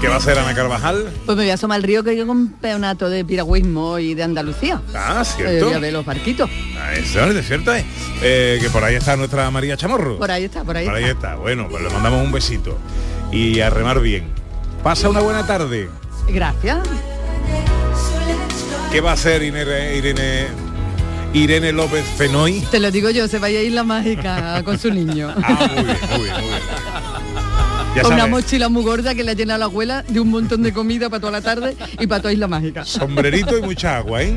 ¿Qué 0.00 0.08
va 0.08 0.14
a 0.14 0.18
hacer 0.18 0.38
Ana 0.38 0.54
Carvajal? 0.54 1.04
Pues 1.24 1.36
me 1.36 1.44
voy 1.44 1.50
a 1.50 1.54
asomar 1.54 1.76
al 1.76 1.82
río 1.82 2.02
que 2.04 2.10
hay 2.10 2.20
un 2.20 2.28
campeonato 2.48 3.08
de 3.08 3.24
piragüismo 3.24 3.98
y 3.98 4.14
de 4.14 4.22
Andalucía. 4.22 4.80
Ah, 4.94 5.24
cierto. 5.24 5.66
voy 5.66 5.74
a 5.74 5.78
ver 5.78 5.92
los 5.92 6.04
barquitos. 6.04 6.50
Ah, 6.78 6.92
Eso 6.94 7.24
es 7.24 7.46
cierto, 7.46 7.74
¿eh? 7.74 7.84
Eh, 8.22 8.58
que 8.60 8.68
por 8.70 8.84
ahí 8.84 8.94
está 8.96 9.16
nuestra 9.16 9.50
María 9.50 9.76
Chamorro. 9.76 10.18
Por 10.18 10.30
ahí 10.30 10.44
está, 10.44 10.62
por 10.64 10.76
ahí 10.76 10.84
Por 10.86 10.94
ahí 10.94 11.04
está. 11.04 11.14
está. 11.30 11.34
Bueno, 11.36 11.68
pues 11.70 11.82
le 11.82 11.90
mandamos 11.90 12.22
un 12.24 12.32
besito. 12.32 12.78
Y 13.32 13.60
a 13.60 13.70
remar 13.70 14.00
bien. 14.00 14.24
Pasa 14.82 15.08
una 15.08 15.20
buena 15.20 15.46
tarde. 15.46 15.88
Gracias. 16.28 16.78
¿Qué 18.92 19.00
va 19.00 19.10
a 19.10 19.14
hacer 19.14 19.42
Irene, 19.42 19.96
Irene, 19.96 20.46
Irene 21.32 21.72
López 21.72 22.04
Fenoy? 22.16 22.60
Te 22.70 22.78
lo 22.78 22.90
digo 22.90 23.10
yo, 23.10 23.26
se 23.26 23.38
vaya 23.38 23.58
a 23.58 23.62
ir 23.62 23.72
la 23.72 23.82
mágica 23.82 24.62
con 24.64 24.78
su 24.78 24.90
niño. 24.90 25.34
Ah, 25.42 25.68
muy 25.74 25.84
bien, 25.84 25.98
muy 26.10 26.22
bien, 26.22 26.34
muy 26.40 26.48
bien. 26.48 27.13
Ya 27.94 28.02
una 28.02 28.16
sabes, 28.16 28.30
mochila 28.30 28.68
muy 28.68 28.82
gorda 28.82 29.14
que 29.14 29.22
le 29.22 29.30
ha 29.30 29.34
llenado 29.34 29.58
la 29.58 29.64
abuela 29.66 30.04
de 30.08 30.18
un 30.18 30.28
montón 30.28 30.62
de 30.62 30.72
comida 30.72 31.08
para 31.08 31.20
toda 31.20 31.32
la 31.32 31.42
tarde 31.42 31.76
y 32.00 32.06
para 32.06 32.20
toda 32.22 32.32
Isla 32.32 32.48
Mágica. 32.48 32.84
sombrerito 32.84 33.56
y 33.56 33.62
mucha 33.62 33.98
agua, 33.98 34.22
¿eh? 34.22 34.34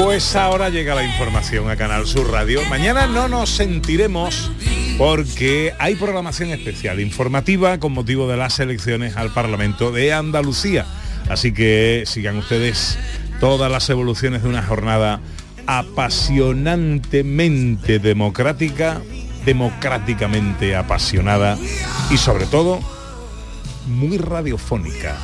Pues 0.00 0.36
ahora 0.36 0.68
llega 0.70 0.94
la 0.94 1.02
información 1.02 1.68
a 1.68 1.76
Canal 1.76 2.06
Sur 2.06 2.30
Radio. 2.30 2.60
Mañana 2.70 3.08
no 3.08 3.26
nos 3.26 3.50
sentiremos 3.50 4.52
porque 4.96 5.74
hay 5.80 5.96
programación 5.96 6.50
especial 6.50 7.00
informativa 7.00 7.78
con 7.80 7.92
motivo 7.92 8.28
de 8.28 8.36
las 8.36 8.60
elecciones 8.60 9.16
al 9.16 9.32
Parlamento 9.32 9.90
de 9.90 10.12
Andalucía. 10.12 10.86
Así 11.28 11.52
que 11.52 12.04
sigan 12.06 12.36
ustedes 12.36 12.96
todas 13.40 13.70
las 13.70 13.90
evoluciones 13.90 14.42
de 14.42 14.48
una 14.48 14.62
jornada 14.62 15.20
apasionantemente 15.66 17.98
democrática, 17.98 19.02
democráticamente 19.44 20.76
apasionada 20.76 21.58
y 22.10 22.16
sobre 22.16 22.46
todo 22.46 22.80
muy 23.86 24.16
radiofónica. 24.18 25.16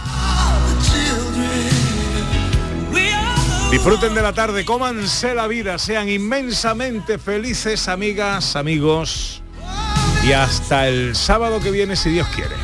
Disfruten 3.70 4.14
de 4.14 4.22
la 4.22 4.32
tarde, 4.32 4.64
cómanse 4.64 5.34
la 5.34 5.48
vida, 5.48 5.78
sean 5.78 6.08
inmensamente 6.08 7.18
felices, 7.18 7.88
amigas, 7.88 8.54
amigos. 8.54 9.42
Y 10.24 10.32
hasta 10.32 10.88
el 10.88 11.16
sábado 11.16 11.60
que 11.60 11.70
viene, 11.70 11.96
si 11.96 12.10
Dios 12.10 12.28
quiere. 12.28 12.63